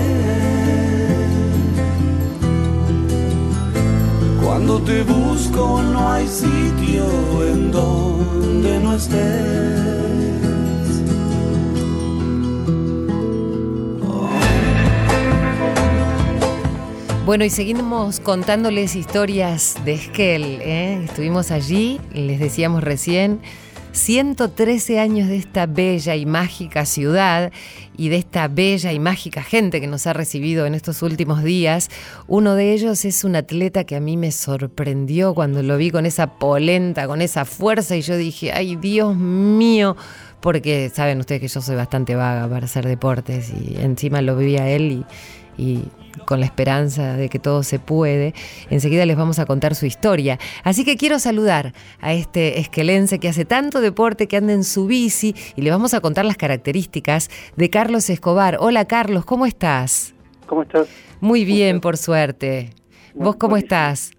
Cuando 4.42 4.80
te 4.82 5.02
busco 5.02 5.82
no 5.82 6.12
hay 6.12 6.26
sitio 6.28 7.06
en 7.46 7.70
donde 7.70 8.80
no 8.80 8.94
estés. 8.94 9.92
Bueno, 17.24 17.44
y 17.44 17.50
seguimos 17.50 18.18
contándoles 18.20 18.96
historias 18.96 19.76
de 19.84 19.94
Esquel. 19.94 20.58
¿eh? 20.60 21.04
Estuvimos 21.04 21.50
allí, 21.50 22.00
les 22.12 22.40
decíamos 22.40 22.82
recién, 22.82 23.40
113 23.92 24.98
años 24.98 25.28
de 25.28 25.36
esta 25.36 25.66
bella 25.66 26.16
y 26.16 26.26
mágica 26.26 26.86
ciudad 26.86 27.52
y 27.96 28.08
de 28.08 28.16
esta 28.16 28.48
bella 28.48 28.92
y 28.92 28.98
mágica 28.98 29.42
gente 29.42 29.80
que 29.80 29.86
nos 29.86 30.06
ha 30.06 30.12
recibido 30.12 30.66
en 30.66 30.74
estos 30.74 31.02
últimos 31.02 31.44
días. 31.44 31.90
Uno 32.26 32.54
de 32.54 32.72
ellos 32.72 33.04
es 33.04 33.22
un 33.24 33.36
atleta 33.36 33.84
que 33.84 33.96
a 33.96 34.00
mí 34.00 34.16
me 34.16 34.32
sorprendió 34.32 35.34
cuando 35.34 35.62
lo 35.62 35.76
vi 35.76 35.90
con 35.90 36.06
esa 36.06 36.38
polenta, 36.38 37.06
con 37.06 37.20
esa 37.20 37.44
fuerza 37.44 37.94
y 37.94 38.02
yo 38.02 38.16
dije, 38.16 38.52
ay 38.52 38.76
Dios 38.76 39.14
mío, 39.16 39.96
porque 40.40 40.90
saben 40.92 41.20
ustedes 41.20 41.42
que 41.42 41.48
yo 41.48 41.60
soy 41.60 41.76
bastante 41.76 42.14
vaga 42.14 42.48
para 42.48 42.64
hacer 42.64 42.86
deportes 42.86 43.50
y 43.50 43.76
encima 43.78 44.22
lo 44.22 44.36
vi 44.36 44.56
a 44.56 44.68
él 44.68 45.04
y, 45.58 45.62
y 45.62 45.84
con 46.24 46.40
la 46.40 46.46
esperanza 46.46 47.14
de 47.14 47.28
que 47.28 47.38
todo 47.38 47.62
se 47.62 47.78
puede. 47.78 48.34
Enseguida 48.70 49.06
les 49.06 49.16
vamos 49.16 49.38
a 49.38 49.46
contar 49.46 49.74
su 49.74 49.86
historia. 49.86 50.38
Así 50.64 50.84
que 50.84 50.96
quiero 50.96 51.18
saludar 51.18 51.72
a 52.00 52.12
este 52.12 52.60
esquelense 52.60 53.18
que 53.18 53.28
hace 53.28 53.44
tanto 53.44 53.80
deporte, 53.80 54.28
que 54.28 54.36
anda 54.36 54.52
en 54.52 54.64
su 54.64 54.86
bici 54.86 55.34
y 55.56 55.62
le 55.62 55.70
vamos 55.70 55.94
a 55.94 56.00
contar 56.00 56.24
las 56.24 56.36
características 56.36 57.30
de 57.56 57.70
Carlos 57.70 58.10
Escobar. 58.10 58.56
Hola 58.60 58.84
Carlos, 58.86 59.24
¿cómo 59.24 59.46
estás? 59.46 60.14
¿Cómo 60.46 60.62
estás? 60.62 60.88
Muy 61.20 61.44
bien, 61.44 61.80
por 61.80 61.96
suerte. 61.96 62.70
¿Vos 63.14 63.36
cómo 63.36 63.56
estás? 63.56 64.12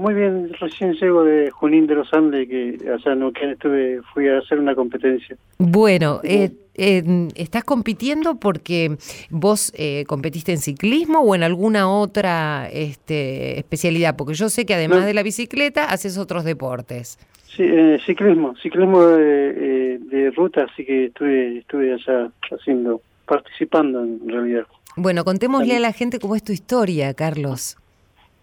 Muy 0.00 0.14
bien, 0.14 0.50
recién 0.58 0.94
llego 0.94 1.24
de 1.24 1.50
Junín 1.50 1.86
de 1.86 1.94
los 1.94 2.10
Andes, 2.14 2.48
que 2.48 2.78
allá 2.88 3.12
en 3.12 3.18
Neuquén 3.18 3.50
estuve, 3.50 4.00
fui 4.14 4.28
a 4.28 4.38
hacer 4.38 4.58
una 4.58 4.74
competencia. 4.74 5.36
Bueno, 5.58 6.20
eh, 6.24 6.52
eh, 6.74 7.28
¿estás 7.34 7.64
compitiendo 7.64 8.40
porque 8.40 8.96
vos 9.28 9.70
eh, 9.76 10.04
competiste 10.06 10.52
en 10.52 10.58
ciclismo 10.58 11.20
o 11.20 11.34
en 11.34 11.42
alguna 11.42 11.92
otra 11.92 12.66
este, 12.72 13.58
especialidad? 13.58 14.16
Porque 14.16 14.32
yo 14.32 14.48
sé 14.48 14.64
que 14.64 14.72
además 14.72 15.04
de 15.04 15.12
la 15.12 15.22
bicicleta 15.22 15.84
haces 15.84 16.16
otros 16.16 16.44
deportes. 16.44 17.18
Sí, 17.54 17.68
ciclismo, 18.06 18.56
ciclismo 18.56 19.02
de, 19.02 19.98
de, 19.98 20.30
ruta, 20.30 20.64
así 20.72 20.82
que 20.82 21.06
estuve, 21.06 21.58
estuve 21.58 21.92
allá 21.92 22.30
haciendo, 22.52 23.02
participando 23.26 24.02
en 24.02 24.26
realidad. 24.26 24.64
Bueno, 24.96 25.24
contémosle 25.24 25.76
a 25.76 25.80
la 25.80 25.92
gente 25.92 26.18
cómo 26.18 26.36
es 26.36 26.42
tu 26.42 26.52
historia, 26.52 27.12
Carlos. 27.12 27.76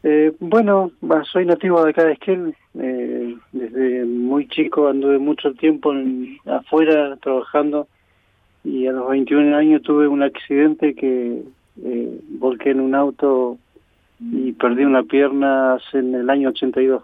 Eh, 0.10 0.32
bueno, 0.40 0.90
soy 1.34 1.46
nativo 1.46 1.84
de 1.84 1.90
acá 1.90 2.10
Esquel. 2.10 2.56
Eh, 2.80 3.36
desde 3.52 4.06
muy 4.06 4.48
chico 4.48 4.88
anduve 4.88 5.18
mucho 5.20 5.54
tiempo 5.54 5.92
afuera 6.46 7.18
trabajando 7.18 7.90
y 8.64 8.88
a 8.88 8.94
los 8.94 9.10
21 9.10 9.58
años 9.58 9.82
tuve 9.82 10.08
un 10.08 10.24
accidente 10.24 10.96
que 10.96 11.44
eh, 11.84 12.22
volqué 12.40 12.70
en 12.70 12.80
un 12.80 12.96
auto 12.96 13.58
y 14.22 14.54
perdí 14.54 14.86
una 14.86 15.04
pierna 15.04 15.78
en 15.92 16.16
el 16.16 16.30
año 16.30 16.50
82. 16.52 17.04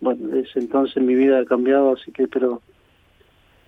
Bueno, 0.00 0.28
desde 0.28 0.60
entonces 0.60 1.02
mi 1.02 1.16
vida 1.16 1.40
ha 1.40 1.44
cambiado, 1.44 1.92
así 1.92 2.12
que, 2.12 2.28
pero 2.28 2.62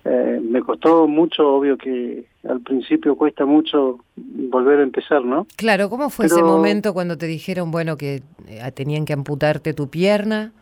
eh, 0.03 0.41
me 0.41 0.61
costó 0.61 1.07
mucho, 1.07 1.47
obvio 1.47 1.77
que 1.77 2.25
al 2.49 2.61
principio 2.61 3.15
cuesta 3.15 3.45
mucho 3.45 3.99
volver 4.15 4.79
a 4.79 4.83
empezar, 4.83 5.23
¿no? 5.23 5.45
Claro, 5.57 5.89
¿cómo 5.89 6.09
fue 6.09 6.25
ese 6.25 6.41
momento 6.41 6.93
cuando 6.93 7.17
te 7.17 7.27
dijeron, 7.27 7.69
bueno, 7.69 7.97
que 7.97 8.23
eh, 8.47 8.71
tenían 8.73 9.05
que 9.05 9.13
amputarte 9.13 9.73
tu 9.73 9.89
pierna? 9.89 10.53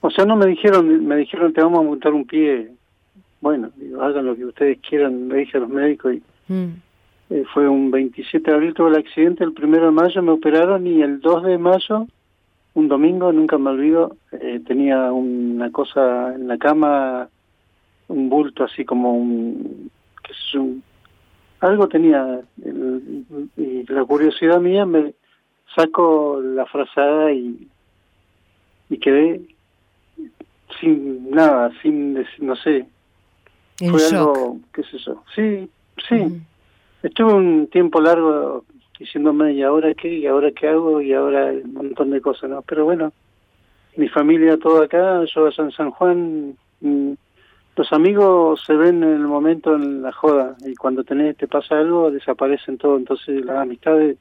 O 0.00 0.10
sea, 0.10 0.24
no 0.24 0.34
me 0.34 0.46
dijeron, 0.46 1.06
me 1.06 1.16
dijeron, 1.16 1.52
te 1.52 1.62
vamos 1.62 1.78
a 1.78 1.82
amputar 1.82 2.12
un 2.12 2.26
pie. 2.26 2.72
Bueno, 3.40 3.70
hagan 4.00 4.26
lo 4.26 4.34
que 4.34 4.46
ustedes 4.46 4.78
quieran, 4.80 5.28
me 5.28 5.38
dije 5.38 5.58
a 5.58 5.60
los 5.60 5.68
médicos 5.68 6.14
y 6.14 6.52
mm. 6.52 6.72
eh, 7.30 7.44
fue 7.54 7.68
un 7.68 7.92
27 7.92 8.50
de 8.50 8.56
abril 8.56 8.74
tuve 8.74 8.88
el 8.88 8.96
accidente, 8.96 9.44
el 9.44 9.52
primero 9.52 9.86
de 9.86 9.92
mayo 9.92 10.22
me 10.22 10.32
operaron 10.32 10.86
y 10.88 11.02
el 11.02 11.20
2 11.20 11.44
de 11.44 11.58
mayo, 11.58 12.06
un 12.74 12.88
domingo, 12.88 13.32
nunca 13.32 13.58
me 13.58 13.70
olvido, 13.70 14.16
tenía 14.66 15.12
una 15.12 15.70
cosa 15.70 16.34
en 16.34 16.48
la 16.48 16.58
cama 16.58 17.30
un 18.08 18.28
bulto 18.28 18.64
así 18.64 18.84
como 18.84 19.12
un, 19.12 19.90
qué 20.22 20.32
sé 20.50 20.58
algo 21.60 21.88
tenía 21.88 22.40
y 23.56 23.84
la 23.90 24.04
curiosidad 24.04 24.60
mía 24.60 24.84
me 24.84 25.14
saco 25.74 26.40
la 26.42 26.66
frazada 26.66 27.32
y 27.32 27.68
y 28.88 28.98
quedé 28.98 29.40
sin 30.80 31.30
nada 31.30 31.72
sin 31.82 32.24
no 32.38 32.56
sé. 32.56 32.86
Fue 33.78 34.06
algo 34.06 34.58
qué 34.72 34.82
sé 34.84 34.98
yo. 34.98 35.22
Sí 35.34 35.68
sí. 36.08 36.40
Estuve 37.02 37.32
un 37.32 37.66
tiempo 37.68 38.00
largo 38.00 38.64
diciéndome 38.98 39.52
y 39.52 39.62
ahora 39.62 39.94
qué 39.94 40.12
y 40.12 40.26
ahora 40.26 40.50
qué 40.52 40.68
hago 40.68 41.00
y 41.00 41.12
ahora 41.12 41.46
un 41.46 41.72
montón 41.72 42.10
de 42.10 42.20
cosas 42.20 42.48
no 42.48 42.62
pero 42.62 42.84
bueno 42.84 43.12
mi 43.96 44.08
familia 44.08 44.56
todo 44.56 44.82
acá 44.82 45.22
yo 45.24 45.46
a 45.46 45.50
en 45.58 45.72
San 45.72 45.90
Juan 45.90 46.56
mm, 46.80 47.12
los 47.76 47.92
amigos 47.92 48.62
se 48.66 48.74
ven 48.74 49.02
en 49.02 49.12
el 49.12 49.26
momento 49.26 49.74
en 49.74 50.02
la 50.02 50.10
joda 50.10 50.56
y 50.64 50.74
cuando 50.74 51.04
tenés, 51.04 51.36
te 51.36 51.46
pasa 51.46 51.78
algo 51.78 52.10
desaparecen 52.10 52.78
todo. 52.78 52.96
Entonces 52.96 53.44
las 53.44 53.58
amistades, 53.58 54.16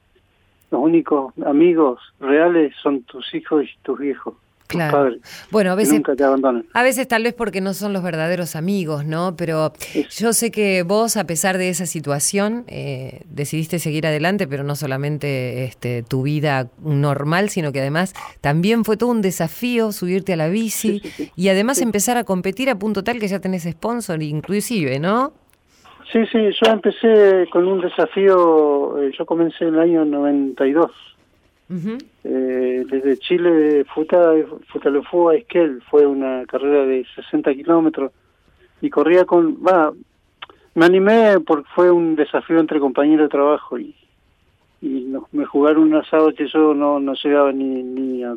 los 0.72 0.82
únicos 0.82 1.34
amigos 1.46 2.02
reales 2.20 2.76
son 2.84 3.04
tus 3.04 3.34
hijos 3.34 3.64
y 3.64 3.78
tus 3.82 3.98
viejos. 3.98 4.34
Claro. 4.68 5.16
bueno, 5.52 5.72
a 5.72 5.76
veces, 5.76 6.02
a 6.74 6.84
veces 6.84 7.08
tal 7.08 7.24
vez 7.24 7.34
porque 7.34 7.62
no 7.62 7.74
son 7.74 7.94
los 7.94 8.02
verdaderos 8.02 8.56
amigos, 8.56 9.06
¿no? 9.06 9.36
Pero 9.36 9.74
yo 10.10 10.34
sé 10.34 10.50
que 10.50 10.84
vos, 10.84 11.18
a 11.18 11.26
pesar 11.26 11.58
de 11.58 11.70
esa 11.70 11.86
situación, 11.86 12.64
eh, 12.68 13.22
decidiste 13.30 13.78
seguir 13.78 14.08
adelante, 14.08 14.48
pero 14.48 14.64
no 14.64 14.76
solamente 14.76 15.66
este, 15.66 16.04
tu 16.04 16.24
vida 16.24 16.70
normal, 16.82 17.50
sino 17.50 17.72
que 17.72 17.80
además 17.80 18.14
también 18.42 18.86
fue 18.86 18.98
todo 18.98 19.12
un 19.12 19.22
desafío 19.22 19.92
subirte 19.92 20.34
a 20.34 20.38
la 20.38 20.48
bici 20.50 21.02
y 21.36 21.50
además 21.50 21.82
empezar 21.82 22.18
a 22.18 22.24
competir 22.24 22.70
a 22.70 22.80
punto 22.80 23.04
tal 23.04 23.20
que 23.20 23.28
ya 23.28 23.40
tenés 23.40 23.64
sponsor, 23.64 24.22
inclusive, 24.24 25.00
¿no? 25.00 25.34
Sí, 26.12 26.26
sí, 26.32 26.40
yo 26.64 26.72
empecé 26.72 27.48
con 27.52 27.68
un 27.68 27.82
desafío, 27.82 29.02
eh, 29.02 29.12
yo 29.18 29.26
comencé 29.26 29.66
en 29.66 29.76
el 29.76 29.80
año 29.80 30.06
92 30.06 30.92
eh, 31.70 32.86
desde 32.90 33.18
Chile, 33.18 33.86
Futa, 33.86 34.34
Futalofú 34.68 35.30
a 35.30 35.36
Esquel, 35.36 35.82
fue 35.90 36.06
una 36.06 36.46
carrera 36.46 36.86
de 36.86 37.06
60 37.16 37.54
kilómetros 37.54 38.12
y 38.82 38.90
corría 38.90 39.26
con, 39.26 39.56
va, 39.66 39.92
me 40.76 40.86
animé 40.86 41.40
porque 41.40 41.68
fue 41.74 41.90
un 41.90 42.16
desafío 42.16 42.60
entre 42.60 42.80
compañeros 42.80 43.26
de 43.26 43.30
trabajo 43.30 43.80
y, 43.80 43.96
y 44.82 45.12
me 45.32 45.46
jugaron 45.46 45.84
un 45.84 45.96
asado 45.96 46.34
que 46.34 46.48
yo 46.48 46.74
no, 46.74 47.00
no 47.00 47.14
llegaba 47.14 47.52
ni, 47.52 47.82
ni 47.82 48.24
a, 48.24 48.36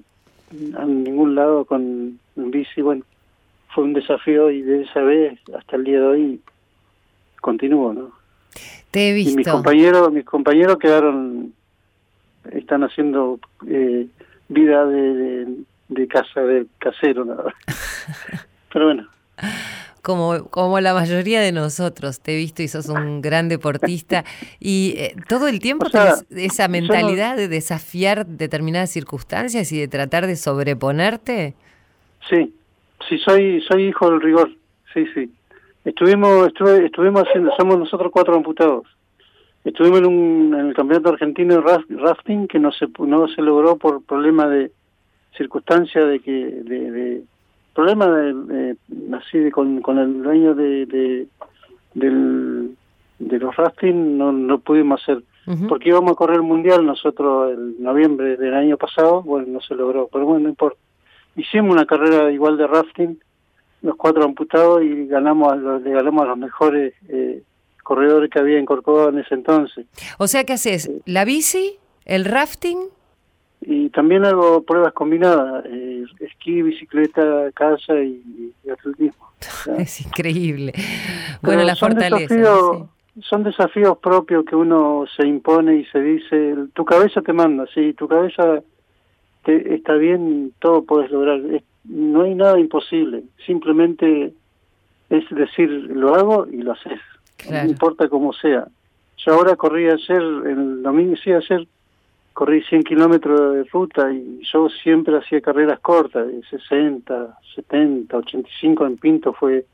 ningún 0.86 1.34
lado 1.34 1.64
con 1.66 2.18
un 2.36 2.50
bici, 2.50 2.80
bueno, 2.80 3.04
fue 3.74 3.84
un 3.84 3.92
desafío 3.92 4.50
y 4.50 4.62
de 4.62 4.82
esa 4.82 5.00
vez 5.00 5.38
hasta 5.54 5.76
el 5.76 5.84
día 5.84 6.00
de 6.00 6.06
hoy 6.06 6.40
continúo, 7.40 7.92
¿no? 7.92 8.12
Te 8.90 9.10
he 9.10 9.12
visto. 9.12 9.32
Y 9.32 9.36
mis 9.36 9.48
compañeros, 9.48 10.10
mis 10.10 10.24
compañeros 10.24 10.78
quedaron 10.78 11.52
están 12.52 12.82
haciendo 12.82 13.38
eh, 13.66 14.06
vida 14.48 14.86
de, 14.86 15.46
de, 15.88 16.08
casa, 16.08 16.40
de 16.40 16.66
casero, 16.78 17.24
nada. 17.24 17.54
Pero 18.72 18.86
bueno. 18.86 19.08
Como, 20.02 20.46
como 20.48 20.80
la 20.80 20.94
mayoría 20.94 21.40
de 21.40 21.52
nosotros, 21.52 22.20
te 22.20 22.34
he 22.34 22.36
visto 22.36 22.62
y 22.62 22.68
sos 22.68 22.88
un 22.88 23.20
gran 23.22 23.48
deportista 23.48 24.24
y 24.58 24.94
eh, 24.96 25.14
todo 25.28 25.48
el 25.48 25.58
tiempo 25.60 25.90
tenés 25.90 26.24
esa 26.30 26.68
mentalidad 26.68 27.36
de 27.36 27.48
desafiar 27.48 28.26
determinadas 28.26 28.90
circunstancias 28.90 29.70
y 29.72 29.78
de 29.78 29.88
tratar 29.88 30.26
de 30.26 30.36
sobreponerte. 30.36 31.54
Sí, 32.28 32.54
sí, 33.08 33.18
soy, 33.18 33.60
soy 33.62 33.88
hijo 33.88 34.10
del 34.10 34.20
rigor, 34.20 34.50
sí, 34.94 35.06
sí. 35.14 35.30
Estuvimos, 35.84 36.48
estuve, 36.48 36.86
estuvimos 36.86 37.22
haciendo, 37.22 37.50
somos 37.56 37.78
nosotros 37.78 38.10
cuatro 38.12 38.34
amputados 38.34 38.86
Estuvimos 39.64 39.98
en, 39.98 40.06
un, 40.06 40.54
en 40.54 40.66
el 40.68 40.74
campeonato 40.74 41.10
argentino 41.10 41.56
de 41.56 41.96
rafting 41.96 42.46
que 42.46 42.58
no 42.58 42.72
se 42.72 42.86
no 42.98 43.28
se 43.28 43.42
logró 43.42 43.76
por 43.76 44.02
problema 44.04 44.46
de 44.48 44.70
circunstancia 45.36 46.04
de 46.04 46.20
que 46.20 46.32
de, 46.32 46.90
de 46.90 47.22
problema 47.74 48.06
de, 48.06 48.76
así 49.12 49.38
de 49.38 49.50
con, 49.50 49.80
con 49.82 49.98
el 49.98 50.22
dueño 50.22 50.54
de, 50.54 50.86
de 50.86 51.26
del 51.94 52.76
de 53.18 53.38
los 53.38 53.54
rafting 53.56 54.16
no 54.16 54.32
no 54.32 54.58
pudimos 54.60 55.02
hacer. 55.02 55.22
Porque 55.66 55.88
íbamos 55.88 56.12
a 56.12 56.14
correr 56.14 56.36
el 56.36 56.42
mundial 56.42 56.84
nosotros 56.84 57.54
en 57.54 57.82
noviembre 57.82 58.36
del 58.36 58.52
año 58.52 58.76
pasado 58.76 59.22
bueno 59.22 59.46
no 59.48 59.60
se 59.60 59.74
logró. 59.74 60.08
Pero 60.12 60.26
bueno 60.26 60.44
no 60.44 60.48
importa. 60.50 60.78
Hicimos 61.36 61.72
una 61.72 61.86
carrera 61.86 62.30
igual 62.30 62.58
de 62.58 62.66
rafting 62.66 63.18
los 63.82 63.96
cuatro 63.96 64.24
amputados 64.24 64.82
y 64.82 65.06
ganamos 65.06 65.52
a 65.52 65.56
los, 65.56 65.82
ganamos 65.82 66.22
a 66.24 66.28
los 66.28 66.38
mejores 66.38 66.94
eh, 67.08 67.42
corredores 67.88 68.30
que 68.30 68.38
había 68.38 68.58
en 68.58 68.66
Corcovado 68.66 69.08
en 69.08 69.20
ese 69.20 69.34
entonces. 69.34 69.86
O 70.18 70.26
sea, 70.26 70.44
¿qué 70.44 70.52
haces? 70.52 70.90
¿La 71.06 71.24
bici? 71.24 71.78
¿El 72.04 72.26
rafting? 72.26 72.76
Y 73.62 73.88
también 73.88 74.26
hago 74.26 74.62
pruebas 74.62 74.92
combinadas, 74.92 75.64
eh, 75.64 76.04
esquí, 76.20 76.60
bicicleta, 76.60 77.50
casa 77.54 77.94
y, 77.94 78.52
atletismo. 78.70 79.30
es 79.78 80.02
increíble. 80.02 80.74
bueno, 81.40 81.62
la 81.64 81.74
son 81.74 81.92
fortaleza. 81.92 82.34
Desafíos, 82.34 82.88
Son 83.22 83.42
desafíos 83.42 83.96
propios 84.02 84.44
que 84.44 84.54
uno 84.54 85.06
se 85.16 85.26
impone 85.26 85.76
y 85.76 85.86
se 85.86 85.98
dice, 85.98 86.56
tu 86.74 86.84
cabeza 86.84 87.22
te 87.22 87.32
manda, 87.32 87.64
sí, 87.74 87.94
tu 87.94 88.06
cabeza 88.06 88.62
te, 89.44 89.74
está 89.74 89.94
bien, 89.94 90.52
todo 90.58 90.84
puedes 90.84 91.10
lograr. 91.10 91.40
no 91.84 92.22
hay 92.22 92.34
nada 92.34 92.60
imposible, 92.60 93.22
simplemente 93.46 94.34
es 95.08 95.24
decir, 95.30 95.70
lo 95.70 96.14
hago 96.14 96.46
y 96.52 96.58
lo 96.58 96.72
haces 96.72 97.00
no 97.50 97.64
importa 97.64 98.08
cómo 98.08 98.32
sea. 98.32 98.66
Yo 99.18 99.34
ahora 99.34 99.56
corrí 99.56 99.88
ayer, 99.88 100.22
el 100.22 100.82
domingo, 100.82 101.16
sí, 101.16 101.32
ayer 101.32 101.66
corrí 102.32 102.62
100 102.62 102.84
kilómetros 102.84 103.54
de 103.54 103.64
ruta 103.64 104.12
y 104.12 104.40
yo 104.44 104.68
siempre 104.68 105.16
hacía 105.16 105.40
carreras 105.40 105.80
cortas, 105.80 106.28
de 106.28 106.40
60, 106.44 107.36
70, 107.56 108.16
85 108.16 108.86
en 108.86 108.96
Pinto 108.96 109.32
fue 109.32 109.64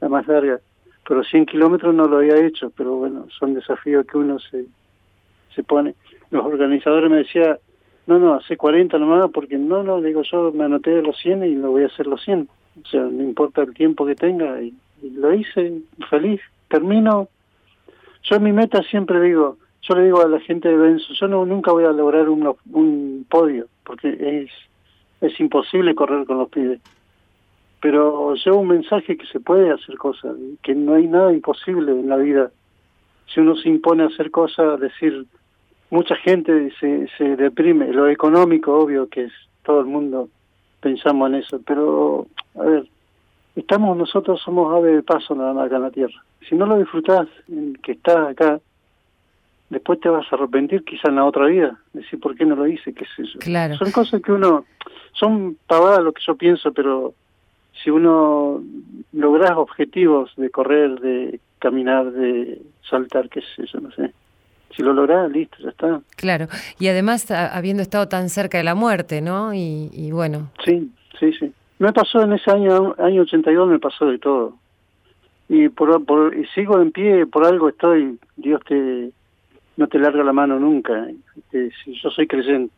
la 0.00 0.08
más 0.08 0.26
larga, 0.26 0.60
pero 1.08 1.24
100 1.24 1.46
kilómetros 1.46 1.94
no 1.94 2.06
lo 2.06 2.18
había 2.18 2.36
hecho, 2.44 2.70
pero 2.76 2.96
bueno, 2.96 3.26
son 3.38 3.54
desafíos 3.54 4.06
que 4.06 4.18
uno 4.18 4.38
se, 4.38 4.66
se 5.54 5.62
pone. 5.62 5.94
Los 6.30 6.44
organizadores 6.44 7.10
me 7.10 7.18
decían, 7.18 7.56
no, 8.06 8.18
no, 8.18 8.34
hace 8.34 8.56
40 8.56 8.98
nomás, 8.98 9.30
porque 9.32 9.56
no, 9.56 9.82
no, 9.82 10.02
digo, 10.02 10.22
yo 10.22 10.52
me 10.52 10.64
anoté 10.64 10.90
de 10.90 11.02
los 11.02 11.18
100 11.18 11.44
y 11.44 11.54
lo 11.54 11.70
voy 11.70 11.84
a 11.84 11.86
hacer 11.86 12.06
los 12.06 12.22
100. 12.22 12.48
O 12.84 12.88
sea, 12.88 13.00
no 13.00 13.22
importa 13.22 13.62
el 13.62 13.72
tiempo 13.72 14.04
que 14.04 14.14
tenga, 14.14 14.60
y 14.60 14.74
lo 15.02 15.32
hice 15.32 15.80
feliz 16.10 16.40
termino, 16.70 17.28
yo 18.22 18.36
en 18.36 18.42
mi 18.42 18.52
meta 18.52 18.82
siempre 18.84 19.20
digo, 19.20 19.58
yo 19.82 19.94
le 19.94 20.04
digo 20.04 20.22
a 20.22 20.28
la 20.28 20.40
gente 20.40 20.68
de 20.68 20.76
Benzo, 20.76 21.12
yo 21.12 21.28
no, 21.28 21.44
nunca 21.44 21.72
voy 21.72 21.84
a 21.84 21.92
lograr 21.92 22.28
un, 22.28 22.54
un 22.72 23.26
podio, 23.28 23.66
porque 23.84 24.08
es, 24.20 24.50
es 25.20 25.38
imposible 25.40 25.94
correr 25.94 26.26
con 26.26 26.38
los 26.38 26.48
pibes. 26.48 26.80
Pero 27.82 28.34
llevo 28.34 28.60
un 28.60 28.68
mensaje 28.68 29.16
que 29.16 29.26
se 29.26 29.40
puede 29.40 29.70
hacer 29.70 29.96
cosas, 29.96 30.36
que 30.62 30.74
no 30.74 30.94
hay 30.94 31.06
nada 31.06 31.32
imposible 31.32 31.92
en 31.92 32.08
la 32.08 32.16
vida. 32.16 32.50
Si 33.32 33.40
uno 33.40 33.56
se 33.56 33.68
impone 33.68 34.02
a 34.02 34.06
hacer 34.06 34.30
cosas, 34.30 34.80
decir, 34.80 35.26
mucha 35.90 36.14
gente 36.16 36.70
se, 36.78 37.08
se 37.18 37.36
deprime, 37.36 37.92
lo 37.92 38.08
económico, 38.08 38.78
obvio 38.78 39.08
que 39.08 39.24
es 39.24 39.32
todo 39.62 39.80
el 39.80 39.86
mundo 39.86 40.28
pensamos 40.80 41.28
en 41.28 41.36
eso, 41.36 41.60
pero 41.64 42.26
a 42.58 42.62
ver, 42.62 42.88
estamos 43.60 43.96
nosotros 43.96 44.40
somos 44.42 44.74
ave 44.74 44.96
de 44.96 45.02
paso 45.02 45.34
nada 45.34 45.52
más 45.52 45.66
acá 45.66 45.76
en 45.76 45.82
la 45.82 45.90
tierra. 45.90 46.24
Si 46.48 46.54
no 46.54 46.66
lo 46.66 46.78
disfrutás, 46.78 47.28
que 47.82 47.92
estás 47.92 48.28
acá, 48.28 48.60
después 49.70 50.00
te 50.00 50.08
vas 50.08 50.26
a 50.30 50.36
arrepentir 50.36 50.84
quizá 50.84 51.08
en 51.08 51.16
la 51.16 51.24
otra 51.24 51.46
vida, 51.46 51.78
decir 51.92 52.20
por 52.20 52.34
qué 52.36 52.44
no 52.44 52.56
lo 52.56 52.66
hice, 52.66 52.92
qué 52.92 53.06
sé 53.16 53.24
yo. 53.24 53.38
Claro. 53.38 53.76
Son 53.76 53.90
cosas 53.92 54.20
que 54.20 54.32
uno, 54.32 54.64
son 55.12 55.56
pavadas 55.66 56.02
lo 56.02 56.12
que 56.12 56.22
yo 56.26 56.34
pienso, 56.34 56.72
pero 56.72 57.14
si 57.82 57.90
uno 57.90 58.62
logras 59.12 59.52
objetivos 59.56 60.32
de 60.36 60.50
correr, 60.50 61.00
de 61.00 61.40
caminar, 61.58 62.10
de 62.10 62.60
saltar, 62.88 63.28
qué 63.28 63.40
sé 63.40 63.64
yo, 63.72 63.80
no 63.80 63.90
sé, 63.92 64.12
Si 64.76 64.82
lo 64.82 64.92
lográs, 64.92 65.30
listo, 65.30 65.56
ya 65.60 65.70
está. 65.70 66.00
Claro, 66.16 66.48
y 66.78 66.88
además 66.88 67.30
habiendo 67.30 67.82
estado 67.82 68.08
tan 68.08 68.28
cerca 68.28 68.58
de 68.58 68.64
la 68.64 68.74
muerte, 68.74 69.20
¿no? 69.20 69.54
Y, 69.54 70.10
bueno. 70.12 70.50
Sí, 70.64 70.90
sí, 71.18 71.32
sí. 71.38 71.52
Me 71.80 71.94
pasó 71.94 72.20
en 72.20 72.34
ese 72.34 72.50
año, 72.50 72.94
año 72.98 73.22
82, 73.22 73.66
me 73.66 73.78
pasó 73.78 74.04
de 74.04 74.18
todo. 74.18 74.52
Y, 75.48 75.70
por, 75.70 76.04
por, 76.04 76.36
y 76.36 76.44
sigo 76.48 76.78
en 76.78 76.92
pie, 76.92 77.26
por 77.26 77.46
algo 77.46 77.70
estoy, 77.70 78.18
Dios 78.36 78.60
te 78.68 79.10
no 79.78 79.88
te 79.88 79.98
larga 79.98 80.22
la 80.22 80.34
mano 80.34 80.60
nunca. 80.60 81.08
Este, 81.36 81.70
yo 81.86 82.10
soy 82.10 82.26
creyente. 82.26 82.74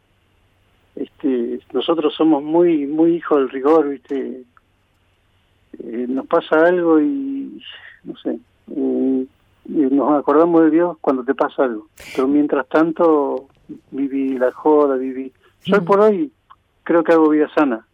Este, 0.94 1.58
nosotros 1.72 2.14
somos 2.14 2.44
muy 2.44 2.86
muy 2.86 3.16
hijos 3.16 3.40
del 3.40 3.50
rigor, 3.50 3.88
¿viste? 3.88 4.44
Eh, 5.80 6.06
nos 6.08 6.28
pasa 6.28 6.64
algo 6.64 7.00
y 7.00 7.60
no 8.04 8.16
sé, 8.18 8.38
eh, 8.76 9.26
nos 9.64 10.20
acordamos 10.20 10.62
de 10.62 10.70
Dios 10.70 10.96
cuando 11.00 11.24
te 11.24 11.34
pasa 11.34 11.64
algo. 11.64 11.88
Pero 12.14 12.28
mientras 12.28 12.68
tanto, 12.68 13.48
viví 13.90 14.38
la 14.38 14.52
joda, 14.52 14.94
viví. 14.94 15.32
Yo 15.64 15.84
por 15.84 15.98
hoy 15.98 16.30
creo 16.84 17.02
que 17.02 17.12
hago 17.12 17.30
vida 17.30 17.50
sana. 17.52 17.84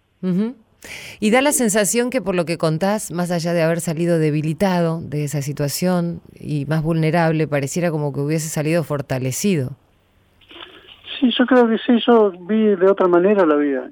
Y 1.21 1.31
da 1.31 1.43
la 1.43 1.53
sensación 1.53 2.11
que 2.11 2.21
por 2.21 2.35
lo 2.35 2.45
que 2.45 2.59
contás, 2.59 3.11
más 3.11 3.31
allá 3.31 3.53
de 3.53 3.63
haber 3.63 3.81
salido 3.81 4.19
debilitado 4.19 5.01
de 5.01 5.25
esa 5.25 5.43
situación 5.43 6.21
y 6.39 6.67
más 6.67 6.83
vulnerable, 6.83 7.49
pareciera 7.49 7.91
como 7.91 8.13
que 8.13 8.21
hubiese 8.21 8.49
salido 8.49 8.85
fortalecido. 8.85 9.71
Sí, 11.19 11.31
yo 11.37 11.47
creo 11.47 11.69
que 11.69 11.79
sí, 11.79 11.99
yo 12.07 12.31
vi 12.31 12.77
de 12.77 12.89
otra 12.89 13.09
manera 13.09 13.45
la 13.45 13.57
vida. 13.57 13.91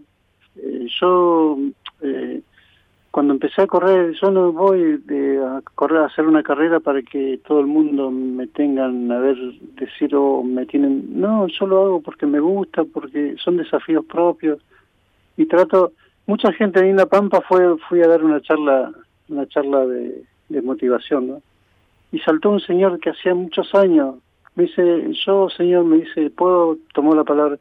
Eh, 0.56 0.86
yo 1.00 1.58
eh, 2.02 2.40
cuando 3.16 3.32
empecé 3.32 3.62
a 3.62 3.66
correr, 3.66 4.12
yo 4.20 4.30
no 4.30 4.52
voy 4.52 4.98
de, 4.98 5.38
a 5.38 5.62
correr 5.74 6.02
a 6.02 6.04
hacer 6.04 6.26
una 6.26 6.42
carrera 6.42 6.80
para 6.80 7.00
que 7.00 7.40
todo 7.46 7.60
el 7.60 7.66
mundo 7.66 8.10
me 8.10 8.46
tengan 8.46 9.10
a 9.10 9.18
ver, 9.18 9.36
decir 9.80 10.14
o 10.14 10.42
me 10.42 10.66
tienen, 10.66 11.18
no, 11.18 11.46
yo 11.46 11.66
lo 11.66 11.82
hago 11.82 12.02
porque 12.02 12.26
me 12.26 12.40
gusta, 12.40 12.84
porque 12.84 13.34
son 13.42 13.56
desafíos 13.56 14.04
propios 14.04 14.60
y 15.38 15.46
trato, 15.46 15.92
mucha 16.26 16.52
gente 16.52 16.80
ahí 16.80 16.90
en 16.90 16.96
La 16.96 17.06
Pampa 17.06 17.40
fue, 17.42 17.78
fui 17.88 18.02
a 18.02 18.08
dar 18.08 18.22
una 18.24 18.40
charla, 18.40 18.92
una 19.28 19.46
charla 19.46 19.86
de, 19.86 20.24
de 20.48 20.62
motivación, 20.62 21.28
¿no? 21.28 21.42
Y 22.12 22.18
saltó 22.20 22.50
un 22.50 22.60
señor 22.60 23.00
que 23.00 23.10
hacía 23.10 23.34
muchos 23.34 23.74
años, 23.74 24.16
me 24.54 24.64
dice, 24.64 25.10
yo 25.26 25.48
señor, 25.50 25.84
me 25.84 25.98
dice, 25.98 26.30
¿puedo 26.30 26.78
tomar 26.94 27.16
la 27.16 27.24
palabra? 27.24 27.58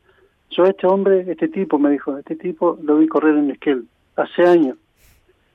Yo 0.52 0.66
este 0.66 0.88
hombre, 0.88 1.26
este 1.28 1.48
tipo, 1.48 1.78
me 1.80 1.90
dijo, 1.90 2.18
este 2.18 2.36
tipo 2.36 2.78
lo 2.84 2.98
vi 2.98 3.08
correr 3.08 3.36
en 3.38 3.52
Esquel, 3.52 3.86
hace 4.16 4.44
años 4.44 4.78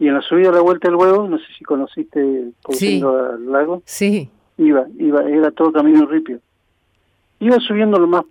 y 0.01 0.09
en 0.09 0.15
la 0.15 0.23
subida 0.23 0.49
a 0.49 0.53
la 0.53 0.63
vuelta 0.63 0.89
del 0.89 0.97
huevo, 0.97 1.29
no 1.29 1.39
sé 1.39 1.45
si 1.59 1.63
conociste 1.63 2.53
por 2.63 2.75
sí. 2.75 3.03
al 3.03 3.53
lago. 3.53 3.83
Sí. 3.85 4.31
Iba, 4.57 4.87
iba, 4.99 5.23
era 5.29 5.51
todo 5.51 5.73
camino 5.73 6.07
ripio. 6.07 6.41
Iba 7.39 7.59
subiendo 7.61 7.99
lo 7.99 8.07
más 8.07 8.25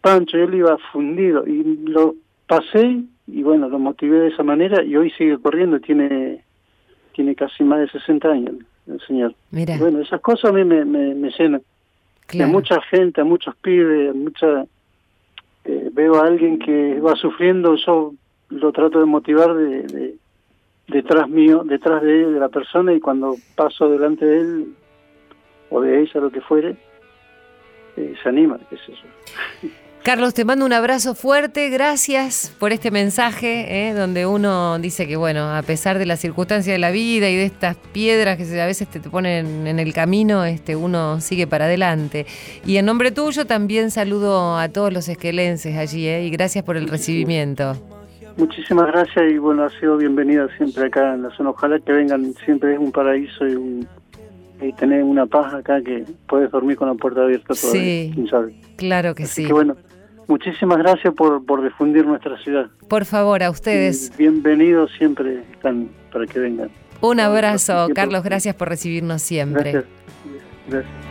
pancho, 0.00 0.36
él 0.36 0.54
iba 0.54 0.78
fundido 0.92 1.46
y 1.48 1.64
lo 1.88 2.14
pasé 2.46 3.02
y 3.26 3.42
bueno, 3.42 3.68
lo 3.68 3.78
motivé 3.78 4.20
de 4.20 4.28
esa 4.28 4.42
manera 4.42 4.82
y 4.84 4.96
hoy 4.96 5.10
sigue 5.10 5.38
corriendo, 5.38 5.80
tiene 5.80 6.42
tiene 7.12 7.34
casi 7.34 7.62
más 7.62 7.80
de 7.80 7.88
60 7.88 8.28
años 8.28 8.54
el 8.86 9.00
señor. 9.06 9.34
Mira. 9.50 9.78
Bueno, 9.78 10.00
esas 10.00 10.20
cosas 10.20 10.50
a 10.50 10.52
mí 10.52 10.64
me, 10.64 10.84
me, 10.84 11.30
llenan. 11.30 11.62
A 12.40 12.46
mucha 12.46 12.80
gente, 12.82 13.20
a 13.20 13.24
muchos 13.24 13.54
pibes, 13.56 14.10
a 14.10 14.12
mucha... 14.12 14.66
Eh, 15.64 15.90
veo 15.92 16.16
a 16.16 16.26
alguien 16.26 16.58
que 16.58 17.00
va 17.00 17.14
sufriendo, 17.16 17.76
yo 17.76 18.12
lo 18.50 18.72
trato 18.72 18.98
de 18.98 19.06
motivar 19.06 19.54
de 19.54 20.16
detrás 20.88 21.28
mío, 21.28 21.62
detrás 21.64 22.02
de 22.02 22.22
él, 22.22 22.34
de 22.34 22.40
la 22.40 22.48
persona, 22.48 22.92
y 22.92 23.00
cuando 23.00 23.36
paso 23.54 23.88
delante 23.88 24.24
de 24.26 24.40
él 24.40 24.74
o 25.70 25.80
de 25.80 26.02
ella, 26.02 26.20
lo 26.20 26.30
que 26.30 26.40
fuere, 26.40 26.76
eh, 27.96 28.14
se 28.22 28.28
anima, 28.28 28.58
qué 28.68 28.74
es 28.74 28.82
eso. 28.88 29.74
Carlos, 30.04 30.34
te 30.34 30.44
mando 30.44 30.66
un 30.66 30.72
abrazo 30.74 31.14
fuerte, 31.14 31.70
gracias 31.70 32.54
por 32.58 32.72
este 32.72 32.90
mensaje, 32.90 33.88
eh, 33.88 33.94
donde 33.94 34.26
uno 34.26 34.78
dice 34.78 35.08
que, 35.08 35.16
bueno, 35.16 35.56
a 35.56 35.62
pesar 35.62 35.98
de 35.98 36.04
las 36.04 36.20
circunstancias 36.20 36.74
de 36.74 36.78
la 36.78 36.90
vida 36.90 37.30
y 37.30 37.36
de 37.36 37.46
estas 37.46 37.74
piedras 37.76 38.36
que 38.36 38.60
a 38.60 38.66
veces 38.66 38.86
te, 38.86 39.00
ponen 39.00 39.66
en 39.66 39.78
el 39.78 39.94
camino, 39.94 40.44
este, 40.44 40.76
uno 40.76 41.22
sigue 41.22 41.46
para 41.46 41.64
adelante. 41.64 42.26
Y 42.66 42.76
en 42.76 42.84
nombre 42.84 43.12
tuyo 43.12 43.46
también 43.46 43.90
saludo 43.90 44.58
a 44.58 44.68
todos 44.68 44.92
los 44.92 45.08
esquelenses 45.08 45.74
allí, 45.78 46.06
eh, 46.06 46.26
y 46.26 46.28
gracias 46.28 46.64
por 46.64 46.76
el 46.76 46.86
recibimiento. 46.86 47.72
Muchísimas 48.36 48.88
gracias 48.88 49.32
y 49.32 49.38
bueno, 49.38 49.64
ha 49.64 49.70
sido 49.70 49.96
bienvenida 49.96 50.48
siempre 50.58 50.84
acá 50.84 51.14
en 51.14 51.22
la 51.22 51.30
zona. 51.30 51.48
Ojalá 51.48 51.80
que 51.80 51.92
vengan, 51.92 52.34
siempre 52.44 52.74
es 52.74 52.78
un 52.78 52.92
paraíso 52.92 53.48
y, 53.48 53.54
un, 53.54 53.88
y 54.60 54.70
tener 54.74 55.02
una 55.02 55.24
paz 55.24 55.54
acá 55.54 55.80
que 55.80 56.04
puedes 56.28 56.50
dormir 56.50 56.76
con 56.76 56.88
la 56.88 56.94
puerta 56.94 57.22
abierta 57.22 57.54
todavía. 57.54 58.12
Sí, 58.12 58.60
claro 58.76 59.14
que 59.14 59.24
sí. 59.24 59.46
Que 59.46 59.52
bueno, 59.54 59.76
muchísimas 60.28 60.78
gracias 60.78 61.14
por, 61.14 61.44
por 61.44 61.62
difundir 61.62 62.06
nuestra 62.06 62.36
ciudad. 62.38 62.66
Por 62.88 63.04
favor, 63.04 63.42
a 63.42 63.50
ustedes. 63.50 64.16
bienvenidos 64.16 64.90
siempre 64.98 65.42
están 65.52 65.88
para 66.12 66.26
que 66.26 66.38
vengan. 66.38 66.70
Un 67.00 67.20
abrazo, 67.20 67.88
Carlos, 67.94 68.22
gracias 68.24 68.54
por 68.54 68.68
recibirnos 68.68 69.22
siempre. 69.22 69.72
Gracias. 69.72 69.92
gracias. 70.68 71.03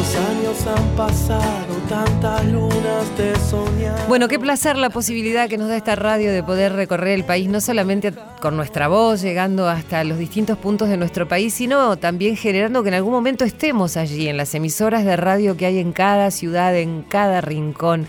Años 0.00 0.66
han 0.66 0.96
pasado, 0.96 1.74
tantas 1.88 2.44
lunas 2.46 3.18
de 3.18 3.36
soñar. 3.50 4.08
Bueno, 4.08 4.28
qué 4.28 4.38
placer 4.38 4.76
la 4.76 4.88
posibilidad 4.88 5.48
que 5.48 5.58
nos 5.58 5.68
da 5.68 5.76
esta 5.76 5.94
radio 5.94 6.32
de 6.32 6.42
poder 6.42 6.72
recorrer 6.72 7.08
el 7.08 7.24
país, 7.24 7.48
no 7.48 7.60
solamente 7.60 8.12
con 8.40 8.56
nuestra 8.56 8.88
voz, 8.88 9.20
llegando 9.20 9.68
hasta 9.68 10.02
los 10.04 10.18
distintos 10.18 10.56
puntos 10.56 10.88
de 10.88 10.96
nuestro 10.96 11.28
país, 11.28 11.52
sino 11.52 11.98
también 11.98 12.36
generando 12.36 12.82
que 12.82 12.88
en 12.88 12.94
algún 12.94 13.12
momento 13.12 13.44
estemos 13.44 13.98
allí, 13.98 14.28
en 14.28 14.38
las 14.38 14.54
emisoras 14.54 15.04
de 15.04 15.16
radio 15.16 15.56
que 15.56 15.66
hay 15.66 15.78
en 15.78 15.92
cada 15.92 16.30
ciudad, 16.30 16.74
en 16.76 17.02
cada 17.02 17.42
rincón 17.42 18.06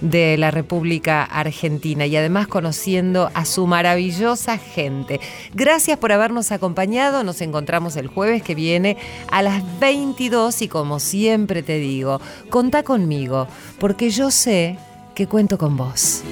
de 0.00 0.36
la 0.36 0.50
República 0.50 1.22
Argentina 1.24 2.06
y 2.06 2.16
además 2.16 2.46
conociendo 2.46 3.30
a 3.34 3.44
su 3.44 3.66
maravillosa 3.66 4.58
gente. 4.58 5.20
Gracias 5.54 5.98
por 5.98 6.12
habernos 6.12 6.52
acompañado, 6.52 7.24
nos 7.24 7.40
encontramos 7.40 7.96
el 7.96 8.08
jueves 8.08 8.42
que 8.42 8.54
viene 8.54 8.96
a 9.30 9.42
las 9.42 9.62
22 9.80 10.62
y 10.62 10.68
como 10.68 11.00
siempre 11.00 11.62
te 11.62 11.78
digo, 11.78 12.20
contá 12.50 12.82
conmigo, 12.82 13.48
porque 13.78 14.10
yo 14.10 14.30
sé 14.30 14.78
que 15.14 15.26
cuento 15.26 15.58
con 15.58 15.76
vos. 15.76 16.22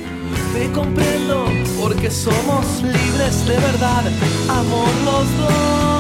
Te 0.53 0.71
comprendo 0.73 1.45
porque 1.81 2.11
somos 2.11 2.83
libres 2.83 3.47
de 3.47 3.57
verdad, 3.57 4.05
amor 4.49 4.89
los 5.05 5.39
dos. 5.39 5.92